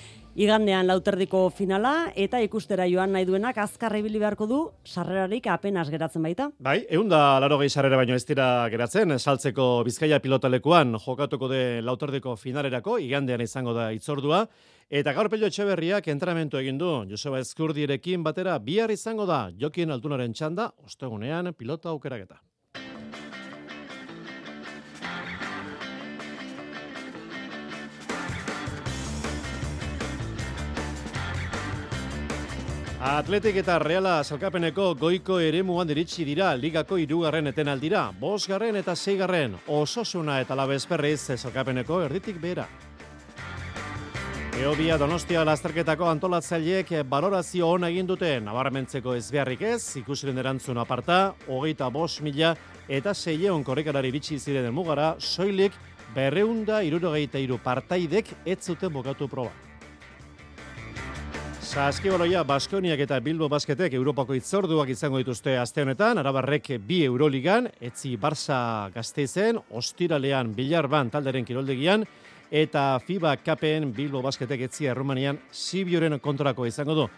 Igandean 0.43 0.89
lauterdiko 0.91 1.45
finala 1.55 1.93
eta 2.19 2.41
ikustera 2.43 2.89
joan 2.91 3.13
nahi 3.15 3.29
duenak 3.29 3.61
azkar 3.63 3.95
ibili 3.95 4.19
beharko 4.19 4.49
du 4.51 4.59
sarrerarik 4.83 5.47
apenas 5.55 5.87
geratzen 5.93 6.27
baita. 6.27 6.49
Bai, 6.59 6.81
egun 6.91 7.13
da 7.15 7.39
laro 7.39 7.61
gehi 7.63 7.71
sarrera 7.71 8.01
baino 8.03 8.19
ez 8.19 8.25
dira 8.27 8.49
geratzen, 8.75 9.15
saltzeko 9.21 9.69
bizkaia 9.87 10.19
pilotalekuan 10.19 10.99
jokatuko 10.99 11.53
de 11.55 11.63
lauterdiko 11.87 12.35
finalerako, 12.35 12.99
igandean 13.07 13.47
izango 13.47 13.77
da 13.79 13.93
itzordua, 13.95 14.43
eta 14.91 15.15
gaur 15.15 15.31
pelio 15.31 15.47
etxeberriak 15.47 16.11
entramentu 16.11 16.59
egin 16.59 16.83
du, 16.83 16.91
Joseba 17.07 17.39
Eskurdirekin 17.39 18.27
batera 18.27 18.59
bihar 18.59 18.91
izango 18.91 19.31
da, 19.31 19.45
jokin 19.55 19.95
altunaren 19.95 20.35
txanda, 20.35 20.73
ostegunean 20.91 21.55
pilota 21.55 21.95
aukeraketa. 21.95 22.43
Atletik 32.99 33.55
eta 33.61 33.77
Reala 33.79 34.25
salkapeneko 34.27 34.89
goiko 34.99 35.37
eremuan 35.39 35.87
diritsi 35.87 36.25
dira 36.27 36.49
ligako 36.59 36.97
irugarren 36.99 37.47
etenaldira. 37.47 38.09
Bosgarren 38.11 38.75
eta 38.75 38.97
zeigarren 38.97 39.55
ososuna 39.71 40.41
eta 40.43 40.57
labez 40.59 40.81
berriz 40.91 41.21
salkapeneko 41.37 42.01
erditik 42.03 42.41
behera. 42.43 42.65
Eobia 44.59 44.97
Donostia 44.99 45.45
lasterketako 45.47 46.09
antolatzaileek 46.11 46.91
balorazio 47.07 47.69
hona 47.71 47.93
egin 47.95 48.11
dute 48.11 48.33
nabarmentzeko 48.43 49.15
ez 49.15 49.31
beharrik 49.31 49.63
ez, 49.63 49.97
ikusiren 50.03 50.43
erantzun 50.43 50.83
aparta, 50.83 51.37
hogeita 51.47 51.87
bos 51.95 52.19
mila 52.21 52.57
eta 52.89 53.15
zeieon 53.15 53.63
korrekarari 53.63 54.11
bitxi 54.11 54.41
ziren 54.41 54.75
mugara, 54.75 55.15
soilik 55.21 55.73
berreunda 56.17 56.83
irurogeita 56.83 57.39
iru 57.39 57.63
partaidek 57.63 58.35
ez 58.45 58.59
zuten 58.59 58.93
bokatu 58.93 59.31
proba. 59.31 59.68
Saskibaloia 61.69 62.41
Baskoniak 62.49 63.03
eta 63.05 63.19
Bilbo 63.21 63.45
Basketek 63.53 63.93
Europako 63.93 64.33
itzorduak 64.39 64.89
izango 64.89 65.19
dituzte 65.21 65.53
aste 65.61 65.83
honetan, 65.85 66.17
Arabarrek 66.17 66.71
bi 66.81 67.03
Euroligan, 67.05 67.69
etzi 67.85 68.15
Barça 68.17 68.89
Gasteizen, 68.95 69.59
Ostiralean 69.77 70.55
Bilarban 70.57 71.13
talderen 71.13 71.45
kiroldegian 71.45 72.07
eta 72.49 72.87
FIBA 73.05 73.37
Kapen 73.45 73.93
Bilbo 73.93 74.23
Basketek 74.25 74.65
etzi 74.71 74.89
Errumanian 74.89 75.37
Sibioren 75.53 76.17
kontrako 76.25 76.65
izango 76.65 76.97
du. 77.03 77.09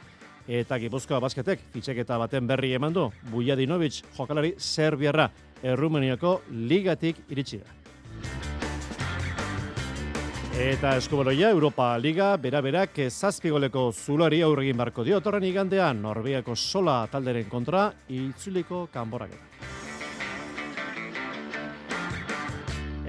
Eta 0.49 0.83
Gipuzkoa 0.83 1.23
Basketek 1.23 1.63
fitxeketa 1.71 2.19
baten 2.19 2.51
berri 2.51 2.75
eman 2.75 2.97
du, 2.97 3.07
Bujadinovic 3.31 4.03
jokalari 4.17 4.57
Serbiarra 4.59 5.31
Errumaniako 5.63 6.41
ligatik 6.51 7.23
iritsi 7.31 7.63
da. 7.63 7.80
Eta 10.61 10.91
eskubaloia 11.01 11.49
Europa 11.55 11.95
Liga 11.97 12.35
bera-berak 12.37 12.99
zazpigoleko 13.09 13.87
zulari 13.97 14.43
aurregin 14.45 14.77
barko 14.77 15.01
dio 15.07 15.17
torren 15.25 15.47
igandean 15.49 16.03
Norbiako 16.05 16.53
sola 16.53 17.07
talderen 17.09 17.49
kontra 17.49 17.87
itzuliko 18.13 18.83
kanborak. 18.93 19.33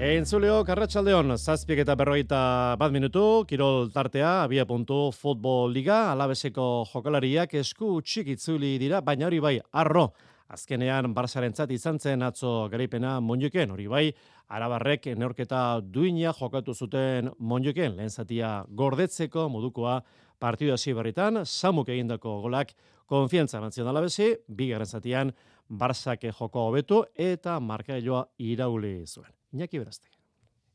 Entzuleo, 0.00 0.62
karratxaldeon, 0.64 1.36
zazpiek 1.36 1.84
eta 1.84 1.94
berroita 1.94 2.40
bat 2.80 2.90
minutu, 2.90 3.44
kirol 3.46 3.92
tartea, 3.92 4.32
abia 4.48 4.64
puntu, 4.64 5.10
futbol 5.12 5.76
liga, 5.76 6.06
alabeseko 6.14 6.86
jokalariak 6.88 7.52
esku 7.60 7.98
txik 8.00 8.32
itzuli 8.38 8.78
dira, 8.80 9.04
baina 9.04 9.28
hori 9.28 9.44
bai, 9.44 9.58
arro, 9.76 10.08
azkenean 10.52 11.12
Barsarentzat 11.16 11.70
izan 11.72 11.98
zen 11.98 12.22
atzo 12.22 12.68
garaipena 12.72 13.16
Monjuken, 13.24 13.72
hori 13.72 13.88
bai, 13.88 14.04
Arabarrek 14.52 15.08
neorketa 15.16 15.80
duina 15.80 16.34
jokatu 16.36 16.74
zuten 16.74 17.30
Monjuken, 17.38 17.96
lehen 17.96 18.10
zatia 18.10 18.52
gordetzeko 18.68 19.48
modukoa 19.48 20.00
partidu 20.42 20.74
hasi 20.74 20.92
berritan, 20.92 21.44
samuk 21.46 21.88
egindako 21.94 22.40
golak 22.44 22.74
konfientza 23.08 23.60
nazionala 23.62 24.02
bezi, 24.04 24.32
bigarren 24.48 24.86
zatian 24.88 25.32
Barsak 25.68 26.26
joko 26.38 26.68
hobetu 26.68 27.04
eta 27.16 27.58
markailloa 27.60 28.26
irauli 28.38 28.98
zuen. 29.06 29.32
Iñaki 29.52 29.80
Berazte. 29.80 30.11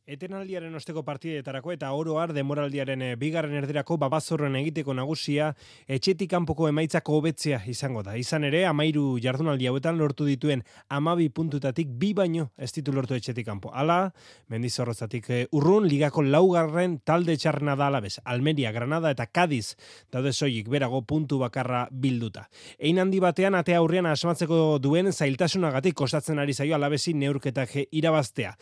Etenaldiaren 0.07 0.71
osteko 0.79 1.01
partidetarako 1.03 1.73
eta 1.73 1.89
oroar 1.91 2.31
demoraldiaren 2.31 3.01
eh, 3.03 3.15
bigarren 3.19 3.57
erderako 3.59 3.97
babazorren 3.99 4.53
egiteko 4.55 4.93
nagusia 4.95 5.49
etxetik 5.83 6.29
kanpoko 6.31 6.69
emaitzako 6.69 7.17
hobetzea 7.17 7.59
izango 7.67 8.05
da. 8.07 8.13
Izan 8.15 8.47
ere, 8.47 8.61
amairu 8.69 9.17
jardunaldi 9.19 9.67
hauetan 9.67 9.99
lortu 9.99 10.23
dituen 10.29 10.63
amabi 10.87 11.27
puntutatik 11.27 11.91
bi 11.99 12.13
baino 12.15 12.47
ez 12.55 12.71
ditu 12.77 12.95
lortu 12.95 13.17
etxetik 13.19 13.49
kanpo. 13.49 13.73
Ala, 13.75 14.13
mendizorrozatik 14.47 15.29
eh, 15.29 15.41
urrun, 15.51 15.91
ligako 15.91 16.23
laugarren 16.23 17.01
talde 17.03 17.35
txarrena 17.35 17.75
da 17.75 17.91
alabez. 17.91 18.15
Almeria, 18.23 18.71
Granada 18.71 19.11
eta 19.11 19.27
Cadiz 19.27 19.75
daude 20.07 20.31
soilik 20.31 20.71
berago 20.71 21.03
puntu 21.03 21.43
bakarra 21.43 21.83
bilduta. 21.91 22.47
Ein 22.79 23.03
handi 23.03 23.19
batean 23.19 23.59
atea 23.59 23.83
aurrean 23.83 24.07
asmatzeko 24.15 24.79
duen 24.79 25.11
zailtasunagatik 25.11 25.99
kostatzen 25.99 26.39
ari 26.39 26.55
zaio 26.55 26.79
alabezi 26.79 27.11
neurketak 27.11 27.81
irabaztea. 27.91 28.55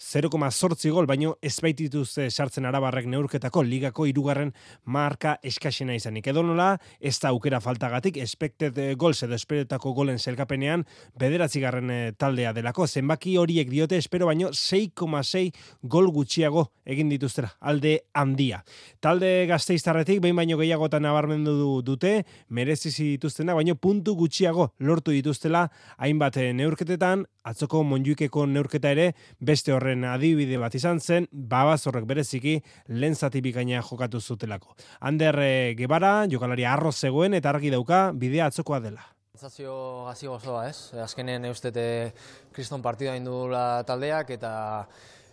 0,8 0.00 0.90
gol, 0.94 1.04
baino 1.06 1.34
ez 1.44 1.58
baitituz 1.60 2.08
sartzen 2.30 2.64
arabarrek 2.64 3.04
neurketako 3.12 3.62
ligako 3.68 4.06
irugarren 4.08 4.54
marka 4.88 5.34
eskasena 5.44 5.94
izanik. 5.94 6.30
Edo 6.32 6.42
nola, 6.42 6.70
ez 6.98 7.18
da 7.20 7.28
aukera 7.34 7.60
faltagatik, 7.60 8.16
expected 8.16 8.78
eh, 8.80 8.94
goals 8.96 9.20
edo 9.26 9.36
esperetako 9.36 9.92
golen 9.94 10.18
zelkapenean, 10.18 10.86
bederatzigarren 11.20 11.92
eh, 11.92 12.12
taldea 12.16 12.54
delako. 12.56 12.86
Zenbaki 12.88 13.36
horiek 13.36 13.68
diote, 13.68 13.98
espero 14.00 14.30
baino 14.30 14.48
6,6 14.56 15.52
gol 15.82 16.08
gutxiago 16.14 16.70
egin 16.90 17.12
dituztera, 17.12 17.52
alde 17.60 17.98
handia. 18.16 18.62
Talde 19.04 19.44
gazteiztarretik, 19.50 20.22
behin 20.24 20.40
baino 20.40 20.56
gehiagotan 20.58 21.04
nabarmendu 21.04 21.82
dute, 21.84 22.24
merezi 22.48 22.90
dituztena, 22.96 23.54
baino 23.54 23.76
puntu 23.76 24.16
gutxiago 24.16 24.70
lortu 24.80 25.12
dituztela, 25.12 25.66
hainbat 26.00 26.40
eh, 26.40 26.50
neurketetan, 26.56 27.26
atzoko 27.44 27.84
monjuikeko 27.84 28.46
neurketa 28.48 28.90
ere, 28.96 29.10
beste 29.40 29.72
horre 29.76 29.89
horren 29.90 30.06
adibide 30.06 30.58
bat 30.60 30.74
izan 30.74 31.00
zen, 31.00 31.26
babazorrek 31.32 32.06
bereziki 32.06 32.60
lehen 32.88 33.14
zati 33.14 33.40
jokatu 33.40 34.20
zutelako. 34.20 34.76
Ander 35.00 35.38
e, 35.40 35.74
Gebara, 35.74 36.26
jokalari 36.30 36.64
arroz 36.64 36.96
zegoen 36.96 37.34
eta 37.34 37.50
argi 37.50 37.70
dauka 37.70 38.12
bidea 38.12 38.46
atzokoa 38.46 38.80
dela. 38.80 39.02
Zazio 39.36 40.04
gazi 40.06 40.26
gozoa, 40.26 40.68
ez? 40.68 40.92
Azkenen 40.94 41.44
eustete 41.46 42.12
kriston 42.52 42.82
partida 42.82 43.16
indula 43.16 43.82
taldeak 43.84 44.30
eta 44.30 44.86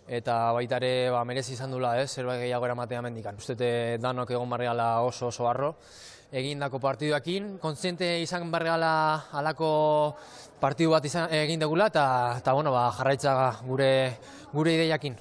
eta 0.08 0.52
baitare 0.52 1.10
ba, 1.10 1.22
merezi 1.24 1.52
izan 1.52 1.70
dula, 1.70 2.00
ez? 2.00 2.10
Zerbait 2.10 2.40
gehiago 2.40 2.64
eramatea 2.64 3.02
mendikan. 3.02 3.36
Ustete 3.36 3.98
danok 4.00 4.30
egon 4.30 4.48
barriala 4.48 5.02
oso 5.02 5.28
oso 5.28 5.48
arro 5.48 5.74
egindako 6.32 6.80
partiduakin. 6.80 7.56
Kontziente 7.58 8.18
izan 8.22 8.50
barriala 8.50 8.90
alako 9.32 10.16
partidu 10.60 10.92
bat 10.96 11.04
izan 11.04 11.32
egin 11.32 11.60
degula 11.60 11.88
eta, 11.92 12.04
eta 12.38 12.52
bueno, 12.52 12.72
ba, 12.74 12.90
jarraitza 12.96 13.38
gure 13.66 13.90
gure 14.52 14.74
ideiakin. 14.74 15.16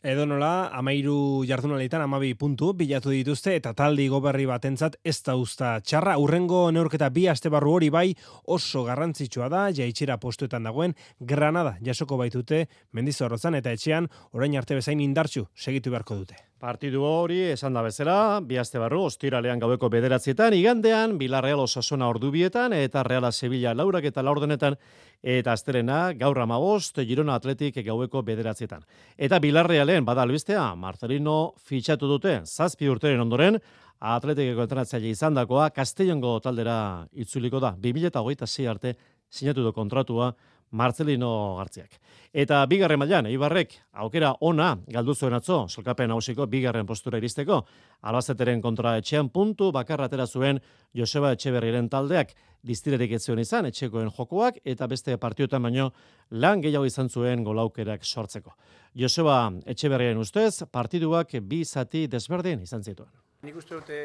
Edo 0.00 0.24
nola, 0.24 0.70
amairu 0.72 1.44
jardunaletan 1.44 2.00
amabi 2.00 2.30
puntu 2.32 2.70
bilatu 2.72 3.12
dituzte 3.12 3.52
eta 3.58 3.74
taldi 3.76 4.06
goberri 4.08 4.46
batentzat 4.48 4.96
ez 5.04 5.18
da 5.26 5.34
usta 5.36 5.74
txarra. 5.84 6.16
Urrengo 6.16 6.62
neurketa 6.72 7.10
bi 7.12 7.26
aste 7.28 7.52
barru 7.52 7.74
hori 7.76 7.90
bai 7.92 8.06
oso 8.48 8.86
garrantzitsua 8.88 9.50
da, 9.52 9.66
jaitxera 9.68 10.16
postuetan 10.16 10.64
dagoen 10.64 10.96
Granada 11.20 11.76
jasoko 11.84 12.16
baitute 12.16 12.64
mendizorrozan 12.96 13.60
eta 13.60 13.76
etxean 13.76 14.08
orain 14.32 14.56
arte 14.56 14.80
bezain 14.80 15.04
indartxu 15.04 15.50
segitu 15.54 15.92
beharko 15.92 16.22
dute. 16.24 16.49
Partidu 16.60 17.00
hori 17.08 17.38
esan 17.54 17.72
da 17.72 17.80
bezala, 17.80 18.14
bi 18.44 18.58
aste 18.60 18.76
barru, 18.76 19.06
ostiralean 19.08 19.62
gaueko 19.62 19.88
bederatzietan, 19.88 20.52
igandean, 20.52 21.14
Bilarreal 21.16 21.62
Osasuna 21.62 22.10
ordubietan, 22.12 22.74
eta 22.76 23.00
Reala 23.06 23.30
Sevilla 23.32 23.72
laurak 23.72 24.04
eta 24.10 24.20
laurdenetan, 24.20 24.76
eta 25.24 25.54
azterena 25.56 26.02
gaur 26.20 26.36
amabost, 26.44 27.00
Girona 27.08 27.38
Atletik 27.40 27.80
gaueko 27.86 28.20
bederatzietan. 28.28 28.84
Eta 29.16 29.40
Bilarrealen, 29.40 30.04
bada 30.04 30.28
albistea, 30.28 30.66
Marcelino 30.76 31.54
fitxatu 31.56 32.12
dute, 32.12 32.42
zazpi 32.44 32.92
urteren 32.92 33.24
ondoren, 33.24 33.56
Atletikeko 34.00 34.68
entrenatzaile 34.68 35.08
izan 35.16 35.40
dakoa, 35.40 35.70
Castellongo 35.72 36.36
taldera 36.44 37.06
itzuliko 37.16 37.64
da, 37.64 37.72
2008 37.80 38.68
arte 38.68 38.98
sinatu 39.32 39.64
du 39.64 39.72
kontratua, 39.72 40.34
Marcelino 40.70 41.56
Gartziak. 41.58 41.96
Eta 42.32 42.60
bigarren 42.70 43.00
mailan 43.02 43.26
Ibarrek 43.26 43.72
aukera 44.04 44.30
ona 44.46 44.76
galdu 44.86 45.14
zuen 45.14 45.34
atzo, 45.34 45.64
solkapen 45.68 46.10
hausiko 46.14 46.46
bigarren 46.46 46.86
postura 46.86 47.18
iristeko, 47.18 47.64
Albazeteren 48.06 48.62
kontra 48.62 48.96
etxean 49.00 49.28
puntu 49.34 49.72
bakarra 49.72 50.06
atera 50.06 50.26
zuen 50.26 50.60
Joseba 50.94 51.32
Etxeberriren 51.34 51.88
taldeak 51.90 52.34
diztirerik 52.62 53.16
ez 53.16 53.22
zuen 53.24 53.40
izan 53.42 53.66
etxekoen 53.66 54.10
jokoak 54.16 54.60
eta 54.64 54.86
beste 54.86 55.16
partioetan 55.18 55.62
baino 55.62 55.90
lan 56.30 56.62
gehiago 56.62 56.86
izan 56.86 57.08
zuen 57.08 57.42
golaukerak 57.44 58.04
sortzeko. 58.04 58.54
Joseba 58.94 59.50
Etxeberriren 59.66 60.18
ustez 60.18 60.62
partiduak 60.70 61.34
bi 61.42 61.64
zati 61.64 62.06
desberdin 62.06 62.62
izan 62.62 62.84
zituen. 62.84 63.10
Nik 63.42 63.56
uste 63.56 63.74
dute 63.74 63.98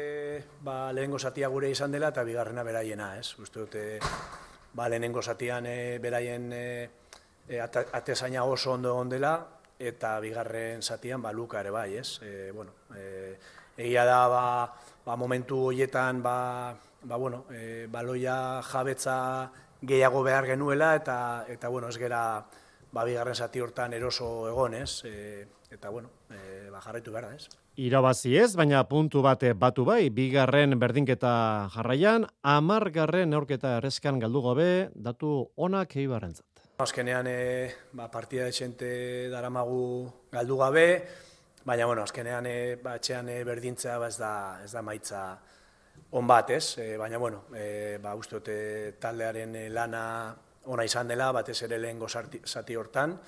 ba, 0.64 0.92
lehengo 0.96 1.18
zatia 1.18 1.48
gure 1.52 1.70
izan 1.70 1.92
dela 1.92 2.08
eta 2.08 2.24
bigarrena 2.24 2.64
beraiena, 2.64 3.14
ez? 3.20 3.34
Uste 3.38 3.60
dute 3.60 3.82
ba, 4.76 4.88
lehenengo 4.88 5.22
zatian 5.22 5.66
e, 5.66 5.98
beraien 5.98 6.52
e, 6.52 6.64
e, 7.48 7.60
atezaina 7.60 8.44
oso 8.44 8.74
ondo 8.76 8.92
egon 8.92 9.08
dela, 9.08 9.32
eta 9.78 10.18
bigarren 10.20 10.82
zatian 10.82 11.22
ba, 11.24 11.32
luka 11.32 11.60
ere 11.64 11.72
bai, 11.72 11.96
ez? 11.96 12.20
E, 12.22 12.50
bueno, 12.52 12.76
e, 12.94 13.38
egia 13.76 14.04
da, 14.04 14.20
ba, 14.28 14.44
ba, 15.06 15.16
momentu 15.16 15.62
horietan, 15.70 16.22
ba, 16.22 16.76
ba, 17.02 17.16
bueno, 17.16 17.46
e, 17.50 17.86
baloia 17.88 18.60
jabetza 18.68 19.50
gehiago 19.80 20.22
behar 20.22 20.46
genuela, 20.52 20.94
eta, 20.94 21.18
eta 21.48 21.68
bueno, 21.72 21.88
ez 21.88 21.96
gera, 21.96 22.22
ba, 22.92 23.04
bigarren 23.04 23.34
zati 23.34 23.60
hortan 23.64 23.96
eroso 23.96 24.48
egon, 24.50 24.74
ez? 24.74 25.04
E, 25.08 25.46
eta, 25.70 25.88
bueno, 25.88 26.12
e, 26.28 26.68
ba, 26.68 26.84
jarraitu 26.84 27.16
behar 27.16 27.30
da, 27.30 27.36
ez? 27.36 27.65
Irabazi 27.76 28.30
ez, 28.40 28.54
baina 28.56 28.78
puntu 28.88 29.20
bate 29.20 29.50
batu 29.52 29.84
bai, 29.84 30.08
bigarren 30.08 30.78
berdinketa 30.80 31.68
jarraian, 31.74 32.22
amargarren 32.40 33.28
neurketa 33.28 33.74
errezkan 33.76 34.16
galdu 34.22 34.40
gabe, 34.46 34.68
datu 34.94 35.50
onak 35.60 35.92
eibarrentzat. 36.00 36.62
Azkenean 36.80 37.28
e, 37.28 37.36
ba, 37.92 38.08
partida 38.12 38.46
etxente 38.48 38.88
daramagu 39.28 40.08
galdu 40.32 40.56
gabe, 40.62 40.86
baina 41.68 41.90
bueno, 41.90 42.06
azkenean 42.08 42.48
e, 42.48 42.56
ba, 42.80 42.94
etxean 42.96 43.28
e, 43.28 43.42
berdintzea 43.44 43.98
ba, 44.00 44.08
ez, 44.08 44.16
da, 44.22 44.32
ez 44.64 44.72
da 44.72 44.80
maitza 44.80 45.26
on 46.16 46.24
bat 46.26 46.54
ez, 46.56 46.78
e, 46.80 46.94
baina 46.96 47.20
bueno, 47.20 47.44
e, 47.52 47.98
ba, 48.00 48.16
uste 48.16 48.40
taldearen 48.96 49.52
lana 49.74 50.06
ona 50.72 50.88
izan 50.88 51.12
dela, 51.12 51.28
batez 51.32 51.60
ere 51.68 51.76
lehen 51.78 52.00
zati 52.08 52.74
hortan, 52.74 53.18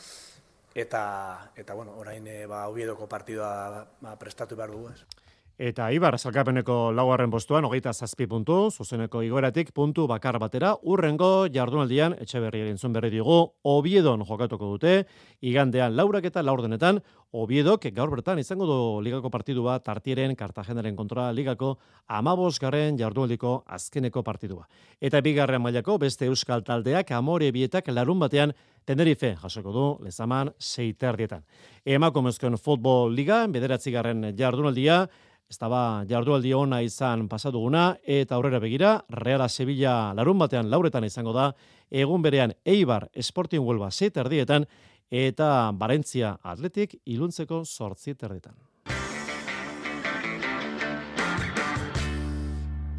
eta 0.75 1.53
eta 1.57 1.75
bueno, 1.75 1.97
orain 1.99 2.27
e, 2.27 2.47
ba 2.47 2.66
Oviedoko 2.69 3.09
partida 3.09 3.89
ba, 4.01 4.19
prestatu 4.19 4.57
behar 4.57 4.71
dugu, 4.71 4.91
ez. 4.91 5.05
Eta 5.59 5.89
Ibar 5.91 6.14
salkapeneko 6.23 6.93
laugarren 6.95 7.33
postuan, 7.35 7.64
hogeita 7.66 7.91
zazpi 7.91 8.29
puntu, 8.31 8.69
zuzeneko 8.71 9.25
igoeratik 9.27 9.73
puntu 9.75 10.05
bakar 10.07 10.37
batera, 10.39 10.77
urrengo 10.87 11.49
jardunaldian, 11.51 12.14
etxe 12.23 12.39
berri 12.39 12.61
egintzun 12.62 12.95
berri 12.95 13.11
digu, 13.11 13.41
Obiedon 13.66 14.23
jokatuko 14.23 14.69
dute, 14.77 15.09
igandean 15.43 15.97
laurak 15.99 16.31
eta 16.31 16.45
laurdenetan, 16.47 17.03
Obiedok 17.35 17.91
gaur 17.91 18.14
bertan 18.14 18.39
izango 18.39 18.71
du 18.71 18.79
ligako 19.03 19.33
partidu 19.35 19.66
bat, 19.66 19.83
tartieren, 19.83 20.37
kartagenaren 20.39 20.95
kontra 20.95 21.33
ligako, 21.33 21.75
amabos 22.07 22.61
garren 22.62 22.97
jardunaldiko 22.97 23.64
azkeneko 23.66 24.23
partidua. 24.23 24.69
Eta 25.01 25.21
bigarren 25.21 25.61
mailako, 25.61 25.99
beste 25.99 26.31
euskal 26.31 26.62
taldeak, 26.62 27.11
amore 27.11 27.51
bietak 27.51 27.91
larun 27.91 28.23
batean, 28.23 28.55
Tenerife 28.89 29.34
jasoko 29.36 29.72
du 29.72 29.86
lezaman 30.01 30.49
seiterdietan. 30.57 31.43
Emakumezkoen 31.84 32.57
futbol 32.57 33.12
liga, 33.12 33.43
bederatzi 33.53 33.93
garren 33.93 34.30
jardunaldia, 34.36 35.03
Ez 35.49 35.57
daba 35.57 36.05
jardualdi 36.05 36.51
ona 36.53 36.82
izan 36.84 37.22
pasaduguna 37.24 37.95
eta 38.05 38.34
aurrera 38.36 38.59
begira, 38.61 38.91
Reala 39.09 39.47
Sevilla 39.49 40.12
larun 40.12 40.36
batean 40.43 40.68
lauretan 40.68 41.07
izango 41.09 41.32
da, 41.32 41.47
egun 41.89 42.20
berean 42.20 42.53
Eibar 42.68 43.09
Sporting 43.16 43.64
Huelva 43.64 43.89
erdietan 43.89 44.66
eta 45.09 45.72
Barentzia 45.72 46.36
Atletik 46.43 47.01
iluntzeko 47.07 47.64
sortzi 47.64 48.11
erdietan. 48.12 48.61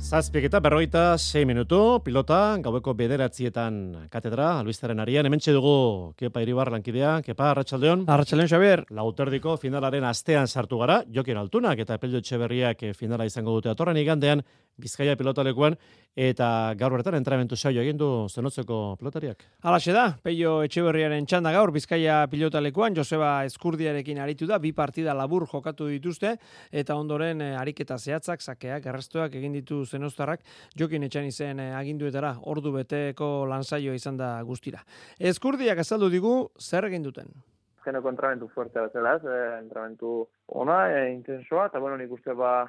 Zazpiek 0.09 0.47
eta 0.47 0.57
berroita, 0.57 1.01
sei 1.21 1.43
minutu, 1.45 1.99
pilota, 2.01 2.57
gaueko 2.65 2.95
bederatzietan 2.97 3.75
katedra, 4.09 4.47
albiztaren 4.57 5.03
arian, 5.03 5.27
hemen 5.29 5.39
dugu 5.45 6.15
Kepa 6.17 6.41
Iribar 6.41 6.71
lankidea, 6.73 7.21
Kepa, 7.21 7.51
Arratxaldeon. 7.51 8.07
Arratxaldeon, 8.09 8.49
Xabier. 8.49 8.83
Lauterdiko 8.89 9.55
finalaren 9.61 10.03
astean 10.09 10.47
sartu 10.47 10.79
gara, 10.79 11.03
jokin 11.13 11.37
altunak 11.37 11.77
eta 11.77 11.93
epeldo 11.93 12.21
txeberriak 12.21 12.81
finala 12.97 13.27
izango 13.29 13.53
dute 13.53 13.69
atorren 13.69 14.01
igandean, 14.01 14.41
Bizkaia 14.79 15.15
pilotalekuan, 15.19 15.75
eta 16.15 16.73
gaur 16.79 16.93
bertan 16.95 17.17
entramentu 17.17 17.57
saio 17.57 17.81
egin 17.81 17.97
du 17.99 18.07
zenotzeko 18.29 18.95
pilotariak. 18.99 19.43
Halaxe 19.63 19.93
da, 19.95 20.05
Peio 20.23 20.59
Etxeberriaren 20.63 21.27
txanda 21.27 21.51
gaur 21.55 21.71
Bizkaia 21.75 22.21
pilotalekuan, 22.31 22.95
Joseba 22.95 23.43
Eskurdiarekin 23.47 24.19
aritu 24.23 24.47
da, 24.47 24.59
bi 24.59 24.71
partida 24.75 25.13
labur 25.15 25.47
jokatu 25.51 25.89
dituzte, 25.91 26.35
eta 26.71 26.95
ondoren 26.95 27.43
eh, 27.43 27.53
ariketa 27.59 27.97
zehatzak, 27.97 28.41
sakeak, 28.41 28.87
errestoak 28.91 29.35
egin 29.35 29.55
ditu 29.59 29.83
zenoztarrak, 29.85 30.43
jokin 30.79 31.07
etxan 31.07 31.29
izen 31.29 31.59
eh, 31.59 31.71
aginduetara, 31.75 32.35
ordu 32.51 32.73
beteko 32.79 33.45
lanzaio 33.49 33.93
izan 33.93 34.17
da 34.17 34.37
guztira. 34.43 34.83
Eskurdiak 35.19 35.83
azaldu 35.85 36.09
digu, 36.09 36.35
zer 36.59 36.87
egin 36.89 37.03
duten? 37.03 37.31
Geneko 37.83 38.11
entramentu 38.11 38.49
fuerte 38.53 38.79
bat 38.79 38.93
zela, 38.93 39.15
eh, 39.23 39.57
entramentu 39.61 40.27
ona, 40.47 40.81
e, 40.91 41.11
intensoa, 41.13 41.69
eta 41.69 41.79
bueno, 41.79 41.97
nik 41.97 42.11
uste 42.11 42.35
ba, 42.35 42.65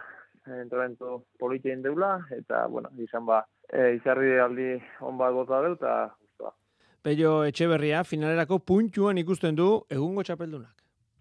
entrenamentu 0.47 1.25
politien 1.39 1.83
deula, 1.83 2.19
eta, 2.31 2.67
bueno, 2.67 2.91
izan 2.99 3.27
ba, 3.27 3.45
e, 3.69 3.95
izarri 3.99 4.39
aldi 4.41 4.73
on 5.07 5.19
bat 5.19 5.33
gota 5.37 5.61
dut, 5.67 5.79
eta 5.81 5.95
guztua. 6.17 6.53
Pello 7.03 7.45
Etxeberria, 7.49 8.05
finalerako 8.05 8.61
puntuan 8.65 9.19
ikusten 9.19 9.57
du 9.57 9.73
egungo 9.91 10.25
txapeldunak. 10.27 10.77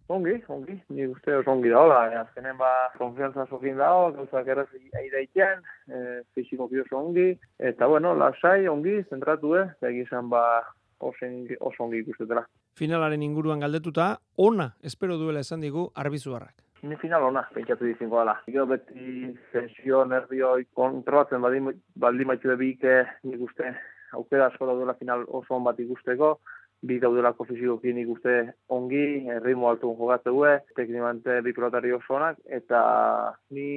Ongi, 0.09 0.39
ongi, 0.49 0.73
ni 0.89 1.05
uste 1.05 1.35
oso 1.37 1.51
ongi 1.53 1.69
daola, 1.69 1.99
azkenen 2.23 2.57
ba, 2.57 2.71
konfianza 2.97 3.45
sofin 3.45 3.77
dago, 3.77 4.07
gauzak 4.15 4.47
erraz 4.49 4.67
aidaitean, 4.97 5.61
e, 5.85 6.23
fiziko 6.33 6.65
oso 6.65 6.97
ongi, 6.97 7.35
eta 7.59 7.85
bueno, 7.85 8.15
lasai, 8.17 8.67
ongi, 8.67 9.03
zentratu, 9.09 9.55
eh, 9.59 9.67
egizan 9.91 10.29
ba, 10.29 10.63
oso 10.99 11.83
ongi 11.85 12.01
ikustetela. 12.01 12.47
Finalaren 12.73 13.21
inguruan 13.21 13.59
galdetuta, 13.59 14.15
ona 14.35 14.73
espero 14.81 15.17
duela 15.17 15.45
esan 15.45 15.61
digu 15.61 15.91
arbizuarrak 15.93 16.68
ni 16.81 16.95
final 16.97 17.23
ona, 17.23 17.43
pentsatu 17.53 17.87
dizinko 17.87 18.19
dela. 18.21 18.35
Gero 18.47 18.65
beti 18.69 19.33
tensio, 19.53 20.03
nervioi, 20.05 20.67
kontrolatzen 20.75 21.41
baldin, 21.43 21.73
baldin 21.95 22.31
baitu 22.31 22.53
ebike, 22.53 22.95
nik 23.27 23.43
uste, 23.49 23.73
aukera 24.17 24.47
asko 24.49 24.69
daudela 24.69 24.95
final 24.99 25.25
oso 25.27 25.57
on 25.57 25.67
bat 25.67 25.79
ikusteko, 25.79 26.37
bi 26.81 26.99
daudelako 27.03 27.43
fizikoki 27.49 27.91
nik 27.93 28.09
uste 28.13 28.35
ongi, 28.75 29.03
ritmo 29.43 29.67
altu 29.69 29.91
jogatzeue, 29.99 30.55
teknikamente 30.77 31.41
bi 31.43 31.53
pilotari 31.53 31.91
oso 31.95 32.15
onak, 32.15 32.39
eta 32.59 32.81
ni 33.55 33.69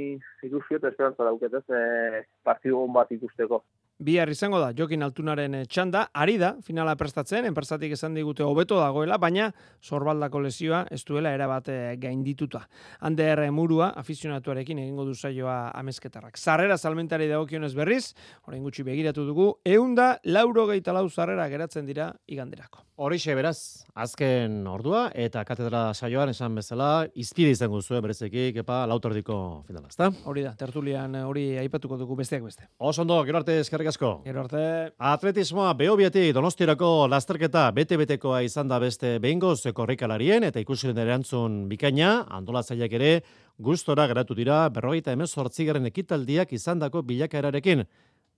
ikusiot 0.46 0.84
esperantza 0.90 1.26
dauketez 1.26 1.64
e, 1.66 2.22
partidu 2.46 2.78
on 2.84 2.94
bat 2.94 3.11
ikusteko. 3.11 3.62
Bihar 3.99 4.30
izango 4.32 4.59
da, 4.59 4.72
Jokin 4.74 5.05
Altunaren 5.05 5.55
eh, 5.55 5.64
txanda, 5.70 6.07
ari 6.16 6.38
da, 6.40 6.55
finala 6.64 6.95
prestatzen, 6.99 7.45
enpersatik 7.47 7.93
esan 7.95 8.16
digute 8.16 8.43
hobeto 8.43 8.80
dagoela, 8.80 9.18
baina 9.20 9.51
sorbaldako 9.84 10.40
lesioa 10.43 10.86
ez 10.90 11.03
duela 11.07 11.30
erabate 11.36 11.76
eh, 11.93 11.97
gaindituta. 12.03 12.64
Ander 13.07 13.45
Murua, 13.55 13.93
afizionatuarekin 14.03 14.80
egingo 14.82 15.05
du 15.07 15.14
saioa 15.14 15.70
amezketarrak. 15.78 16.38
Zarrera 16.38 16.78
salmentari 16.78 17.28
dagokionez 17.30 17.74
berriz, 17.78 18.14
orain 18.49 18.62
gutxi 18.64 18.82
begiratu 18.86 19.26
dugu, 19.28 19.53
eunda 19.64 20.16
lauro 20.24 20.66
gehi 20.72 20.82
lau 20.93 21.09
zarrera 21.09 21.49
geratzen 21.49 21.86
dira 21.86 22.12
iganderako. 22.26 22.82
Horixe 23.03 23.34
beraz, 23.34 23.82
azken 23.99 24.66
ordua 24.68 25.07
eta 25.18 25.40
katedra 25.49 25.95
saioan 25.95 26.28
esan 26.30 26.55
bezala 26.55 27.07
izpide 27.18 27.51
izango 27.55 27.80
zuen 27.80 28.03
berezeki 28.05 28.53
kepa 28.59 28.82
lautordiko 28.86 29.36
finala, 29.66 29.88
ezta? 29.88 30.11
Hori 30.28 30.45
da, 30.45 30.53
tertulian 30.59 31.16
eh, 31.16 31.24
hori 31.26 31.47
aipatuko 31.62 31.97
dugu 31.99 32.18
besteak 32.20 32.45
beste. 32.45 32.68
Oso 32.78 33.03
ondo, 33.03 33.16
gero 33.24 33.40
arte 33.40 33.57
eskerrik 33.62 33.81
asko. 33.90 34.10
Gero 34.24 34.44
arte. 34.44 34.62
Atletismoa 34.98 35.72
behobietik 35.74 36.30
donostirako 36.36 37.08
lasterketa 37.10 37.64
bete-betekoa 37.74 38.42
izan 38.46 38.70
da 38.70 38.78
beste 38.82 39.18
behingoz 39.18 39.66
korrikalarien 39.74 40.46
eta 40.46 40.62
ikusi 40.62 40.92
erantzun 40.92 41.68
bikaina, 41.68 42.26
antolatzaileak 42.30 42.96
ere 43.00 43.12
gustora 43.58 44.06
geratu 44.06 44.34
dira 44.38 44.68
berrogeita 44.70 45.12
emezortzigaren 45.12 45.86
ekitaldiak 45.92 46.52
izandako 46.52 47.02
bilakaerarekin. 47.02 47.84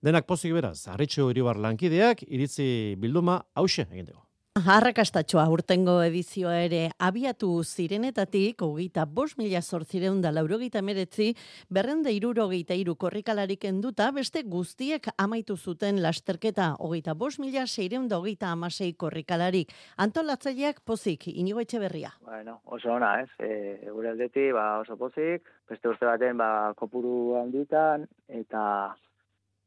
Denak 0.03 0.27
pozik 0.27 0.53
beraz, 0.53 0.87
harritxu 0.91 1.29
iribar 1.31 1.57
lankideak, 1.57 2.25
iritzi 2.27 2.95
bilduma 2.99 3.41
hause 3.55 3.87
egin 3.91 4.05
dugu. 4.11 4.24
Arrakastatxoa 4.55 5.43
urtengo 5.51 5.93
edizioa 5.99 6.53
ere 6.63 6.77
abiatu 7.03 7.49
zirenetatik, 7.61 8.61
hogeita 8.63 9.03
bos 9.05 9.33
mila 9.35 9.59
sortzireun 9.61 10.21
da 10.23 10.31
laurogeita 10.31 10.79
meretzi, 10.81 11.33
berrende 11.67 12.13
irurogeita 12.15 12.77
iru 12.79 12.95
korrikalarik 12.95 13.65
enduta, 13.67 14.07
beste 14.15 14.45
guztiek 14.47 15.09
amaitu 15.19 15.57
zuten 15.57 15.99
lasterketa, 16.01 16.69
hogeita 16.79 17.13
bos 17.13 17.35
mila 17.37 17.65
seireun 17.67 18.07
da 18.07 18.21
hogeita 18.21 18.53
amasei 18.55 18.93
korrikalarik. 18.93 19.73
Antolatzaileak 19.97 20.79
pozik, 20.87 21.27
inigo 21.27 21.59
etxe 21.59 21.83
berria. 21.83 22.13
Bueno, 22.23 22.61
oso 22.63 22.93
ona, 22.95 23.11
ez? 23.25 23.29
E, 23.37 23.91
gure 23.91 24.13
aldeti, 24.13 24.47
ba, 24.55 24.79
oso 24.85 24.95
pozik, 24.95 25.51
beste 25.67 25.91
urte 25.91 26.07
baten, 26.07 26.39
ba, 26.39 26.71
kopuru 26.79 27.35
handitan, 27.41 28.07
eta 28.31 28.95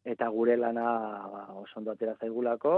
eta 0.08 0.32
gure 0.32 0.56
lana 0.56 0.88
ba, 1.28 1.46
oso 1.60 1.76
ondo 1.76 1.92
atera 1.92 2.16
zaigulako, 2.16 2.74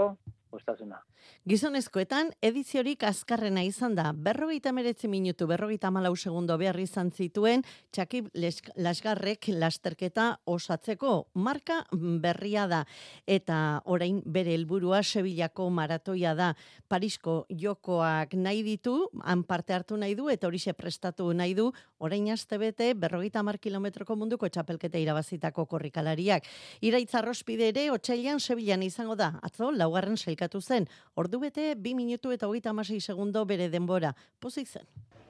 ostasuna. 0.53 1.01
Gizonezkoetan, 1.47 2.31
ediziorik 2.41 3.03
azkarrena 3.07 3.63
izan 3.65 3.95
da, 3.97 4.11
berrogeita 4.13 4.71
meretzi 4.75 5.07
minutu, 5.07 5.47
berrogeita 5.49 5.91
malau 5.91 6.13
segundo 6.15 6.57
behar 6.57 6.79
izan 6.79 7.11
zituen, 7.11 7.63
txakib 7.91 8.29
lasgarrek 8.75 9.49
lasterketa 9.55 10.27
osatzeko 10.45 11.13
marka 11.33 11.81
berria 11.91 12.67
da. 12.67 12.83
Eta 13.25 13.81
orain 13.85 14.21
bere 14.25 14.53
helburua 14.55 15.01
Sevillako 15.03 15.69
maratoia 15.69 16.35
da, 16.35 16.51
Parisko 16.91 17.45
jokoak 17.49 18.35
nahi 18.35 18.63
ditu, 18.63 18.95
han 19.23 19.43
parte 19.43 19.73
hartu 19.73 19.97
nahi 19.97 20.15
du, 20.15 20.29
eta 20.29 20.47
horixe 20.47 20.73
prestatu 20.77 21.31
nahi 21.33 21.55
du, 21.57 21.69
orain 21.99 22.29
aste 22.33 22.57
bete, 22.61 22.91
berrogeita 22.93 23.43
mar 23.43 23.57
kilometroko 23.59 24.15
munduko 24.15 24.49
txapelketa 24.49 24.99
irabazitako 24.99 25.65
korrikalariak. 25.65 26.47
Iraitzarrospide 26.81 27.71
ere, 27.71 27.87
otxailan 27.91 28.39
Sevillan 28.43 28.83
izango 28.83 29.15
da, 29.15 29.33
atzo, 29.41 29.71
laugarren 29.71 30.17
sailkatu 30.41 30.61
zen, 30.61 30.87
ordu 31.15 31.39
bete, 31.39 31.75
bi 31.75 31.93
minutu 31.93 32.31
eta 32.31 32.47
hogeita 32.47 32.71
amasei 32.71 32.99
segundo 32.99 33.45
bere 33.45 33.69
denbora. 33.69 34.13
Pozik 34.39 34.67
zen. 34.67 34.85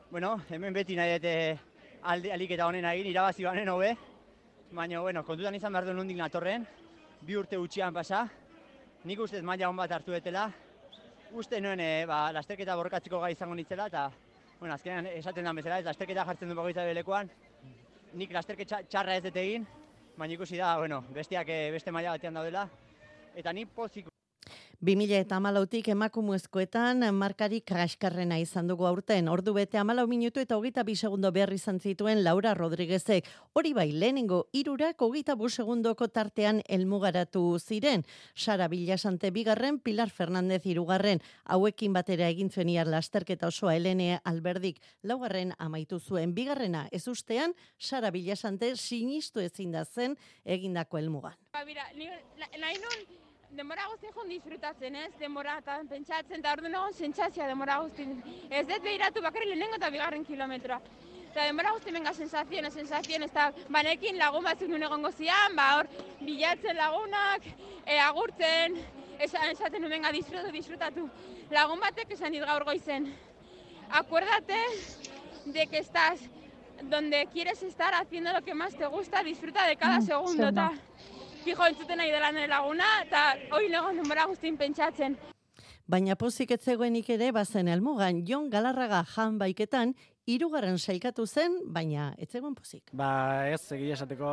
Bueno, 0.10 0.42
hemen 0.50 0.74
beti 0.74 0.96
nahi 0.96 1.18
dute 1.18 1.60
alde, 2.04 2.32
alik 2.32 2.52
eta 2.52 2.68
honen 2.68 2.86
egin, 2.86 3.08
irabazi 3.12 3.44
banen 3.44 3.70
hobe. 3.70 3.96
Baina, 4.72 5.02
bueno, 5.02 5.24
kontutan 5.24 5.56
izan 5.56 5.74
behar 5.74 5.86
du 5.86 5.94
nondik 5.94 6.18
natorren, 6.18 6.66
bi 7.22 7.36
urte 7.36 7.58
utxian 7.58 7.94
pasa, 7.94 8.28
nik 9.04 9.20
ustez 9.20 9.42
maila 9.44 9.68
hon 9.68 9.76
bat 9.76 9.92
hartu 9.92 10.12
detela, 10.12 10.50
uste 11.34 11.60
nuen, 11.60 11.80
e, 11.80 12.06
ba, 12.08 12.32
lasterketa 12.32 12.78
borrokatzeko 12.78 13.20
gai 13.20 13.34
izango 13.34 13.56
nitzela, 13.56 13.88
eta, 13.92 14.06
bueno, 14.60 14.74
azkenean 14.74 15.10
esaten 15.12 15.44
den 15.44 15.60
bezala, 15.60 15.80
ez 15.80 15.86
lasterketa 15.86 16.26
jartzen 16.26 16.50
du 16.50 16.56
bagoitza 16.56 16.86
belekoan, 16.88 17.30
nik 18.14 18.32
lasterketa 18.32 18.84
txarra 18.88 19.18
ez 19.20 19.26
dut 19.28 19.42
egin, 19.44 19.68
baina 20.16 20.40
ikusi 20.40 20.58
da, 20.58 20.78
bueno, 20.80 21.04
bestiak 21.12 21.52
eh, 21.52 21.68
beste 21.76 21.92
maila 21.92 22.16
batean 22.16 22.40
daudela, 22.40 22.66
eta 23.36 23.52
ni 23.52 23.66
pozik 23.66 24.08
2000 24.82 25.20
eta 25.22 25.36
amalautik 25.38 25.92
emakumezkoetan 25.94 27.04
markari 27.14 27.60
kraskarrena 27.62 28.40
izan 28.42 28.66
dugu 28.66 28.88
aurten. 28.90 29.28
Ordu 29.30 29.54
bete 29.54 29.78
amalau 29.78 30.08
minutu 30.10 30.42
eta 30.42 30.58
hogeita 30.58 30.82
bi 30.82 30.96
segundo 30.96 31.30
behar 31.32 31.54
izan 31.54 31.78
zituen 31.80 32.24
Laura 32.24 32.56
Rodriguezek. 32.58 33.30
Hori 33.54 33.76
bai, 33.78 33.92
lehenengo 33.92 34.48
irurak 34.58 35.06
hogeita 35.06 35.36
bu 35.38 35.52
segundoko 35.54 36.08
tartean 36.08 36.64
elmugaratu 36.66 37.60
ziren. 37.60 38.08
Sara 38.34 38.68
Villasante 38.74 39.30
bigarren, 39.30 39.78
Pilar 39.78 40.10
Fernandez 40.10 40.66
irugarren. 40.66 41.22
Hauekin 41.46 41.94
batera 41.94 42.34
egin 42.34 42.50
zuen 42.50 42.74
iar 42.74 42.90
lasterketa 42.90 43.54
osoa 43.54 43.76
Elene 43.76 44.20
Alberdik. 44.24 44.82
Laugarren 45.04 45.54
amaitu 45.60 46.00
zuen 46.00 46.34
bigarrena 46.34 46.88
ez 46.92 47.08
ustean, 47.08 47.54
Sara 47.78 48.10
Villasante 48.10 48.76
sinistu 48.76 49.46
ezin 49.46 49.78
da 49.78 49.86
zen 49.86 50.18
egindako 50.44 50.98
elmugan. 50.98 51.38
Ba, 51.54 51.68
mira, 51.70 51.86
nahi 52.58 52.80
nun 52.82 53.31
denbora 53.56 53.86
guztien 53.92 54.30
disfrutatzen, 54.30 54.96
ez? 54.96 55.12
Denbora 55.20 55.58
eta 55.60 55.78
pentsatzen, 55.90 56.40
eta 56.40 56.54
ordu 56.56 56.70
nagoen 56.72 56.94
sentsazioa 56.94 57.48
denbora 57.52 57.80
guztien. 57.84 58.22
Ez 58.50 58.66
dut 58.68 58.84
behiratu 58.84 59.24
bakarri 59.24 59.50
lehenengo 59.50 59.80
eta 59.80 59.90
bigarren 59.92 60.26
kilometroa. 60.26 60.80
Eta 61.32 61.46
denbora 61.48 61.74
guztien 61.76 61.98
benga 62.00 62.14
sensazioen, 62.14 62.70
sensazioen, 62.72 63.24
ez 63.28 63.32
da, 63.36 63.50
banekin 63.70 64.20
lagun 64.20 64.44
batzuk 64.48 64.72
nuen 64.72 64.88
egongo 64.88 65.12
zian, 65.12 65.56
ba 65.56 65.68
hor, 65.78 65.90
bilatzen 66.20 66.80
lagunak, 66.80 67.48
e, 67.86 67.98
agurtzen, 68.00 68.78
esan 69.20 69.54
esaten 69.54 69.84
nuen 69.84 69.98
benga 69.98 70.12
disfrutatu, 70.16 70.52
disfrutatu. 70.56 71.08
Lagun 71.52 71.80
batek 71.84 72.16
esan 72.18 72.36
dit 72.36 72.44
gaur 72.48 72.68
goizen. 72.68 73.10
Acuérdate 73.92 74.60
de 75.46 75.68
que 75.68 75.80
estás 75.80 76.20
donde 76.84 77.28
quieres 77.32 77.62
estar 77.64 77.94
haciendo 77.94 78.32
lo 78.34 78.42
que 78.42 78.54
más 78.54 78.76
te 78.76 78.88
gusta, 78.88 79.24
disfruta 79.24 79.68
de 79.68 79.76
cada 79.76 80.00
mm, 80.00 80.06
segundo, 80.06 80.48
eta 80.48 80.72
fijo 81.42 81.66
entzuten 81.66 81.98
nahi 81.98 82.12
dela 82.14 82.32
nire 82.32 82.48
laguna, 82.48 82.88
eta 83.06 83.26
hori 83.56 83.70
legon 83.72 83.98
denbora 84.02 84.26
guztin 84.30 84.58
pentsatzen. 84.58 85.18
Baina 85.92 86.16
pozik 86.16 86.54
etzegoenik 86.56 87.10
ere 87.18 87.32
bazen 87.36 87.68
elmugan, 87.68 88.22
Jon 88.28 88.50
Galarraga 88.50 89.02
jan 89.16 89.38
baiketan, 89.42 89.94
irugarren 90.30 90.78
sailkatu 90.80 91.26
zen, 91.26 91.58
baina 91.74 92.12
etzegoen 92.22 92.56
pozik. 92.56 92.94
Ba 92.94 93.50
ez, 93.52 93.64
egia 93.76 93.98
esateko, 93.98 94.32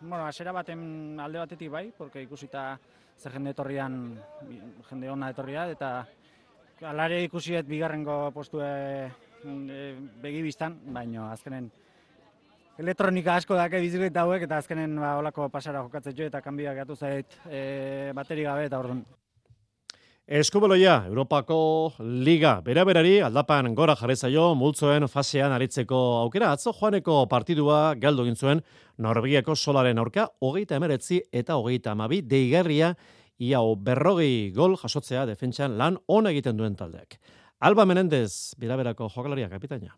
bueno, 0.00 0.24
asera 0.26 0.52
baten 0.52 1.18
alde 1.20 1.40
batetik 1.42 1.72
bai, 1.72 1.86
porque 1.96 2.22
ikusita 2.22 2.78
ze 3.18 3.30
jende 3.30 3.50
etorrian, 3.50 3.96
jende 4.90 5.10
ona 5.10 5.30
etorria, 5.32 5.66
eta 5.70 5.92
alare 6.92 7.22
ikusiet 7.24 7.66
bigarrengo 7.66 8.30
postue 8.34 8.68
e, 9.42 9.80
begibistan, 10.22 10.78
baina 10.94 11.30
azkenen 11.32 11.70
elektronika 12.82 13.36
asko 13.38 13.56
dake 13.56 13.80
bizikleta 13.82 14.26
hauek 14.26 14.44
eta 14.46 14.58
azkenen 14.58 14.98
ba 15.00 15.16
holako 15.20 15.48
pasara 15.54 15.82
jokatzen 15.86 16.16
jo 16.18 16.26
eta 16.26 16.40
kanbia 16.42 16.74
gatu 16.74 16.96
zait 16.96 17.38
e, 17.48 18.12
bateri 18.14 18.46
gabe 18.48 18.66
eta 18.66 18.78
ordun. 18.78 19.04
Eskubaloia, 20.32 21.02
Europako 21.08 21.56
Liga, 21.98 22.52
bera-berari 22.64 23.16
aldapan 23.26 23.74
gora 23.74 23.96
jarri 23.98 24.14
zaio 24.16 24.52
multzoen 24.54 25.08
fasean 25.10 25.52
aritzeko 25.52 25.98
aukera. 26.20 26.52
Atzo 26.54 26.72
joaneko 26.78 27.24
partidua 27.28 27.80
galdu 27.98 28.22
egin 28.22 28.38
zuen 28.38 28.62
Norvegiako 29.02 29.56
solaren 29.56 29.98
aurka, 29.98 30.28
hogeita 30.40 30.78
emeretzi 30.78 31.20
eta 31.32 31.58
hogeita 31.58 31.92
amabi, 31.92 32.22
deigarria 32.22 32.94
ia 33.38 33.60
berrogei 33.76 34.52
gol 34.54 34.78
jasotzea 34.78 35.26
defentsan 35.26 35.76
lan 35.76 35.98
on 36.06 36.30
egiten 36.30 36.56
duen 36.56 36.78
taldeak. 36.78 37.18
Alba 37.60 37.84
Menendez, 37.84 38.54
bera-berako 38.58 39.10
jokalaria 39.10 39.50
kapitaina. 39.50 39.96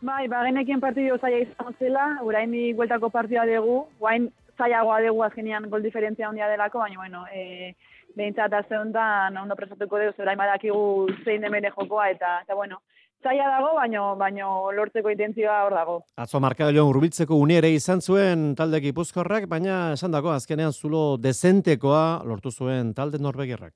Bai, 0.00 0.28
ba, 0.30 0.44
genekien 0.46 0.78
partidu 0.78 1.16
zaila 1.18 1.40
izan 1.42 1.74
zela, 1.80 2.04
urain 2.22 2.52
di 2.54 2.72
gueltako 2.78 3.10
partida 3.10 3.42
dugu, 3.48 3.80
guain 3.98 4.28
zailagoa 4.58 5.00
dugu 5.02 5.24
azkenean 5.26 5.66
gol 5.70 5.82
diferentzia 5.82 6.28
handia 6.28 6.46
delako, 6.48 6.78
baina, 6.84 7.00
bueno, 7.00 7.24
e, 7.34 7.74
behintzat 8.14 8.54
azteun 8.60 8.92
da, 8.94 9.26
ondo 9.42 9.56
prestatuko 9.58 9.98
dugu, 9.98 10.14
zurain 10.14 10.38
badakigu 10.38 11.08
zein 11.24 11.42
demene 11.42 11.72
jokoa, 11.74 12.10
eta, 12.14 12.36
eta 12.46 12.54
bueno, 12.54 12.78
zaila 13.26 13.48
dago, 13.56 13.74
baino, 13.74 14.04
baino 14.16 14.70
lortzeko 14.70 15.10
intentzioa 15.10 15.64
hor 15.64 15.74
dago. 15.74 15.98
Atzo 16.16 16.38
markagailuan 16.46 16.92
urbiltzeko 16.92 17.34
uniere 17.34 17.72
izan 17.74 18.00
zuen 18.00 18.52
talde 18.54 18.78
gipuzkorrak, 18.86 19.48
baina 19.50 19.94
esan 19.96 20.14
dago 20.14 20.30
azkenean 20.30 20.72
zulo 20.72 21.16
dezentekoa 21.18 22.22
lortu 22.24 22.54
zuen 22.54 22.94
talde 22.94 23.18
norbegerrak. 23.18 23.74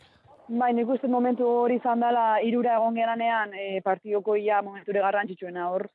Bai, 0.53 0.73
nik 0.77 0.89
uste 0.91 1.09
momentu 1.09 1.47
hori 1.49 1.79
izan 1.81 2.03
dela 2.03 2.39
irura 2.45 2.77
egon 2.77 2.95
geranean 2.95 3.55
e, 3.55 3.81
partidoko 3.83 4.37
ia 4.37 4.63
momenture 4.63 5.01
garrantzitsuena 5.01 5.69
hor 5.71 5.87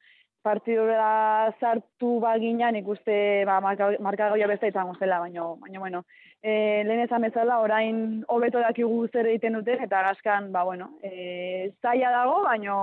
partidura 0.48 1.52
sartu 1.60 2.18
baginan 2.24 2.80
ikuste 2.80 3.18
ba, 3.50 3.60
marka 3.60 4.30
goia 4.32 4.48
beste 4.48 4.72
izango 4.72 4.96
zela, 5.00 5.20
baina, 5.20 5.44
baina 5.60 5.84
bueno, 5.84 6.04
e, 6.42 6.84
lehen 6.88 7.04
ezan 7.04 7.26
bezala, 7.28 7.60
orain 7.64 8.00
hobeto 8.34 8.62
dakigu 8.64 9.02
zer 9.12 9.28
egiten 9.32 9.58
dute, 9.58 9.78
eta 9.84 10.04
gaskan, 10.08 10.52
ba, 10.54 10.64
bueno, 10.68 10.90
e, 11.04 11.72
zaila 11.82 12.14
dago, 12.16 12.42
baina, 12.46 12.78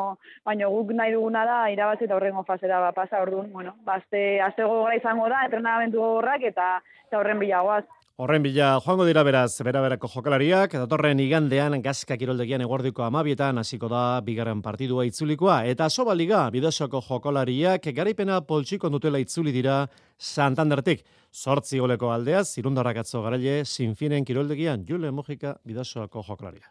baina 0.44 0.70
guk 0.74 0.92
nahi 0.98 1.14
duguna 1.16 1.44
da, 1.48 1.58
irabazi 1.72 2.08
eta 2.08 2.18
horrengo 2.18 2.44
fasera 2.48 2.80
ba, 2.84 2.92
pasa, 2.96 3.22
orduan, 3.24 3.50
bueno, 3.52 3.76
bazte, 3.88 4.24
azte 4.44 4.66
gogora 4.66 4.98
izango 5.00 5.28
da, 5.32 5.44
entrenamentu 5.48 6.02
gogorrak, 6.02 6.48
eta, 6.52 6.70
eta 7.08 7.20
horren 7.20 7.40
bilagoaz. 7.40 7.84
Horren 8.16 8.44
bila, 8.44 8.76
joango 8.78 9.08
dira 9.08 9.24
beraz, 9.26 9.58
bera 9.66 9.80
berako 9.82 10.06
jokalariak, 10.06 10.76
datorren 10.78 11.18
igandean 11.18 11.74
gazka 11.82 12.14
kiroldegian 12.14 12.62
egordiko 12.62 13.02
amabietan 13.02 13.58
hasiko 13.58 13.88
da 13.90 14.20
bigarren 14.22 14.60
partidua 14.62 15.02
itzulikoa, 15.08 15.56
eta 15.66 15.88
soba 15.90 16.14
liga, 16.14 16.44
bidosoko 16.54 17.00
jokalariak 17.02 17.88
garaipena 17.96 18.38
poltsiko 18.46 18.86
dutela 18.88 19.18
itzuli 19.18 19.50
dira 19.50 19.80
Santandertik. 20.16 21.02
Sortzi 21.32 21.82
goleko 21.82 22.12
aldeaz, 22.14 22.52
irundarrak 22.62 23.02
atzo 23.02 23.24
garaile, 23.26 23.64
sinfinen 23.64 24.24
kiroldegian, 24.24 24.86
Jule 24.86 25.10
Mojika, 25.10 25.56
bidosoko 25.66 26.22
jokalaria. 26.22 26.70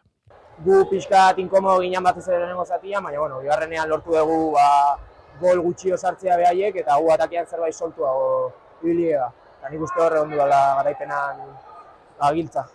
gu 0.64 0.84
pixkat 0.88 1.38
inkomodo 1.44 1.82
ginen 1.82 2.02
batez 2.02 2.28
ere 2.28 2.38
lehenengo 2.38 2.64
zatia, 2.64 3.00
baina 3.04 3.20
bueno, 3.20 3.40
bigarrenean 3.44 3.88
lortu 3.90 4.16
dugu 4.16 4.52
ba, 4.56 4.96
gol 5.40 5.60
gutxi 5.60 5.92
sartzea 5.96 6.36
behaiek 6.40 6.76
eta 6.76 6.96
gu 6.96 7.10
atakean 7.12 7.46
zerbait 7.46 7.74
soltuago 7.74 8.52
ibili 8.82 9.12
da. 9.12 9.32
Eta 9.64 9.70
nik 9.72 9.80
uste 9.80 9.96
horre 10.04 10.18
ondu 10.20 10.36
dela 10.36 10.56
garaipenan 10.76 11.38
agiltza. 12.26 12.66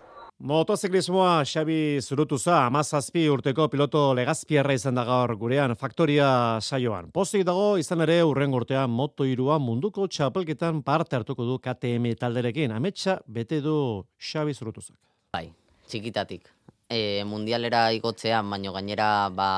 Motoziklismoa 0.49 1.43
Xabi 1.45 1.99
Zurutuza, 2.01 2.63
amazazpi 2.65 3.27
urteko 3.29 3.67
piloto 3.69 4.01
legazpierra 4.17 4.73
izan 4.73 4.97
da 4.97 5.03
gaur 5.05 5.35
gurean 5.37 5.75
faktoria 5.77 6.31
saioan. 6.65 7.11
Pozik 7.13 7.45
dago 7.45 7.77
izan 7.77 8.01
ere 8.07 8.23
urren 8.25 8.57
urtean 8.57 8.89
moto 8.89 9.27
irua 9.29 9.59
munduko 9.61 10.07
txapelketan 10.09 10.81
parte 10.81 11.19
hartuko 11.19 11.45
du 11.45 11.59
KTM 11.61 12.15
talderekin. 12.17 12.73
Ametsa 12.73 13.19
bete 13.27 13.61
du 13.61 13.75
Xabi 14.17 14.57
Zurutuzak. 14.57 14.97
Bai, 15.37 15.51
txikitatik. 15.85 16.49
E, 16.89 17.23
mundialera 17.23 17.91
igotzean, 17.93 18.49
baino 18.49 18.73
gainera 18.73 19.29
ba, 19.29 19.49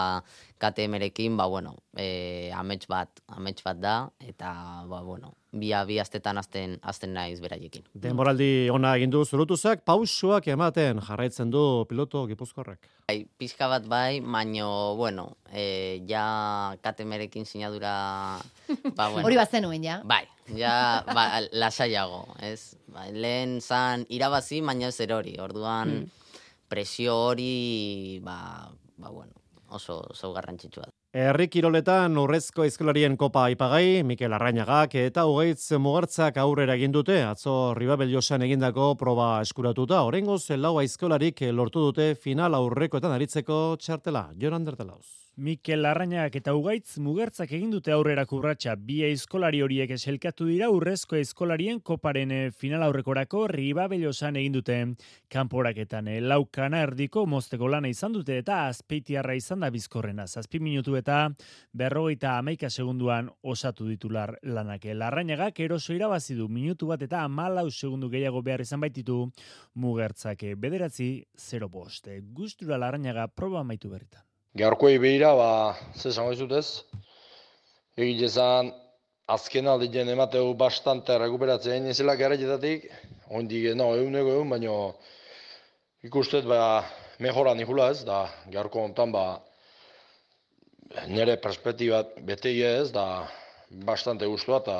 KTM-rekin, 0.62 1.38
ba, 1.38 1.48
bueno, 1.50 1.78
e, 1.98 2.52
amets 2.54 2.86
bat, 2.92 3.22
amets 3.34 3.64
bat 3.66 3.80
da, 3.82 3.96
eta, 4.22 4.52
ba, 4.86 5.02
bueno, 5.02 5.34
bi 5.52 5.72
bi 5.88 5.98
astetan 6.00 6.38
azten, 6.38 6.78
azten 6.84 7.14
naiz 7.14 7.42
beraiekin. 7.42 7.84
Denboraldi 7.94 8.70
ona 8.70 8.94
egin 8.96 9.10
du 9.10 9.24
zurutuzak, 9.26 9.82
pausuak 9.84 10.48
ematen 10.48 11.02
jarraitzen 11.02 11.50
du 11.50 11.86
piloto 11.90 12.28
gipuzkorrak. 12.28 12.86
Bai, 13.08 13.26
pixka 13.40 13.68
bat 13.68 13.88
bai, 13.90 14.22
baino, 14.22 14.96
bueno, 14.96 15.38
e, 15.52 16.04
ja 16.08 16.76
KTM-rekin 16.84 17.46
sinadura... 17.46 18.38
Ba, 18.94 19.10
bueno, 19.12 19.26
Hori 19.26 19.42
bat 19.42 19.52
zenuen, 19.52 19.84
ja? 19.84 20.02
Bai, 20.06 20.28
ja, 20.54 21.02
ba, 21.10 21.42
lasaiago, 21.52 22.28
ez? 22.40 22.78
Ba, 22.94 23.10
lehen 23.10 23.60
zan 23.62 24.06
irabazi, 24.10 24.62
baina 24.62 24.94
ez 24.94 25.00
erori, 25.00 25.40
orduan... 25.42 26.02
Mm 26.04 26.18
presio 26.72 27.18
hori, 27.28 28.20
ba, 28.24 28.72
ba 28.98 29.12
bueno, 29.12 29.36
oso, 29.68 30.00
oso 30.16 30.32
garrantzitsua 30.34 30.88
da. 30.88 30.96
Herri 31.12 31.50
kiroletan 31.52 32.16
urrezko 32.16 32.64
eskolarien 32.64 33.18
kopa 33.20 33.44
aipagai, 33.50 34.00
Mikel 34.08 34.32
Arrainagak 34.32 34.96
eta 34.96 35.26
hogeitz 35.28 35.76
mugartzak 35.76 36.40
aurrera 36.40 36.78
egin 36.80 36.96
dute, 36.96 37.18
atzo 37.28 37.74
Ribabeliosan 37.76 38.48
egindako 38.48 38.94
proba 38.96 39.34
eskuratuta, 39.44 40.06
orengo 40.08 40.40
lau 40.56 40.78
aizkolarik 40.80 41.44
lortu 41.52 41.84
dute 41.90 42.14
final 42.16 42.56
aurrekoetan 42.56 43.12
aritzeko 43.12 43.76
txartela, 43.76 44.30
Joran 44.40 44.64
Dertelauz. 44.64 45.21
Mikel 45.38 45.84
Larrañak 45.84 46.36
eta 46.36 46.52
Ugaitz 46.52 46.98
mugertzak 47.00 47.54
egin 47.56 47.70
dute 47.72 47.94
aurrera 47.96 48.26
kurratsa 48.28 48.74
bi 48.76 48.98
eskolari 49.08 49.62
horiek 49.64 49.94
eselkatu 49.96 50.44
dira 50.50 50.68
urrezko 50.70 51.16
eskolarien 51.16 51.78
koparen 51.80 52.32
eh, 52.36 52.40
final 52.52 52.84
aurrekorako 52.84 53.46
Ribabellosan 53.48 54.36
egin 54.36 54.58
dute. 54.58 54.76
Kanporaketan 55.32 56.10
eh, 56.12 56.18
laukana 56.20 56.82
erdiko 56.84 57.24
mozteko 57.26 57.70
lana 57.72 57.88
izan 57.88 58.12
dute 58.12 58.36
eta 58.42 58.66
azpeitiarra 58.68 59.38
izan 59.40 59.64
da 59.64 59.70
bizkorrena. 59.72 60.26
Zazpi 60.28 60.60
minutu 60.60 60.98
eta 61.00 61.22
berrogeita 61.72 62.34
amaika 62.38 62.70
segunduan 62.70 63.30
osatu 63.42 63.88
ditular 63.88 64.36
lanak. 64.44 64.84
Larrañagak 64.84 65.62
eroso 65.64 65.96
irabazi 65.96 66.36
du. 66.36 66.50
Minutu 66.50 66.92
bat 66.92 67.08
eta 67.08 67.24
amalau 67.24 67.70
segundu 67.72 68.10
gehiago 68.12 68.44
behar 68.44 68.66
izan 68.68 68.84
baititu. 68.84 69.24
Mugertzak 69.76 70.44
eh, 70.44 70.56
bederatzi 70.56 71.24
0 71.38 71.70
bost. 71.70 72.12
Gustura 72.34 72.78
Larrañaga 72.78 73.30
proba 73.32 73.64
maitu 73.64 73.90
berritan 73.90 74.28
Gaurkoei 74.52 74.98
behira, 75.00 75.30
ba, 75.32 75.52
ze 75.96 76.12
zango 76.12 76.34
izut 76.36 76.52
ez, 76.52 76.84
egin 77.96 78.24
ezan, 78.28 78.72
azken 79.32 79.70
aldi 79.72 79.88
jen 79.94 80.10
emateu 80.12 80.50
bastante 80.60 81.16
rekuperatzen 81.22 81.78
egin 81.78 81.94
ezela 81.94 82.18
garraietatik, 82.20 82.90
oindik, 83.32 83.70
no, 83.80 83.94
egun 83.96 84.20
ego 84.20 84.34
egun, 84.34 84.52
baina 84.52 84.74
ikustet, 86.04 86.44
ba, 86.52 86.84
mejoran 87.24 87.64
ikula 87.64 87.88
ez, 87.94 88.02
da, 88.04 88.26
gaurko 88.52 88.84
hontan, 88.84 89.16
ba, 89.16 89.24
nire 91.08 91.38
perspektibat 91.40 92.20
bete 92.28 92.52
ez, 92.74 92.92
da, 92.92 93.06
bastante 93.88 94.28
guztua, 94.28 94.60
eta 94.60 94.78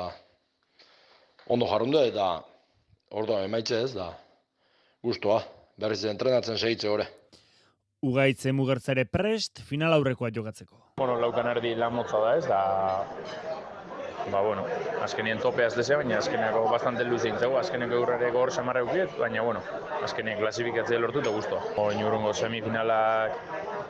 ondo 1.48 1.70
jarrundu, 1.72 2.04
eta 2.12 2.28
ordo 3.08 3.40
emaitze 3.40 3.80
ez, 3.86 3.94
da, 3.96 4.12
guztua, 5.00 5.40
berriz 5.80 6.04
entrenatzen 6.12 6.60
segitze 6.60 6.92
gore. 6.92 7.08
Ugaitze 8.02 8.50
mugertzare 8.50 9.04
prest, 9.06 9.60
final 9.62 9.92
aurrekoa 9.94 10.32
jogatzeko. 10.34 10.74
Bueno, 10.98 11.20
laukan 11.22 11.46
erdi 11.52 11.70
lan 11.78 11.94
motza 11.94 12.18
da 12.18 12.32
ez, 12.34 12.42
da... 12.48 12.58
Ba, 14.32 14.40
bueno, 14.42 14.64
azkenien 15.06 15.38
topea 15.42 15.68
ez 15.70 15.76
dezea, 15.76 16.00
baina 16.00 16.18
azkeneako 16.18 16.64
bastante 16.70 17.06
luzin 17.06 17.38
zego, 17.38 17.60
azkeneko 17.60 18.02
urrare 18.02 18.32
gor 18.34 18.50
samarra 18.50 18.82
eukiet, 18.82 19.14
baina, 19.22 19.46
bueno, 19.46 19.62
azkenien 20.02 20.42
klasifikatzea 20.42 20.98
lortu 20.98 21.22
eta 21.22 21.34
guztua. 21.38 21.62
Oin 21.84 22.02
urrungo 22.02 22.34
semifinalak 22.34 23.38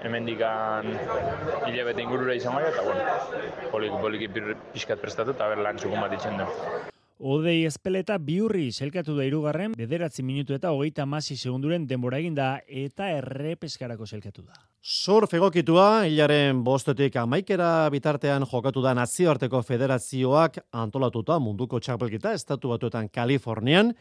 hemendikan 0.05 0.93
hilabete 0.93 2.05
ingurura 2.05 2.37
izan 2.37 2.61
baina, 2.61 2.69
eta, 2.69 2.85
bueno, 2.85 3.69
polik, 3.73 4.01
polik 4.05 4.29
pixkat 4.77 5.01
prestatu 5.01 5.37
eta 5.37 5.53
ber 5.55 5.65
lan 5.69 5.81
txukun 5.81 6.05
bat 6.05 6.21
itxen 6.21 6.41
du. 6.41 6.92
Odei 7.23 7.61
espeleta 7.69 8.17
biurri 8.19 8.73
selkatu 8.75 9.15
da 9.15 9.23
irugarren, 9.23 9.77
bederatzi 9.79 10.25
minutu 10.27 10.57
eta 10.57 10.73
hogeita 10.75 11.05
masi 11.07 11.37
segunduren 11.37 11.85
denbora 11.87 12.19
eginda 12.19 12.47
eta 12.67 13.07
errepeskarako 13.15 14.09
selkatu 14.09 14.43
da. 14.43 14.57
Sur 14.83 15.29
fegokitua, 15.31 16.09
hilaren 16.11 16.65
bostetik 16.67 17.15
amaikera 17.23 17.87
bitartean 17.95 18.43
jokatu 18.51 18.83
da 18.83 18.97
nazioarteko 18.99 19.61
federazioak 19.63 20.59
antolatuta 20.73 21.37
munduko 21.39 21.79
txapelkita 21.79 22.33
estatu 22.35 22.73
batuetan 22.75 23.07
Kalifornian, 23.15 23.93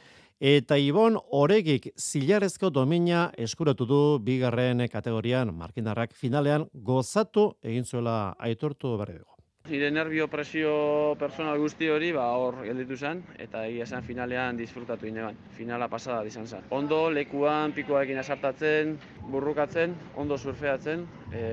eta 0.42 0.80
Ibon 0.82 1.20
Oregik 1.38 1.92
zilarezko 1.94 2.72
domina 2.74 3.28
eskuratu 3.38 3.86
du 3.86 4.02
bigarren 4.18 4.82
kategorian 4.90 5.54
markindarrak 5.54 6.18
finalean 6.18 6.66
gozatu 6.74 7.52
egin 7.62 7.86
zuela 7.86 8.34
aitortu 8.40 8.98
berri 8.98 9.20
dugu. 9.20 9.41
Nire 9.70 9.88
nervio 9.90 10.26
presio 10.28 11.16
personal 11.16 11.56
guzti 11.62 11.88
hori 11.88 12.10
ba 12.12 12.26
hor 12.36 12.58
gelditu 12.66 12.98
zen 12.98 13.22
eta 13.40 13.62
egia 13.70 13.86
zen 13.86 14.02
finalean 14.04 14.58
disfrutatu 14.60 15.08
ineban. 15.08 15.38
Finala 15.56 15.88
pasada 15.88 16.26
izan 16.28 16.48
zen. 16.48 16.66
Ondo 16.76 16.98
lekuan 17.14 17.72
pikoekin 17.72 18.18
asartatzen, 18.20 18.98
burrukatzen, 19.32 19.94
ondo 20.20 20.38
surfeatzen, 20.38 21.06
e, 21.32 21.44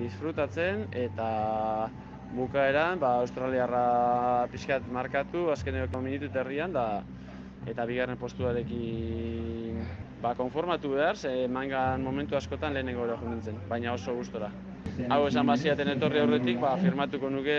disfrutatzen 0.00 0.88
eta 0.90 1.28
bukaeran 2.32 2.98
ba 2.98 3.12
Australiarra 3.20 4.48
pixkat 4.50 4.88
markatu 4.90 5.50
azkeneko 5.52 6.00
minutu 6.00 6.32
herrian 6.34 6.72
da 6.72 7.04
eta 7.66 7.84
bigarren 7.86 8.18
postuarekin 8.18 9.84
ba 10.22 10.34
konformatu 10.34 10.96
behar, 10.96 11.16
ze 11.16 11.46
mangan 11.46 12.02
momentu 12.02 12.34
askotan 12.34 12.74
lehenengo 12.74 13.06
hori 13.06 13.30
nintzen, 13.30 13.60
baina 13.68 13.92
oso 13.92 14.16
gustora 14.16 14.50
hau 15.08 15.26
esan 15.26 15.46
baziaten 15.46 15.94
etorri 15.96 16.20
aurretik, 16.22 16.58
ba, 16.60 16.76
firmatuko 16.80 17.30
nuke 17.30 17.58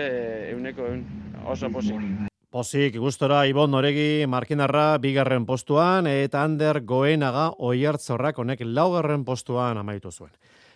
euneko 0.52 0.88
eun 0.90 1.04
oso 1.46 1.70
posik. 1.72 2.28
Pozik, 2.50 2.96
gustora 2.98 3.44
Ibon 3.46 3.70
Noregi 3.70 4.26
Markinarra 4.26 4.98
bigarren 4.98 5.44
postuan 5.46 6.08
eta 6.10 6.42
Ander 6.42 6.80
Goenaga 6.82 7.52
Oiartzorrak 7.62 8.40
honek 8.42 8.64
laugarren 8.66 9.22
postuan 9.24 9.78
amaitu 9.78 10.10
zuen. 10.10 10.32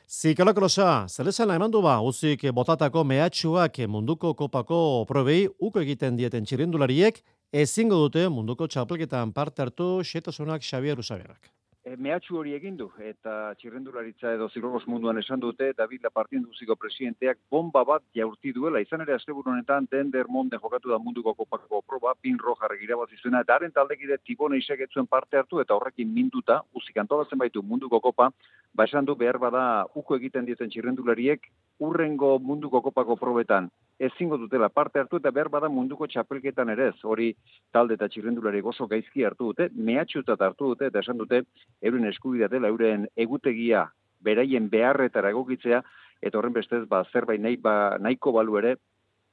Zikalokolosa, 0.06 1.06
zelesan 1.08 1.50
eman 1.50 1.72
du 1.72 1.80
ba, 1.82 1.96
uzik 2.04 2.44
botatako 2.54 3.02
mehatxuak 3.08 3.80
munduko 3.88 4.34
kopako 4.38 4.78
probei 5.08 5.48
uko 5.58 5.80
egiten 5.80 6.14
dieten 6.16 6.44
txirindulariek, 6.44 7.22
ezingo 7.50 7.98
dute 8.04 8.28
munduko 8.28 8.68
txapelketan 8.68 9.32
parte 9.32 9.62
hartu 9.64 10.04
xetasunak 10.04 10.62
Xavier 10.62 11.00
Usaberak. 11.00 11.53
E, 11.84 11.98
mehatxu 12.00 12.38
hori 12.40 12.54
egin 12.56 12.78
du, 12.80 12.86
eta 13.04 13.32
txirrendularitza 13.60 14.30
edo 14.32 14.46
zirrogos 14.48 14.86
munduan 14.88 15.18
esan 15.20 15.42
dute, 15.42 15.66
David 15.76 16.06
Lapartien 16.06 16.40
duziko 16.46 16.78
presidenteak 16.80 17.42
bomba 17.52 17.82
bat 17.90 18.06
jaurti 18.16 18.54
duela. 18.56 18.80
Izan 18.80 19.04
ere, 19.04 19.12
azte 19.18 19.36
honetan, 19.36 19.86
den 19.90 20.14
Monde 20.32 20.56
jokatu 20.62 20.88
da 20.88 20.98
munduko 20.98 21.34
kopako 21.34 21.82
proba, 21.82 22.14
pin 22.22 22.38
roja 22.38 22.72
regirabazi 22.72 23.20
zuena, 23.20 23.42
eta 23.44 23.58
haren 23.58 23.76
taldekide 23.76 24.16
tibone 24.24 24.56
isegetzuen 24.64 25.06
parte 25.06 25.36
hartu, 25.36 25.60
eta 25.60 25.76
horrekin 25.76 26.08
minduta, 26.08 26.62
uzik 26.72 26.96
antolatzen 26.96 27.38
baitu 27.38 27.62
munduko 27.62 28.00
kopa, 28.00 28.30
ba 28.72 28.88
esan 28.88 29.04
du 29.04 29.14
behar 29.14 29.36
bada 29.38 29.84
uko 29.94 30.16
egiten 30.16 30.48
dieten 30.48 30.72
txirrendulariek, 30.72 31.52
urrengo 31.80 32.38
munduko 32.38 32.80
kopako 32.80 33.20
probetan 33.20 33.68
ezingo 33.98 34.36
dutela 34.36 34.68
parte 34.68 34.98
hartu 34.98 35.18
eta 35.20 35.30
behar 35.30 35.48
bada 35.48 35.68
munduko 35.68 36.06
txapelketan 36.06 36.70
ere 36.74 36.88
ez, 36.90 36.96
hori 37.04 37.30
talde 37.72 37.94
eta 37.94 38.08
txirrendulari 38.08 38.62
oso 38.64 38.86
gaizki 38.90 39.24
hartu 39.24 39.52
dute, 39.52 39.68
mehatxutat 39.74 40.40
hartu 40.42 40.72
dute 40.72 40.90
eta 40.90 41.02
esan 41.04 41.18
dute 41.18 41.42
euren 41.82 42.06
eskubidea 42.10 42.48
dela, 42.48 42.68
euren 42.68 43.08
egutegia 43.16 43.88
beraien 44.24 44.70
beharretara 44.70 45.30
egokitzea, 45.34 45.82
eta 46.22 46.38
horren 46.38 46.54
bestez, 46.56 46.84
ba, 46.88 47.04
zerbait 47.12 47.40
nahi, 47.40 47.56
ba, 47.60 47.96
nahiko 48.00 48.32
balu 48.32 48.58
ere, 48.62 48.76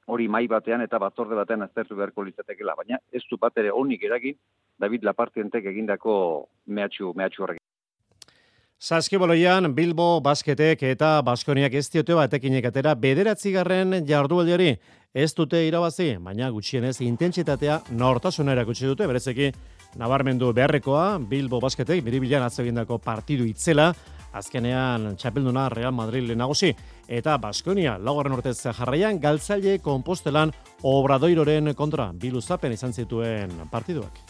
hori 0.06 0.28
mai 0.28 0.46
batean 0.50 0.82
eta 0.82 0.98
batzorde 0.98 1.38
batean 1.38 1.62
aztertu 1.62 1.96
beharko 1.96 2.24
litzatekela, 2.26 2.74
baina 2.76 2.98
ez 3.12 3.22
du 3.30 3.38
bat 3.40 3.56
ere 3.58 3.70
honik 3.70 4.02
eragin, 4.04 4.36
David 4.80 5.04
Lapartientek 5.06 5.66
egindako 5.72 6.14
mehatxu, 6.66 7.12
mehatxu 7.16 7.44
horrekin. 7.44 7.62
Saskiboloian 8.82 9.68
Bilbo 9.76 10.16
basketek 10.20 10.80
eta 10.88 11.20
Baskoniak 11.22 11.74
ez 11.78 11.84
diote 11.92 12.16
batekinek 12.18 12.64
atera 12.66 12.96
bederatzi 12.98 13.52
garren 13.54 14.00
jardualdiari 14.08 14.72
ez 15.14 15.28
dute 15.38 15.60
irabazi, 15.68 16.16
baina 16.18 16.48
gutxienez 16.50 16.96
intentsitatea 17.06 17.78
nortasuna 17.94 18.56
erakutsi 18.56 18.88
dute, 18.90 19.06
berezeki 19.06 19.52
nabarmendu 19.98 20.52
beharrekoa 20.56 21.18
Bilbo 21.28 21.60
basketek 21.60 22.02
biribilan 22.04 22.44
atzegindako 22.46 22.98
partidu 23.02 23.44
itzela, 23.48 23.92
azkenean 24.32 25.16
txapelduna 25.20 25.68
Real 25.72 25.92
Madrid 25.92 26.28
lehenagosi. 26.28 26.72
Eta 27.08 27.36
Baskonia, 27.38 27.98
laugarren 28.00 28.38
urtez 28.38 28.56
jarraian, 28.62 29.20
galtzaile 29.20 29.78
kompostelan 29.84 30.52
obradoiroren 30.88 31.74
kontra 31.76 32.10
biluzapen 32.14 32.72
izan 32.72 32.92
zituen 32.92 33.52
partiduak. 33.70 34.22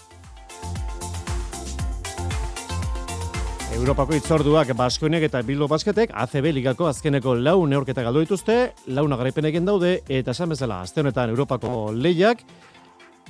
Europako 3.73 4.19
itzorduak 4.19 4.75
Baskoinek 4.77 5.25
eta 5.31 5.41
Bilbo 5.47 5.65
Basketek 5.71 6.11
ACB 6.13 6.51
ligako 6.53 6.91
azkeneko 6.91 7.33
lau 7.39 7.63
neorketa 7.67 8.03
galdu 8.05 8.21
dituzte, 8.21 8.57
launa 8.93 9.17
garaipenekin 9.17 9.65
daude 9.65 9.95
eta 10.13 10.35
esan 10.37 10.53
bezala 10.53 10.83
azte 10.85 11.01
honetan 11.01 11.33
Europako 11.33 11.89
lehiak 11.97 12.45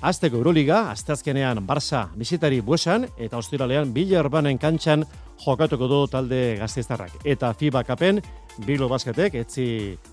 Azteko 0.02 0.40
Euroliga, 0.40 0.88
azteazkenean 0.90 1.60
Barça 1.62 2.08
bizitari 2.18 2.56
buesan 2.60 3.04
eta 3.22 3.38
ostiralean 3.38 3.92
Billerbanen 3.94 4.56
kantxan 4.58 5.04
jokatuko 5.44 5.86
du 5.86 6.00
talde 6.10 6.40
gazteiztarrak. 6.58 7.20
Eta 7.22 7.52
FIBA 7.54 7.84
kapen 7.86 8.18
Bilbo 8.66 8.88
Basketek 8.90 9.36
etzi 9.38 9.66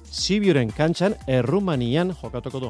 Sibioren 0.06 0.70
kantxan 0.78 1.16
Errumanian 1.26 2.14
jokatuko 2.22 2.62
du. 2.68 2.70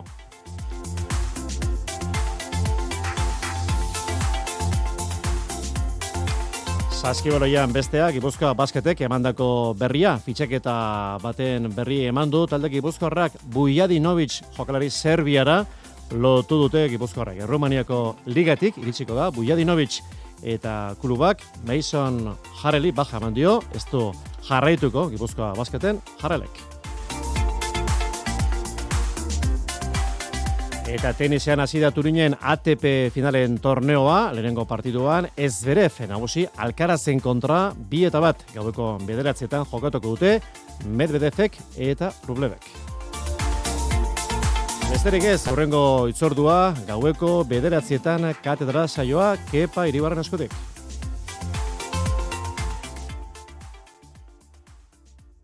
Saskibaloian 6.99 7.76
besteak 7.76 8.15
Gipuzkoa 8.15 8.53
basketek 8.55 9.03
emandako 9.07 9.74
berria, 9.76 10.15
fitxeketa 10.24 11.20
baten 11.20 11.67
berri 11.76 12.05
emandu, 12.07 12.45
talde 12.47 12.72
Gipuzkoarrak 12.72 13.36
Bujadinovic 13.51 14.39
jokalari 14.55 14.88
Serbiara 14.89 15.65
lotu 16.12 16.57
dute 16.64 16.88
Gipuzkoarrak. 16.89 17.43
Errumaniako 17.45 18.16
ligatik 18.32 18.80
iritsiko 18.82 19.18
da 19.18 19.30
Bujadinovic 19.36 20.01
eta 20.43 20.95
klubak 21.01 21.43
Mason 21.68 22.36
Jareli 22.62 22.91
baja 22.95 23.20
emandio, 23.20 23.60
ez 23.76 23.86
du 23.91 24.10
jarraituko 24.47 25.10
Gipuzkoa 25.14 25.53
basketen 25.57 26.01
Jarelek. 26.22 26.66
Eta 30.89 31.12
tenisean 31.14 31.62
hasi 31.62 31.78
da 31.78 31.91
Turinen 31.93 32.34
ATP 32.34 33.12
finalen 33.14 33.60
torneoa, 33.62 34.32
lehenengo 34.34 34.66
partiduan, 34.66 35.28
ez 35.38 35.62
bere 35.62 35.86
nagusi 36.10 36.47
Alcarazen 36.57 37.20
kontra 37.20 37.74
bi 37.78 38.05
eta 38.05 38.20
bat 38.20 38.41
gaueko 38.55 38.97
bederatzietan 39.05 39.70
jokatuko 39.70 40.16
dute 40.16 40.39
Medvedevek 40.89 41.62
eta 41.78 42.12
Rublevek. 42.26 42.89
Besterik 44.90 45.24
ez, 45.30 45.44
horrengo 45.48 46.08
itzordua, 46.10 46.74
gaueko 46.88 47.44
bederatzietan 47.48 48.26
katedra 48.44 48.88
saioa, 48.90 49.36
kepa 49.52 49.86
iribarren 49.88 50.24
askotek. 50.24 50.56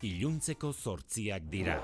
Iluntzeko 0.02 0.74
zortziak 0.74 1.46
dira. 1.54 1.78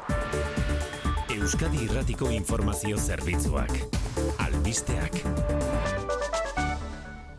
Euskadi 1.37 1.85
Irratiko 1.85 2.33
Informazio 2.33 2.97
Zerbitzuak. 2.97 3.77
Albisteak. 4.49 5.21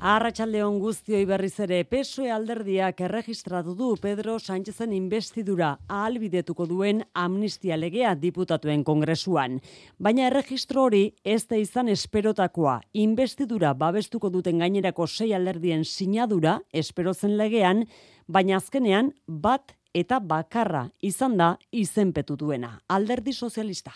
Arratxaldeon 0.03 0.80
guztioi 0.82 1.20
berriz 1.30 1.61
ere 1.62 1.76
PSOE 1.86 2.32
alderdiak 2.34 2.98
erregistratu 3.07 3.76
du 3.78 3.92
Pedro 4.03 4.32
Sánchezen 4.42 4.90
investidura 4.96 5.68
ahalbidetuko 5.86 6.66
duen 6.66 7.05
amnistia 7.14 7.76
legea 7.78 8.16
diputatuen 8.18 8.82
kongresuan. 8.82 9.61
Baina 10.03 10.24
erregistro 10.26 10.88
hori 10.88 11.05
ez 11.22 11.44
da 11.46 11.61
izan 11.62 11.92
esperotakoa. 11.94 12.80
Investidura 12.98 13.70
babestuko 13.78 14.26
duten 14.34 14.59
gainerako 14.59 15.07
sei 15.07 15.30
alderdien 15.38 15.84
sinadura 15.84 16.57
esperozen 16.72 17.36
legean, 17.38 17.84
baina 18.26 18.59
azkenean 18.59 19.12
bat 19.28 19.76
eta 19.94 20.18
bakarra 20.18 20.88
izan 20.98 21.38
da 21.38 21.55
izenpetu 21.70 22.34
duena. 22.34 22.80
Alderdi 22.88 23.38
sozialista. 23.38 23.94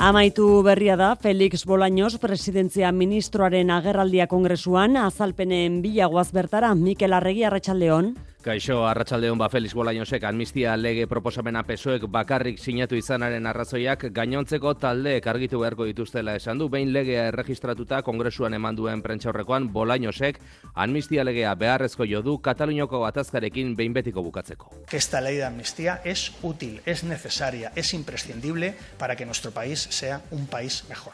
Amaitu 0.00 0.62
berria 0.64 0.94
da 0.96 1.12
Felix 1.12 1.66
Bolaños 1.68 2.16
presidentzia 2.16 2.88
ministroaren 2.88 3.68
agerraldia 3.68 4.24
kongresuan 4.32 4.96
azalpenen 4.96 5.82
bilagoaz 5.84 6.30
bertara 6.32 6.70
Mikel 6.74 7.12
Arregi 7.12 7.44
Arratsaldeon. 7.44 8.14
Kaixo, 8.40 8.86
arratsaldeon 8.88 9.36
ba 9.36 9.50
Felix 9.52 9.74
Bolañosek 9.76 10.22
amnistia 10.24 10.72
lege 10.80 11.04
proposamena 11.06 11.60
pesoek 11.68 12.06
bakarrik 12.08 12.56
sinatu 12.56 12.96
izanaren 12.96 13.44
arrazoiak 13.46 14.06
gainontzeko 14.16 14.72
taldeek 14.80 15.26
argitu 15.28 15.58
beharko 15.60 15.84
dituztela 15.84 16.38
esan 16.38 16.56
du, 16.56 16.70
behin 16.72 16.94
legea 16.94 17.26
erregistratuta 17.28 17.98
kongresuan 18.06 18.56
eman 18.56 18.78
duen 18.78 19.02
prentxaurrekoan 19.04 19.66
Bolañosek 19.74 20.40
amnistia 20.72 21.24
legea 21.28 21.52
beharrezko 21.54 22.06
jo 22.08 22.22
du 22.24 22.38
Katalunioko 22.40 23.02
atazkarekin 23.04 23.74
behin 23.76 23.92
betiko 23.92 24.24
bukatzeko. 24.24 24.72
Esta 24.90 25.20
ley 25.20 25.36
de 25.36 25.44
amnistía 25.44 26.00
es 26.02 26.32
útil, 26.40 26.80
es 26.86 27.04
necesaria, 27.04 27.72
es 27.76 27.92
imprescindible 27.92 28.72
para 28.96 29.16
que 29.16 29.26
nuestro 29.26 29.50
país 29.50 29.80
sea 29.90 30.22
un 30.30 30.46
país 30.46 30.86
mejor. 30.88 31.12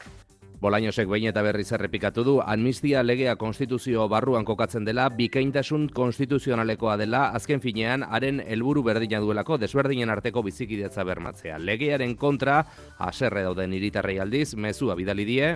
Bolañosek 0.61 1.09
behin 1.09 1.29
eta 1.29 1.43
berriz 1.45 1.69
errepikatu 1.77 2.25
du, 2.25 2.35
amnistia 2.41 3.03
legea 3.05 3.37
konstituzio 3.37 4.09
barruan 4.09 4.45
kokatzen 4.45 4.87
dela, 4.89 5.11
bikaintasun 5.13 5.91
konstituzionalekoa 5.93 6.97
dela, 6.97 7.27
azken 7.37 7.61
finean, 7.61 8.03
haren 8.03 8.41
helburu 8.41 8.83
berdina 8.87 9.21
duelako, 9.21 9.59
desberdinen 9.61 10.11
arteko 10.11 10.43
bizikidetza 10.47 11.05
bermatzea. 11.05 11.59
Legearen 11.59 12.17
kontra, 12.17 12.63
aserre 12.99 13.45
dauden 13.45 13.77
iritarrei 13.77 14.17
aldiz, 14.19 14.55
mezua 14.57 14.97
bidali 14.97 15.29
die. 15.29 15.53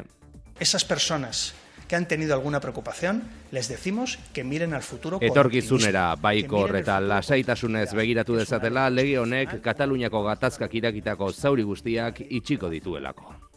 Esas 0.61 0.85
personas 0.85 1.55
que 1.89 1.97
han 1.97 2.07
tenido 2.07 2.35
alguna 2.35 2.61
preocupación, 2.61 3.25
les 3.51 3.69
decimos 3.69 4.19
que 4.33 4.45
miren 4.45 4.75
al 4.75 4.83
futuro 4.83 5.19
Etorkizunera, 5.21 6.15
baikor 6.15 6.77
eta 6.77 7.01
lasaitasunez 7.01 7.95
begiratu 7.99 8.37
dezatela, 8.37 8.87
lege 8.91 9.19
honek 9.19 9.59
Kataluniako 9.65 10.23
gatazkak 10.29 10.75
irakitako 10.75 11.33
zauri 11.33 11.65
guztiak 11.67 12.21
itxiko 12.29 12.71
dituelako. 12.71 13.50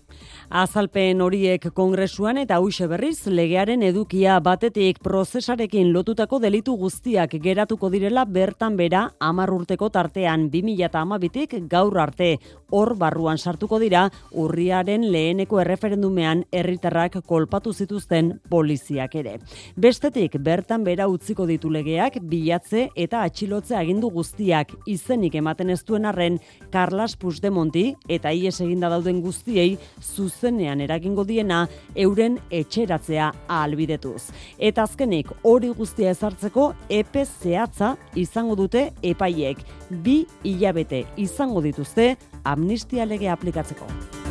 Azalpen 0.53 1.17
horiek 1.25 1.63
kongresuan 1.73 2.37
eta 2.37 2.59
hause 2.61 2.85
berriz 2.85 3.25
legearen 3.25 3.81
edukia 3.87 4.35
batetik 4.45 4.99
prozesarekin 5.01 5.87
lotutako 5.95 6.37
delitu 6.43 6.75
guztiak 6.77 7.31
geratuko 7.41 7.89
direla 7.89 8.21
bertan 8.29 8.75
bera 8.77 8.99
amar 9.17 9.49
urteko 9.49 9.89
tartean 9.89 10.51
2008tik 10.53 11.55
gaur 11.71 11.97
arte 12.03 12.27
hor 12.69 12.93
barruan 13.01 13.41
sartuko 13.41 13.79
dira 13.81 14.03
urriaren 14.43 15.07
leheneko 15.15 15.57
erreferendumean 15.63 16.45
herritarrak 16.51 17.17
kolpatu 17.25 17.73
zituzten 17.73 18.35
poliziak 18.49 19.17
ere. 19.23 19.39
Bestetik 19.73 20.37
bertan 20.37 20.85
bera 20.85 21.09
utziko 21.09 21.49
ditu 21.49 21.73
legeak 21.73 22.21
bilatze 22.29 22.91
eta 22.93 23.23
atxilotze 23.25 23.73
agindu 23.81 24.13
guztiak 24.13 24.77
izenik 24.85 25.41
ematen 25.41 25.73
ez 25.73 25.81
duen 25.81 26.05
arren 26.05 26.37
Carlas 26.69 27.17
Puigdemonti 27.17 27.87
eta 28.05 28.29
ies 28.29 28.59
eginda 28.61 28.93
dauden 28.93 29.25
guztiei 29.25 29.79
zuz 29.97 30.42
zuzenean 30.43 30.81
eragingo 30.83 31.23
diena 31.23 31.67
euren 31.95 32.37
etxeratzea 32.51 33.31
ahalbidetuz. 33.47 34.31
Eta 34.59 34.83
azkenik 34.83 35.31
hori 35.43 35.71
guztia 35.77 36.11
ezartzeko 36.11 36.73
epe 36.89 37.25
zehatza 37.25 37.95
izango 38.15 38.55
dute 38.55 38.91
epaiek. 39.01 39.63
Bi 39.89 40.25
hilabete 40.43 41.05
izango 41.17 41.61
dituzte 41.61 42.15
amnistia 42.43 43.05
lege 43.05 43.29
aplikatzeko. 43.29 44.22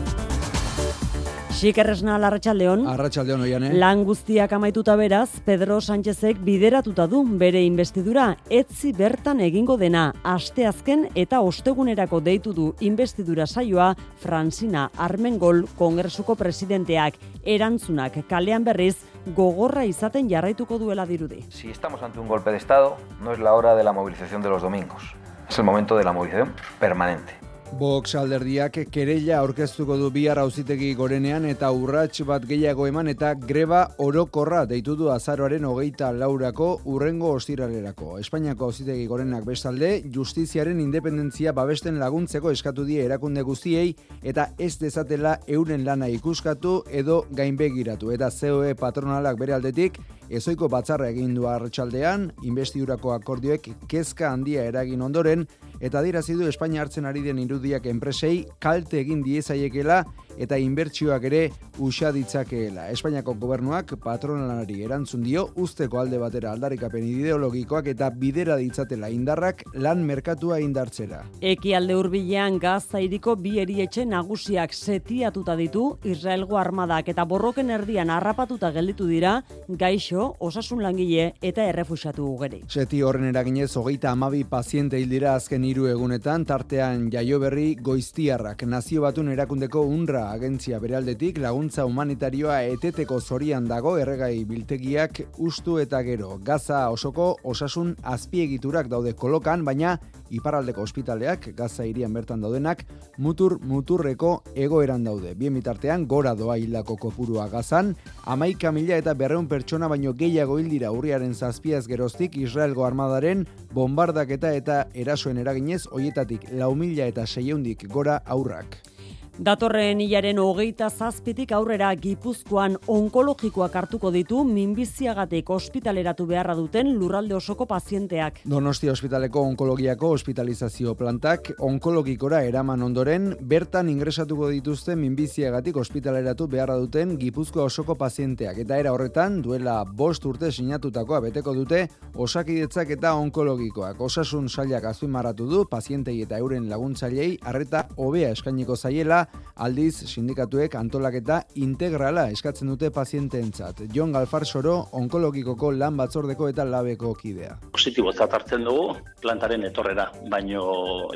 Xikerresna 1.63 2.17
Arratsaldeon. 2.17 2.89
Arratsaldeon 2.91 3.45
oian, 3.45 3.63
eh? 3.69 3.75
Lan 3.79 4.01
guztiak 4.03 4.51
amaituta 4.57 4.97
beraz, 4.99 5.29
Pedro 5.47 5.77
Sánchezek 5.81 6.41
bideratuta 6.43 7.05
du 7.07 7.21
bere 7.39 7.61
investidura 7.63 8.33
etzi 8.51 8.91
bertan 8.97 9.39
egingo 9.45 9.77
dena 9.79 10.09
asteazken 10.27 11.05
eta 11.15 11.39
ostegunerako 11.47 12.19
deitu 12.27 12.51
du 12.57 12.65
investidura 12.83 13.47
saioa 13.47 13.93
Francina 14.25 14.89
Armengol 14.99 15.69
Kongresuko 15.79 16.35
presidenteak 16.35 17.21
erantzunak 17.45 18.19
kalean 18.27 18.67
berriz 18.67 18.97
gogorra 19.37 19.85
izaten 19.87 20.27
jarraituko 20.29 20.81
duela 20.83 21.07
dirudi. 21.07 21.45
Si 21.51 21.71
estamos 21.71 22.03
ante 22.03 22.19
un 22.19 22.27
golpe 22.27 22.51
de 22.51 22.57
estado, 22.57 22.97
no 23.23 23.33
es 23.33 23.39
la 23.39 23.55
hora 23.55 23.77
de 23.77 23.85
la 23.85 23.93
movilización 23.93 24.43
de 24.43 24.49
los 24.49 24.63
domingos. 24.63 25.15
Es 25.49 25.61
el 25.61 25.65
momento 25.65 25.97
de 25.97 26.03
la 26.03 26.13
movilización 26.13 26.55
permanente. 26.81 27.42
Vox 27.79 28.13
alderdiak 28.21 28.77
kereila 28.93 29.39
aurkeztuko 29.41 29.97
du 29.97 30.11
bihar 30.13 30.37
auzitegi 30.43 30.91
gorenean 30.95 31.47
eta 31.49 31.71
urrats 31.73 32.21
bat 32.29 32.45
gehiago 32.47 32.85
eman 32.87 33.09
eta 33.09 33.33
greba 33.35 33.81
orokorra 34.05 34.67
deitu 34.69 34.95
du 34.97 35.09
azaroaren 35.11 35.65
hogeita 35.65 36.11
laurako 36.13 36.69
urrengo 36.93 37.31
ostiralerako. 37.39 38.19
Espainiako 38.21 38.69
auzitegi 38.69 39.07
gorenak 39.09 39.47
bestalde, 39.49 39.91
justiziaren 40.15 40.81
independentzia 40.85 41.55
babesten 41.57 41.99
laguntzeko 42.03 42.53
eskatu 42.53 42.85
die 42.85 43.07
erakunde 43.07 43.43
guztiei 43.43 43.95
eta 44.23 44.51
ez 44.59 44.77
dezatela 44.79 45.39
euren 45.49 45.87
lana 45.89 46.11
ikuskatu 46.13 46.83
edo 46.91 47.23
gainbegiratu. 47.31 48.13
Eta 48.13 48.29
COE 48.31 48.75
patronalak 48.77 49.41
bere 49.41 49.57
aldetik, 49.57 49.97
ezoiko 50.31 50.69
batzarra 50.69 51.09
egin 51.11 51.35
du 51.35 51.47
arratsaldean 51.49 52.31
investiurako 52.43 53.13
akordioek 53.15 53.69
kezka 53.89 54.31
handia 54.31 54.65
eragin 54.65 55.03
ondoren, 55.03 55.47
eta 55.81 56.03
dira 56.03 56.21
du 56.23 56.47
Espainia 56.49 56.83
hartzen 56.83 57.05
ari 57.07 57.23
den 57.23 57.39
irudiak 57.39 57.87
enpresei 57.87 58.47
kalte 58.59 59.01
egin 59.01 59.23
diezaiekela 59.23 60.05
eta 60.39 60.59
inbertsioak 60.59 61.25
ere 61.29 61.43
usa 61.83 62.13
ditzakeela. 62.13 62.89
Espainiako 62.93 63.35
gobernuak 63.41 63.95
patronalari 64.03 64.83
erantzun 64.87 65.23
dio 65.25 65.49
usteko 65.57 66.01
alde 66.01 66.19
batera 66.21 66.53
aldarikapen 66.53 67.05
ideologikoak 67.09 67.89
eta 67.93 68.11
bidera 68.11 68.57
ditzatela 68.61 69.11
indarrak 69.13 69.65
lan 69.75 70.05
merkatua 70.07 70.61
indartzera. 70.61 71.23
Eki 71.41 71.75
alde 71.75 71.97
urbilean 71.97 72.59
gaza 72.63 73.01
iriko 73.01 73.37
bi 73.37 73.59
erietxe 73.63 74.05
nagusiak 74.09 74.73
setiatuta 74.73 75.57
ditu 75.57 75.85
Israelgo 76.05 76.59
armadak 76.61 77.09
eta 77.13 77.25
borroken 77.29 77.71
erdian 77.71 78.11
harrapatuta 78.11 78.73
gelditu 78.73 79.07
dira 79.09 79.39
gaixo, 79.69 80.33
osasun 80.41 80.83
langile 80.83 81.33
eta 81.43 81.65
errefusatu 81.69 82.27
ugeri. 82.35 82.63
Seti 82.69 83.03
horren 83.03 83.29
eraginez 83.31 83.71
hogeita 83.77 84.13
amabi 84.13 84.45
paziente 84.45 85.01
hildira 85.01 85.35
azken 85.37 85.65
hiru 85.65 85.89
egunetan 85.91 86.45
tartean 86.49 87.09
jaio 87.13 87.41
berri 87.43 87.75
goiztiarrak 87.81 88.65
nazio 88.69 89.03
batun 89.03 89.33
erakundeko 89.33 89.83
unra 89.83 90.22
agentzia 90.31 90.79
beraldetik 90.79 91.39
laguntza 91.43 91.85
humanitarioa 91.89 92.61
eteteko 92.71 93.19
zorian 93.21 93.67
dago 93.71 93.97
erregai 93.99 94.45
biltegiak 94.47 95.21
ustu 95.39 95.79
eta 95.83 96.03
gero. 96.07 96.39
Gaza 96.45 96.85
osoko 96.95 97.37
osasun 97.43 97.95
azpiegiturak 98.03 98.91
daude 98.93 99.15
kolokan, 99.19 99.65
baina 99.65 99.97
iparraldeko 100.31 100.83
ospitaleak 100.87 101.51
Gaza 101.57 101.85
irian 101.89 102.13
bertan 102.13 102.41
daudenak 102.41 102.85
mutur 103.19 103.59
muturreko 103.61 104.43
egoeran 104.55 105.05
daude. 105.05 105.35
Bien 105.35 105.55
bitartean 105.55 106.07
gora 106.07 106.35
doa 106.35 106.57
hildako 106.59 106.97
kopurua 106.97 107.49
Gazan, 107.53 107.95
amaika 108.25 108.73
mila 108.73 108.97
eta 109.01 109.15
berreun 109.15 109.49
pertsona 109.49 109.89
baino 109.89 110.15
gehiago 110.15 110.59
hildira 110.61 110.93
urriaren 110.93 111.35
zazpiaz 111.35 111.87
geroztik 111.89 112.37
Israelgo 112.37 112.87
armadaren 112.87 113.47
bombardaketa 113.73 114.55
eta 114.55 114.85
erasoen 114.95 115.43
eraginez 115.43 115.85
hoietatik 115.91 116.49
lau 116.53 116.75
mila 116.75 117.11
eta 117.11 117.27
seieundik 117.27 117.89
gora 117.89 118.23
aurrak. 118.27 118.92
Datorren 119.41 119.97
hilaren 120.05 120.37
hogeita 120.37 120.91
zazpitik 120.93 121.55
aurrera 121.57 121.89
gipuzkoan 121.97 122.75
onkologikoak 122.93 123.77
hartuko 123.81 124.11
ditu 124.13 124.43
minbiziagatik 124.45 125.49
ospitaleratu 125.51 126.27
beharra 126.29 126.53
duten 126.59 126.91
lurralde 126.99 127.33
osoko 127.39 127.65
pazienteak. 127.67 128.43
Donostia 128.45 128.93
ospitaleko 128.93 129.41
onkologiako 129.41 130.11
hospitalizazio 130.19 130.93
plantak 131.01 131.49
onkologikora 131.65 132.43
eraman 132.45 132.83
ondoren 132.85 133.31
bertan 133.41 133.89
ingresatuko 133.89 134.51
dituzten 134.53 135.01
minbiziagatik 135.01 135.81
ospitaleratu 135.81 136.47
beharra 136.53 136.77
duten 136.77 137.17
gipuzkoa 137.17 137.71
osoko 137.71 137.97
pazienteak. 137.97 138.61
Eta 138.67 138.77
era 138.77 138.93
horretan 138.93 139.41
duela 139.41 139.79
bost 139.87 140.29
urte 140.29 140.53
sinatutakoa 140.53 141.23
beteko 141.31 141.57
dute 141.57 141.87
osakidetzak 142.15 142.93
eta 142.99 143.15
onkologikoak. 143.15 143.97
Osasun 143.97 144.53
sailak 144.53 144.93
azpimarratu 144.93 145.49
du 145.49 145.65
pazientei 145.65 146.21
eta 146.21 146.37
euren 146.37 146.69
laguntzailei 146.69 147.39
arreta 147.41 147.87
hobea 147.97 148.37
eskainiko 148.37 148.77
zaiela 148.77 149.22
aldiz 149.63 150.09
sindikatuek 150.09 150.75
antolaketa 150.79 151.43
integrala 151.63 152.29
eskatzen 152.33 152.71
dute 152.73 152.91
pazienteentzat. 152.91 153.85
Jon 153.95 154.13
Galfar 154.13 154.47
Soro 154.47 154.77
onkologikoko 154.99 155.73
lan 155.73 155.97
batzordeko 156.01 156.49
eta 156.53 156.65
labeko 156.65 157.15
kidea. 157.19 157.59
Positibo 157.73 158.13
hartzen 158.13 158.65
dugu 158.65 158.97
plantaren 159.21 159.65
etorrera, 159.69 160.09
baino 160.31 160.63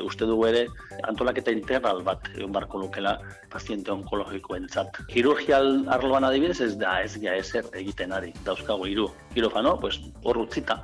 uste 0.05 0.25
dugu 0.25 0.47
ere 0.51 0.67
antolaketa 1.07 1.51
integral 1.51 2.03
bat 2.03 2.29
egon 2.35 2.51
barko 2.51 2.83
lukela 2.83 3.17
paziente 3.49 3.91
onkologikoentzat. 3.91 5.01
Kirurgial 5.11 5.87
arloan 5.93 6.27
adibidez 6.27 6.61
ez 6.61 6.73
da 6.77 6.99
ez 7.01 7.15
ja 7.21 7.35
ezer 7.35 7.67
egiten 7.73 8.13
ari, 8.13 8.33
dauzkago 8.45 8.85
hiru. 8.85 9.09
Kirofano, 9.33 9.77
pues 9.79 9.99
hor 10.23 10.37
utzita, 10.43 10.81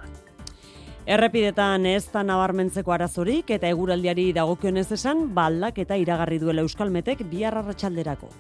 Errepidetan 1.04 1.84
ez 1.86 2.06
da 2.14 2.22
nabarmentzeko 2.24 2.94
arazorik 2.96 3.50
eta 3.52 3.68
eguraldiari 3.68 4.30
dagokionez 4.38 4.86
esan 4.96 5.26
baldak 5.36 5.82
eta 5.84 6.00
iragarri 6.00 6.40
duela 6.40 6.64
Euskalmetek 6.64 7.26
bihar 7.28 7.60
arratsalderako. 7.60 8.32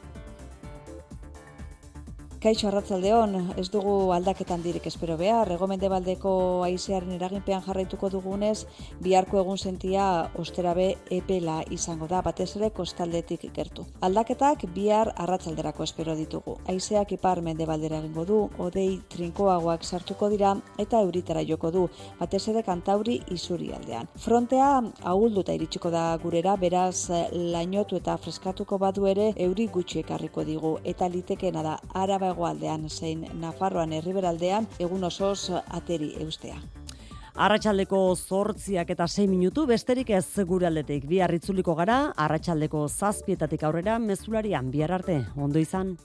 Kaixo 2.43 2.67
arratzaldeon, 2.67 3.37
ez 3.55 3.69
dugu 3.71 4.09
aldaketan 4.11 4.59
direk 4.59 4.89
espero 4.89 5.15
behar, 5.15 5.47
regomende 5.47 5.87
baldeko 5.87 6.31
aizearen 6.65 7.13
eraginpean 7.15 7.61
jarraituko 7.63 8.09
dugunez, 8.11 8.65
biharko 9.05 9.37
egun 9.39 9.55
sentia 9.57 10.07
osterabe 10.41 10.89
epela 11.17 11.61
izango 11.71 12.09
da, 12.11 12.19
batez 12.25 12.49
ere 12.57 12.67
kostaldetik 12.75 13.45
ikertu. 13.47 13.85
Aldaketak 14.03 14.65
bihar 14.75 15.13
arratzalderako 15.23 15.85
espero 15.87 16.17
ditugu. 16.19 16.57
Aizeak 16.67 17.13
ipar 17.15 17.39
mende 17.41 17.63
egingo 17.63 18.25
du, 18.25 18.41
odei 18.59 18.99
trinkoagoak 19.07 19.85
sartuko 19.85 20.27
dira 20.27 20.53
eta 20.77 20.99
euritara 20.99 21.45
joko 21.47 21.71
du, 21.71 21.87
batez 22.19 22.45
ere 22.49 22.61
kantauri 22.61 23.21
izuri 23.31 23.71
aldean. 23.71 24.09
Frontea 24.17 24.81
ahulduta 25.01 25.53
iritsiko 25.53 25.89
da 25.89 26.17
gurera, 26.17 26.57
beraz 26.57 27.07
lainotu 27.31 27.95
eta 27.95 28.17
freskatuko 28.17 28.77
badu 28.77 29.07
ere 29.07 29.31
euri 29.37 29.67
gutxi 29.67 29.99
ekarriko 29.99 30.43
digu, 30.43 30.77
eta 30.83 31.07
litekena 31.07 31.63
da 31.63 31.79
araba 31.93 32.32
hegoaldean 32.33 32.89
zein 32.89 33.27
Nafarroan 33.39 33.93
herriberaldean 33.93 34.67
egun 34.81 35.05
osoz 35.07 35.51
ateri 35.69 36.15
eustea. 36.25 36.57
Arratxaldeko 37.33 37.99
zortziak 38.13 38.91
eta 38.93 39.07
6 39.09 39.25
minutu 39.29 39.65
besterik 39.65 40.11
ez 40.13 40.27
gure 40.45 40.67
aldetik. 40.69 41.07
Bi 41.09 41.23
harritzuliko 41.25 41.73
gara, 41.79 42.13
arratsaldeko 42.27 42.85
zazpietatik 42.87 43.63
aurrera 43.63 43.97
mezularian 43.97 44.69
bihar 44.69 44.93
arte. 44.99 45.23
Ondo 45.35 45.59
izan. 45.59 45.95